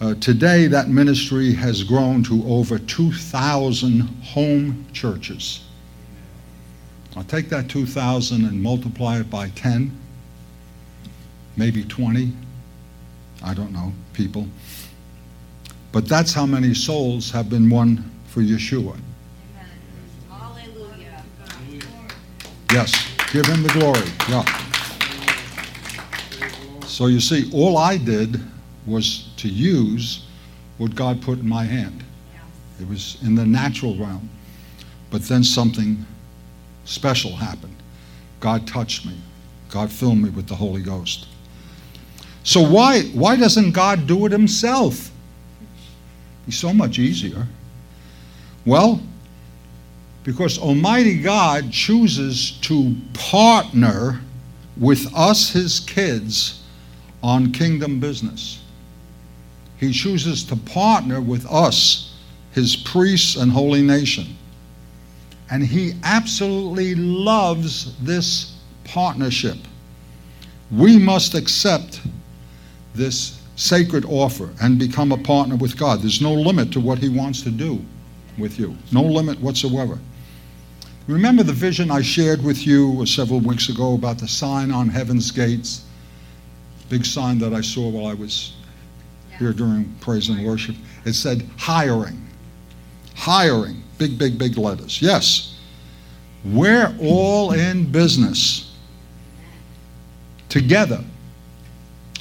uh, 0.00 0.14
today 0.14 0.66
that 0.66 0.88
ministry 0.88 1.52
has 1.52 1.82
grown 1.82 2.22
to 2.24 2.42
over 2.46 2.78
2,000 2.78 4.00
home 4.00 4.86
churches. 4.92 5.64
I'll 7.16 7.24
take 7.24 7.48
that 7.50 7.68
2,000 7.68 8.44
and 8.46 8.62
multiply 8.62 9.18
it 9.18 9.28
by 9.28 9.50
10, 9.50 9.90
maybe 11.56 11.84
20, 11.84 12.32
I 13.44 13.52
don't 13.52 13.72
know, 13.72 13.92
people. 14.14 14.46
But 15.92 16.08
that's 16.08 16.32
how 16.32 16.46
many 16.46 16.72
souls 16.72 17.30
have 17.32 17.50
been 17.50 17.68
won 17.68 18.10
for 18.26 18.40
Yeshua. 18.40 18.98
Yes, 22.72 22.92
give 23.32 23.44
him 23.46 23.64
the 23.64 23.68
glory. 23.70 24.08
Yeah. 24.28 24.44
So 26.86 27.06
you 27.06 27.18
see, 27.18 27.50
all 27.52 27.76
I 27.76 27.96
did 27.96 28.40
was 28.86 29.29
to 29.40 29.48
use 29.48 30.24
what 30.78 30.94
God 30.94 31.20
put 31.20 31.38
in 31.38 31.48
my 31.48 31.64
hand. 31.64 32.02
It 32.80 32.88
was 32.88 33.18
in 33.22 33.34
the 33.34 33.44
natural 33.44 33.96
realm. 33.96 34.28
But 35.10 35.22
then 35.22 35.44
something 35.44 36.04
special 36.84 37.36
happened. 37.36 37.76
God 38.38 38.66
touched 38.66 39.04
me. 39.04 39.14
God 39.70 39.90
filled 39.90 40.18
me 40.18 40.30
with 40.30 40.46
the 40.46 40.54
Holy 40.54 40.82
Ghost. 40.82 41.26
So 42.42 42.66
why, 42.66 43.02
why 43.12 43.36
doesn't 43.36 43.72
God 43.72 44.06
do 44.06 44.24
it 44.26 44.32
himself? 44.32 45.10
He's 46.46 46.56
so 46.58 46.72
much 46.72 46.98
easier. 46.98 47.46
Well, 48.64 49.00
because 50.24 50.58
Almighty 50.58 51.20
God 51.20 51.70
chooses 51.70 52.52
to 52.62 52.96
partner 53.12 54.20
with 54.76 55.12
us, 55.14 55.50
his 55.50 55.80
kids, 55.80 56.62
on 57.22 57.52
kingdom 57.52 58.00
business. 58.00 58.59
He 59.80 59.92
chooses 59.92 60.44
to 60.44 60.56
partner 60.56 61.20
with 61.20 61.46
us, 61.46 62.14
his 62.52 62.76
priests 62.76 63.36
and 63.36 63.50
holy 63.50 63.82
nation. 63.82 64.36
And 65.50 65.64
he 65.64 65.94
absolutely 66.04 66.94
loves 66.94 67.96
this 68.00 68.56
partnership. 68.84 69.56
We 70.70 70.98
must 70.98 71.34
accept 71.34 72.00
this 72.94 73.40
sacred 73.56 74.04
offer 74.04 74.50
and 74.60 74.78
become 74.78 75.12
a 75.12 75.18
partner 75.18 75.56
with 75.56 75.76
God. 75.76 76.02
There's 76.02 76.20
no 76.20 76.34
limit 76.34 76.70
to 76.72 76.80
what 76.80 76.98
he 76.98 77.08
wants 77.08 77.42
to 77.42 77.50
do 77.50 77.84
with 78.38 78.58
you, 78.58 78.76
no 78.92 79.02
limit 79.02 79.40
whatsoever. 79.40 79.98
Remember 81.08 81.42
the 81.42 81.52
vision 81.52 81.90
I 81.90 82.02
shared 82.02 82.44
with 82.44 82.66
you 82.66 83.04
several 83.06 83.40
weeks 83.40 83.68
ago 83.68 83.94
about 83.94 84.18
the 84.18 84.28
sign 84.28 84.70
on 84.70 84.88
heaven's 84.88 85.30
gates? 85.30 85.84
big 86.90 87.06
sign 87.06 87.38
that 87.38 87.54
I 87.54 87.60
saw 87.60 87.88
while 87.88 88.06
I 88.06 88.14
was 88.14 88.52
here 89.40 89.52
during 89.52 89.92
praise 90.00 90.28
and 90.28 90.46
worship. 90.46 90.76
It 91.04 91.14
said 91.14 91.48
hiring. 91.56 92.24
Hiring. 93.16 93.82
Big, 93.98 94.16
big, 94.16 94.38
big 94.38 94.56
letters. 94.56 95.02
Yes. 95.02 95.58
We're 96.44 96.94
all 97.00 97.52
in 97.52 97.90
business 97.90 98.72
together. 100.48 101.02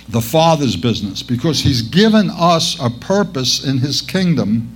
The 0.07 0.22
Father's 0.22 0.76
business, 0.76 1.22
because 1.22 1.59
He's 1.59 1.84
given 1.84 2.32
us 2.32 2.80
a 2.82 2.89
purpose 2.89 3.63
in 3.63 3.78
His 3.78 4.01
kingdom, 4.01 4.76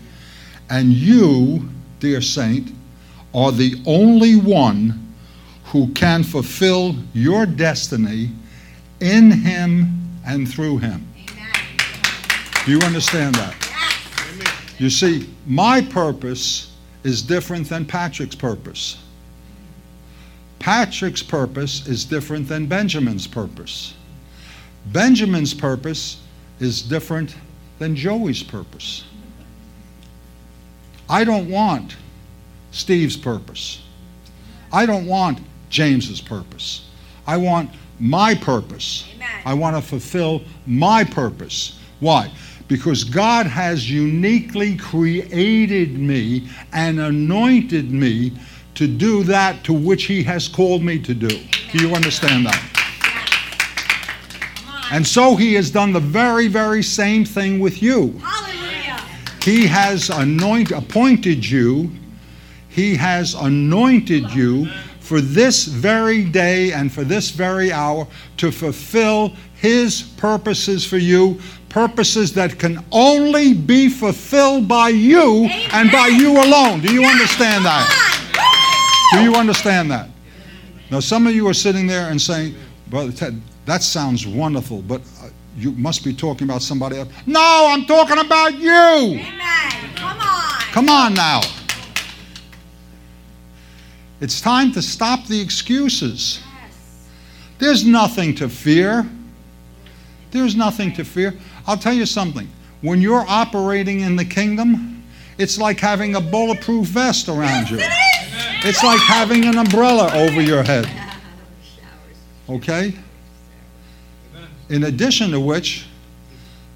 and 0.69 0.93
you, 0.93 1.67
dear 1.99 2.21
saint, 2.21 2.71
are 3.33 3.51
the 3.51 3.81
only 3.87 4.35
one 4.35 5.03
who 5.65 5.91
can 5.93 6.21
fulfill 6.23 6.95
your 7.13 7.47
destiny 7.47 8.29
in 8.99 9.31
him 9.31 10.19
and 10.25 10.47
through 10.47 10.77
him. 10.77 11.07
Do 12.65 12.71
you 12.71 12.79
understand 12.79 13.35
that? 13.35 13.55
You 14.79 14.89
see, 14.89 15.29
my 15.45 15.81
purpose 15.81 16.71
is 17.03 17.21
different 17.21 17.67
than 17.67 17.85
Patrick's 17.85 18.35
purpose. 18.35 18.97
Patrick's 20.59 21.21
purpose 21.21 21.85
is 21.87 22.05
different 22.05 22.47
than 22.47 22.67
Benjamin's 22.67 23.27
purpose. 23.27 23.93
Benjamin's 24.87 25.53
purpose 25.53 26.21
is 26.61 26.81
different 26.81 27.35
than 27.79 27.97
Joey's 27.97 28.43
purpose. 28.43 29.03
I 31.09 31.25
don't 31.25 31.49
want 31.49 31.97
Steve's 32.71 33.17
purpose. 33.17 33.81
I 34.71 34.85
don't 34.85 35.05
want 35.05 35.39
James's 35.69 36.21
purpose. 36.21 36.87
I 37.27 37.35
want 37.35 37.71
my 37.99 38.33
purpose. 38.35 39.05
Amen. 39.15 39.41
I 39.45 39.53
want 39.53 39.75
to 39.75 39.81
fulfill 39.81 40.43
my 40.65 41.03
purpose. 41.03 41.77
Why? 41.99 42.31
Because 42.73 43.03
God 43.03 43.45
has 43.45 43.87
uniquely 43.87 44.75
created 44.75 45.99
me 45.99 46.49
and 46.71 46.99
anointed 46.99 47.91
me 47.91 48.33
to 48.73 48.87
do 48.87 49.21
that 49.25 49.63
to 49.65 49.73
which 49.73 50.05
He 50.05 50.23
has 50.23 50.47
called 50.47 50.81
me 50.81 50.97
to 50.97 51.13
do. 51.13 51.27
Do 51.27 51.77
you 51.77 51.93
understand 51.93 52.47
that? 52.47 52.59
And 54.91 55.05
so 55.05 55.35
He 55.35 55.53
has 55.53 55.69
done 55.69 55.93
the 55.93 55.99
very, 55.99 56.47
very 56.47 56.81
same 56.81 57.25
thing 57.25 57.59
with 57.59 57.83
you. 57.83 58.19
He 59.43 59.67
has 59.67 60.09
anoint, 60.09 60.71
appointed 60.71 61.47
you, 61.47 61.91
He 62.69 62.95
has 62.95 63.35
anointed 63.35 64.31
you 64.31 64.67
for 65.13 65.21
this 65.21 65.65
very 65.65 66.23
day 66.23 66.71
and 66.73 66.91
for 66.91 67.03
this 67.03 67.29
very 67.29 67.71
hour 67.71 68.07
to 68.35 68.51
fulfill 68.51 69.31
His 69.53 70.01
purposes 70.01 70.83
for 70.83 70.97
you, 70.97 71.39
purposes 71.69 72.33
that 72.33 72.57
can 72.57 72.83
only 72.91 73.53
be 73.53 73.89
fulfilled 73.89 74.67
by 74.67 74.89
you 74.89 75.45
and 75.71 75.91
by 75.91 76.07
you 76.07 76.31
alone. 76.31 76.81
Do 76.81 76.91
you 76.91 77.05
understand 77.05 77.63
that? 77.63 79.11
Do 79.11 79.21
you 79.21 79.35
understand 79.35 79.91
that? 79.91 80.09
Now, 80.89 80.99
some 80.99 81.27
of 81.27 81.35
you 81.35 81.47
are 81.47 81.53
sitting 81.53 81.85
there 81.85 82.09
and 82.09 82.19
saying, 82.19 82.55
Brother 82.87 83.11
Ted, 83.11 83.39
that 83.67 83.83
sounds 83.83 84.25
wonderful, 84.25 84.81
but 84.81 85.01
uh, 85.21 85.29
you 85.55 85.73
must 85.73 86.03
be 86.03 86.11
talking 86.11 86.49
about 86.49 86.63
somebody 86.63 86.97
else. 86.97 87.09
No, 87.27 87.67
I'm 87.69 87.85
talking 87.85 88.17
about 88.17 88.55
you. 88.55 88.71
Amen. 88.71 89.95
Come 89.95 90.19
on. 90.19 90.61
Come 90.71 90.89
on 90.89 91.13
now. 91.13 91.41
It's 94.23 94.39
time 94.39 94.71
to 94.71 94.81
stop 94.81 95.27
the 95.27 95.41
excuses. 95.41 96.41
There's 97.59 97.83
nothing 97.83 98.33
to 98.35 98.47
fear. 98.47 99.05
There's 100.31 100.55
nothing 100.55 100.93
to 100.93 101.03
fear. 101.03 101.33
I'll 101.67 101.75
tell 101.75 101.91
you 101.91 102.05
something. 102.05 102.47
When 102.79 103.01
you're 103.01 103.25
operating 103.27 103.99
in 103.99 104.15
the 104.15 104.23
kingdom, 104.23 105.03
it's 105.37 105.57
like 105.57 105.77
having 105.77 106.15
a 106.15 106.21
bulletproof 106.21 106.87
vest 106.87 107.27
around 107.27 107.69
you. 107.69 107.79
It's 107.81 108.81
like 108.81 109.01
having 109.01 109.43
an 109.43 109.57
umbrella 109.57 110.09
over 110.13 110.39
your 110.39 110.63
head. 110.63 110.89
Okay? 112.47 112.95
In 114.69 114.85
addition 114.85 115.31
to 115.31 115.39
which, 115.41 115.85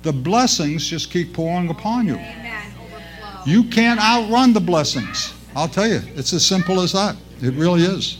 the 0.01 0.11
blessings 0.11 0.85
just 0.85 1.11
keep 1.11 1.33
pouring 1.33 1.69
upon 1.69 2.07
you. 2.07 2.19
You 3.45 3.63
can't 3.63 4.01
outrun 4.01 4.51
the 4.51 4.59
blessings. 4.59 5.33
I'll 5.55 5.69
tell 5.69 5.87
you, 5.87 6.01
it's 6.17 6.33
as 6.33 6.45
simple 6.45 6.81
as 6.81 6.91
that. 6.91 7.15
It 7.41 7.53
really 7.53 7.83
is. 7.83 8.17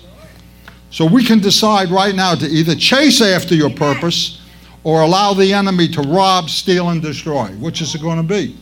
So 0.89 1.05
we 1.05 1.23
can 1.23 1.39
decide 1.39 1.89
right 1.89 2.15
now 2.15 2.35
to 2.35 2.45
either 2.45 2.75
chase 2.75 3.21
after 3.21 3.55
your 3.55 3.69
purpose 3.69 4.41
or 4.83 5.01
allow 5.01 5.33
the 5.33 5.53
enemy 5.53 5.87
to 5.89 6.01
rob, 6.01 6.49
steal, 6.49 6.89
and 6.89 7.01
destroy. 7.01 7.47
Which 7.59 7.81
is 7.81 7.93
it 7.93 8.01
going 8.01 8.17
to 8.17 8.23
be? 8.23 8.55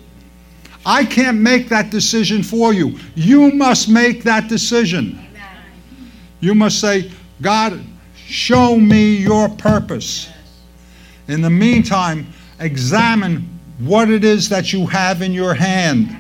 I 0.86 1.06
can't 1.06 1.38
make 1.38 1.70
that 1.70 1.89
decision 1.89 2.43
for 2.43 2.74
you. 2.74 2.99
You 3.16 3.51
must 3.51 3.89
make 3.89 4.24
that 4.24 4.47
decision. 4.49 5.20
You 6.39 6.53
must 6.53 6.80
say, 6.80 7.12
God, 7.41 7.80
show 8.16 8.78
me 8.78 9.16
your 9.16 9.49
purpose. 9.49 10.30
In 11.28 11.41
the 11.41 11.49
meantime, 11.49 12.28
examine 12.60 13.47
what 13.80 14.10
it 14.10 14.24
is 14.24 14.47
that 14.49 14.72
you 14.72 14.86
have 14.88 15.22
in 15.22 15.32
your 15.32 15.53
hand. 15.53 16.16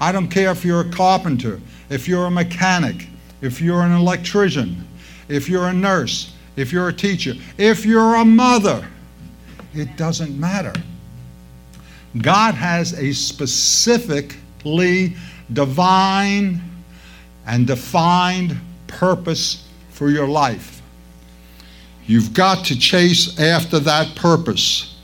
I 0.00 0.12
don't 0.12 0.28
care 0.28 0.50
if 0.50 0.64
you're 0.64 0.82
a 0.82 0.90
carpenter, 0.90 1.60
if 1.88 2.06
you're 2.06 2.26
a 2.26 2.30
mechanic, 2.30 3.08
if 3.44 3.60
you're 3.60 3.82
an 3.82 3.92
electrician, 3.92 4.86
if 5.28 5.48
you're 5.48 5.68
a 5.68 5.72
nurse, 5.72 6.32
if 6.56 6.72
you're 6.72 6.88
a 6.88 6.92
teacher, 6.92 7.34
if 7.58 7.84
you're 7.84 8.16
a 8.16 8.24
mother. 8.24 8.86
It 9.74 9.96
doesn't 9.96 10.38
matter. 10.38 10.72
God 12.22 12.54
has 12.54 12.96
a 12.96 13.12
specifically 13.12 15.16
divine 15.52 16.60
and 17.46 17.66
defined 17.66 18.56
purpose 18.86 19.68
for 19.90 20.10
your 20.10 20.28
life. 20.28 20.80
You've 22.06 22.32
got 22.32 22.64
to 22.66 22.78
chase 22.78 23.38
after 23.40 23.80
that 23.80 24.14
purpose. 24.14 24.96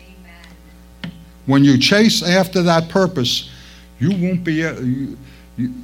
Amen. 0.00 1.12
When 1.44 1.64
you 1.64 1.76
chase 1.78 2.22
after 2.22 2.62
that 2.62 2.88
purpose, 2.88 3.50
you 4.00 4.10
won't 4.10 4.42
be. 4.42 4.64
uh, 4.64 4.80
You, 4.80 5.18
you, 5.58 5.74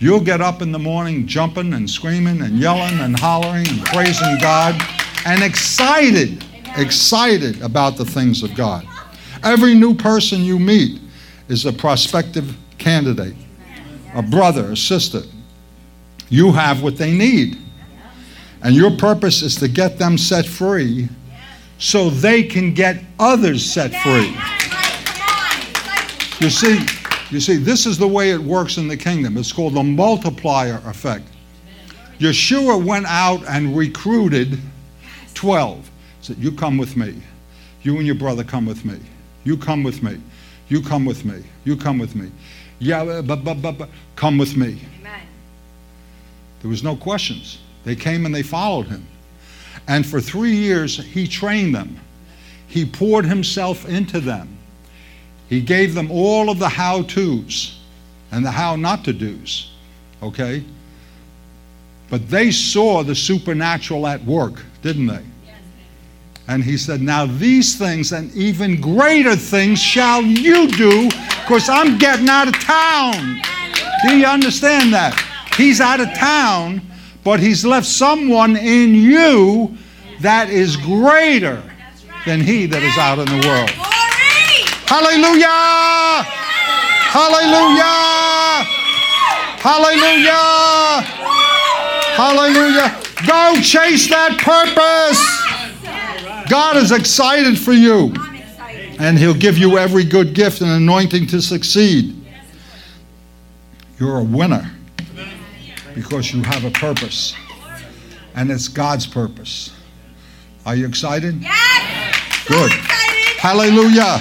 you'll 0.00 0.20
get 0.20 0.40
up 0.40 0.62
in 0.62 0.72
the 0.72 0.78
morning 0.78 1.26
jumping 1.26 1.74
and 1.74 1.88
screaming 1.88 2.40
and 2.40 2.58
yelling 2.58 2.98
and 3.00 3.16
hollering 3.18 3.68
and 3.68 3.84
praising 3.84 4.38
God 4.40 4.74
and 5.26 5.42
excited, 5.42 6.44
excited 6.76 7.60
about 7.62 7.96
the 7.96 8.04
things 8.04 8.42
of 8.42 8.54
God. 8.56 8.86
Every 9.44 9.74
new 9.74 9.94
person 9.94 10.40
you 10.40 10.58
meet 10.58 11.00
is 11.48 11.66
a 11.66 11.72
prospective 11.72 12.56
candidate, 12.78 13.36
a 14.14 14.22
brother, 14.22 14.72
a 14.72 14.76
sister. 14.76 15.22
You 16.30 16.52
have 16.52 16.82
what 16.82 16.96
they 16.96 17.12
need. 17.12 17.58
And 18.62 18.74
your 18.74 18.96
purpose 18.96 19.42
is 19.42 19.56
to 19.56 19.68
get 19.68 19.98
them 19.98 20.18
set 20.18 20.46
free 20.46 21.08
so 21.78 22.10
they 22.10 22.42
can 22.42 22.74
get 22.74 23.02
others 23.18 23.64
set 23.64 23.90
free. 24.02 24.36
You 26.40 26.50
see, 26.50 26.78
you 27.30 27.40
see, 27.40 27.56
this 27.56 27.86
is 27.86 27.96
the 27.96 28.08
way 28.08 28.30
it 28.30 28.40
works 28.40 28.76
in 28.76 28.88
the 28.88 28.96
kingdom. 28.96 29.36
It's 29.36 29.52
called 29.52 29.74
the 29.74 29.82
multiplier 29.82 30.80
effect. 30.84 31.26
Yeshua 32.18 32.84
went 32.84 33.06
out 33.06 33.42
and 33.48 33.76
recruited 33.76 34.58
12. 35.34 35.90
Said, 36.20 36.36
You 36.38 36.52
come 36.52 36.76
with 36.76 36.96
me. 36.96 37.22
You 37.82 37.96
and 37.96 38.06
your 38.06 38.16
brother 38.16 38.44
come 38.44 38.66
with 38.66 38.84
me. 38.84 38.98
You 39.44 39.56
come 39.56 39.82
with 39.82 40.02
me. 40.02 40.20
You 40.68 40.82
come 40.82 41.04
with 41.04 41.24
me. 41.24 41.42
You 41.64 41.76
come 41.76 41.98
with 41.98 42.14
me. 42.14 42.30
Yeah, 42.78 43.22
but, 43.22 43.44
but, 43.44 43.62
but, 43.62 43.78
but 43.78 43.88
come 44.16 44.36
with 44.36 44.56
me. 44.56 44.80
Amen. 45.00 45.22
There 46.60 46.68
was 46.68 46.82
no 46.82 46.96
questions. 46.96 47.58
They 47.84 47.96
came 47.96 48.26
and 48.26 48.34
they 48.34 48.42
followed 48.42 48.86
him. 48.86 49.06
And 49.88 50.06
for 50.06 50.20
three 50.20 50.54
years, 50.54 50.96
he 50.96 51.26
trained 51.26 51.74
them. 51.74 51.98
He 52.66 52.84
poured 52.84 53.24
himself 53.24 53.88
into 53.88 54.20
them. 54.20 54.56
He 55.50 55.60
gave 55.60 55.94
them 55.94 56.12
all 56.12 56.48
of 56.48 56.60
the 56.60 56.68
how 56.68 57.02
to's 57.02 57.76
and 58.30 58.46
the 58.46 58.52
how 58.52 58.76
not 58.76 59.04
to 59.04 59.12
do's. 59.12 59.72
Okay? 60.22 60.62
But 62.08 62.30
they 62.30 62.52
saw 62.52 63.02
the 63.02 63.16
supernatural 63.16 64.06
at 64.06 64.24
work, 64.24 64.62
didn't 64.80 65.08
they? 65.08 65.24
And 66.46 66.62
he 66.62 66.76
said, 66.76 67.02
Now 67.02 67.26
these 67.26 67.76
things 67.76 68.12
and 68.12 68.32
even 68.32 68.80
greater 68.80 69.34
things 69.34 69.80
shall 69.82 70.22
you 70.22 70.68
do, 70.68 71.08
because 71.08 71.68
I'm 71.68 71.98
getting 71.98 72.28
out 72.28 72.46
of 72.46 72.54
town. 72.54 73.42
Do 74.06 74.16
you 74.16 74.26
understand 74.26 74.92
that? 74.92 75.14
He's 75.56 75.80
out 75.80 76.00
of 76.00 76.12
town, 76.14 76.80
but 77.24 77.40
he's 77.40 77.64
left 77.64 77.86
someone 77.86 78.56
in 78.56 78.94
you 78.94 79.76
that 80.20 80.48
is 80.48 80.76
greater 80.76 81.60
than 82.24 82.40
he 82.40 82.66
that 82.66 82.82
is 82.84 82.96
out 82.98 83.18
in 83.18 83.26
the 83.26 83.46
world. 83.48 83.89
Hallelujah! 84.90 86.26
Hallelujah! 87.14 88.66
Hallelujah! 89.62 91.06
Hallelujah! 92.16 93.00
Go 93.24 93.54
chase 93.62 94.08
that 94.08 94.36
purpose! 94.42 95.22
God 96.50 96.76
is 96.76 96.90
excited 96.90 97.56
for 97.56 97.72
you, 97.72 98.12
and 98.98 99.16
He'll 99.16 99.32
give 99.32 99.56
you 99.56 99.78
every 99.78 100.02
good 100.02 100.34
gift 100.34 100.60
and 100.60 100.72
anointing 100.72 101.28
to 101.28 101.40
succeed. 101.40 102.16
You're 104.00 104.18
a 104.18 104.24
winner 104.24 104.72
because 105.94 106.34
you 106.34 106.42
have 106.42 106.64
a 106.64 106.70
purpose, 106.72 107.32
and 108.34 108.50
it's 108.50 108.66
God's 108.66 109.06
purpose. 109.06 109.70
Are 110.66 110.74
you 110.74 110.88
excited? 110.88 111.40
Yes. 111.40 112.42
So 112.48 112.54
Good. 112.54 112.72
excited. 112.72 113.38
Hallelujah! 113.38 114.18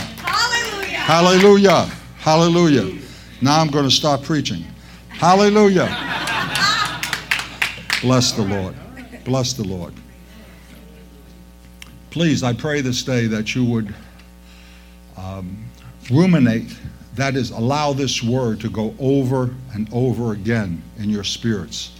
Hallelujah. 1.10 1.89
Hallelujah. 2.18 2.95
Now 3.41 3.60
I'm 3.60 3.70
going 3.70 3.84
to 3.84 3.89
stop 3.89 4.22
preaching. 4.22 4.64
Hallelujah. 5.07 5.88
Bless 8.03 8.32
the 8.32 8.43
Lord. 8.43 8.76
Bless 9.26 9.53
the 9.53 9.64
Lord. 9.64 9.95
Please, 12.12 12.43
I 12.43 12.53
pray 12.53 12.82
this 12.82 13.01
day 13.01 13.26
that 13.26 13.55
you 13.55 13.66
would 13.66 13.91
um, 15.18 15.66
ruminate, 16.12 16.78
that 17.16 17.36
is, 17.36 17.49
allow 17.49 17.91
this 17.91 18.22
word 18.22 18.60
to 18.60 18.70
go 18.70 18.93
over 18.99 19.49
and 19.74 19.89
over 19.91 20.34
again 20.34 20.80
in 20.99 21.10
your 21.10 21.24
spirits. 21.24 21.91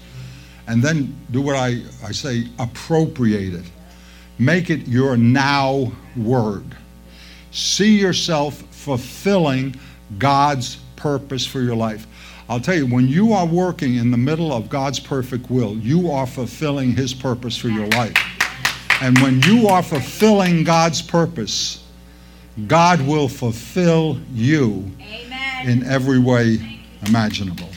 And 0.68 0.84
then 0.84 1.20
do 1.32 1.41
what 1.41 1.55
I, 1.55 1.82
I 2.05 2.12
say 2.12 2.47
appropriate 2.60 3.55
it. 3.55 3.66
Make 4.38 4.70
it 4.70 4.88
your 4.88 5.18
now 5.18 5.91
word. 6.16 6.76
See 7.52 8.00
yourself 8.00 8.56
fulfilling 8.72 9.76
God's 10.18 10.78
purpose 10.95 11.45
for 11.45 11.62
your 11.62 11.76
life. 11.76 12.08
I'll 12.47 12.60
tell 12.60 12.76
you, 12.76 12.88
when 12.88 13.08
you 13.08 13.34
are 13.34 13.45
working 13.45 13.95
in 13.95 14.10
the 14.12 14.18
middle 14.18 14.52
of 14.52 14.70
God's 14.70 15.00
perfect 15.00 15.52
will, 15.52 15.76
you 15.76 16.10
are 16.10 16.26
fulfilling 16.26 16.95
His 16.95 17.14
purpose 17.14 17.56
for 17.56 17.70
your 17.70 17.88
life. 17.89 18.16
And 19.02 19.18
when 19.20 19.41
you 19.43 19.68
are 19.68 19.84
fulfilling 19.84 20.64
God's 20.64 21.02
purpose, 21.02 21.84
God 22.68 23.02
will 23.02 23.30
fulfill 23.30 24.20
you 24.34 24.91
Amen. 25.00 25.70
in 25.70 25.84
every 25.84 26.20
way 26.20 26.80
imaginable. 27.06 27.70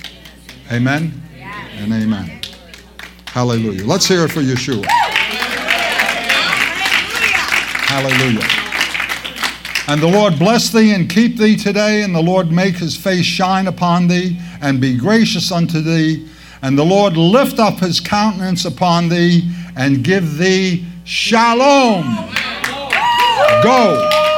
Amen 0.70 1.12
and 1.76 1.92
amen. 1.92 2.40
Hallelujah. 3.26 3.84
Let's 3.84 4.06
hear 4.06 4.24
it 4.24 4.30
for 4.30 4.40
Yeshua. 4.40 4.86
Hallelujah. 7.88 8.61
And 9.92 10.00
the 10.00 10.08
Lord 10.08 10.38
bless 10.38 10.70
thee 10.70 10.94
and 10.94 11.06
keep 11.06 11.36
thee 11.36 11.54
today, 11.54 12.02
and 12.02 12.14
the 12.14 12.22
Lord 12.22 12.50
make 12.50 12.76
his 12.76 12.96
face 12.96 13.26
shine 13.26 13.66
upon 13.66 14.08
thee 14.08 14.38
and 14.62 14.80
be 14.80 14.96
gracious 14.96 15.52
unto 15.52 15.82
thee, 15.82 16.26
and 16.62 16.78
the 16.78 16.82
Lord 16.82 17.18
lift 17.18 17.58
up 17.58 17.78
his 17.78 18.00
countenance 18.00 18.64
upon 18.64 19.10
thee 19.10 19.42
and 19.76 20.02
give 20.02 20.38
thee 20.38 20.86
shalom. 21.04 22.04
Go. 23.62 24.31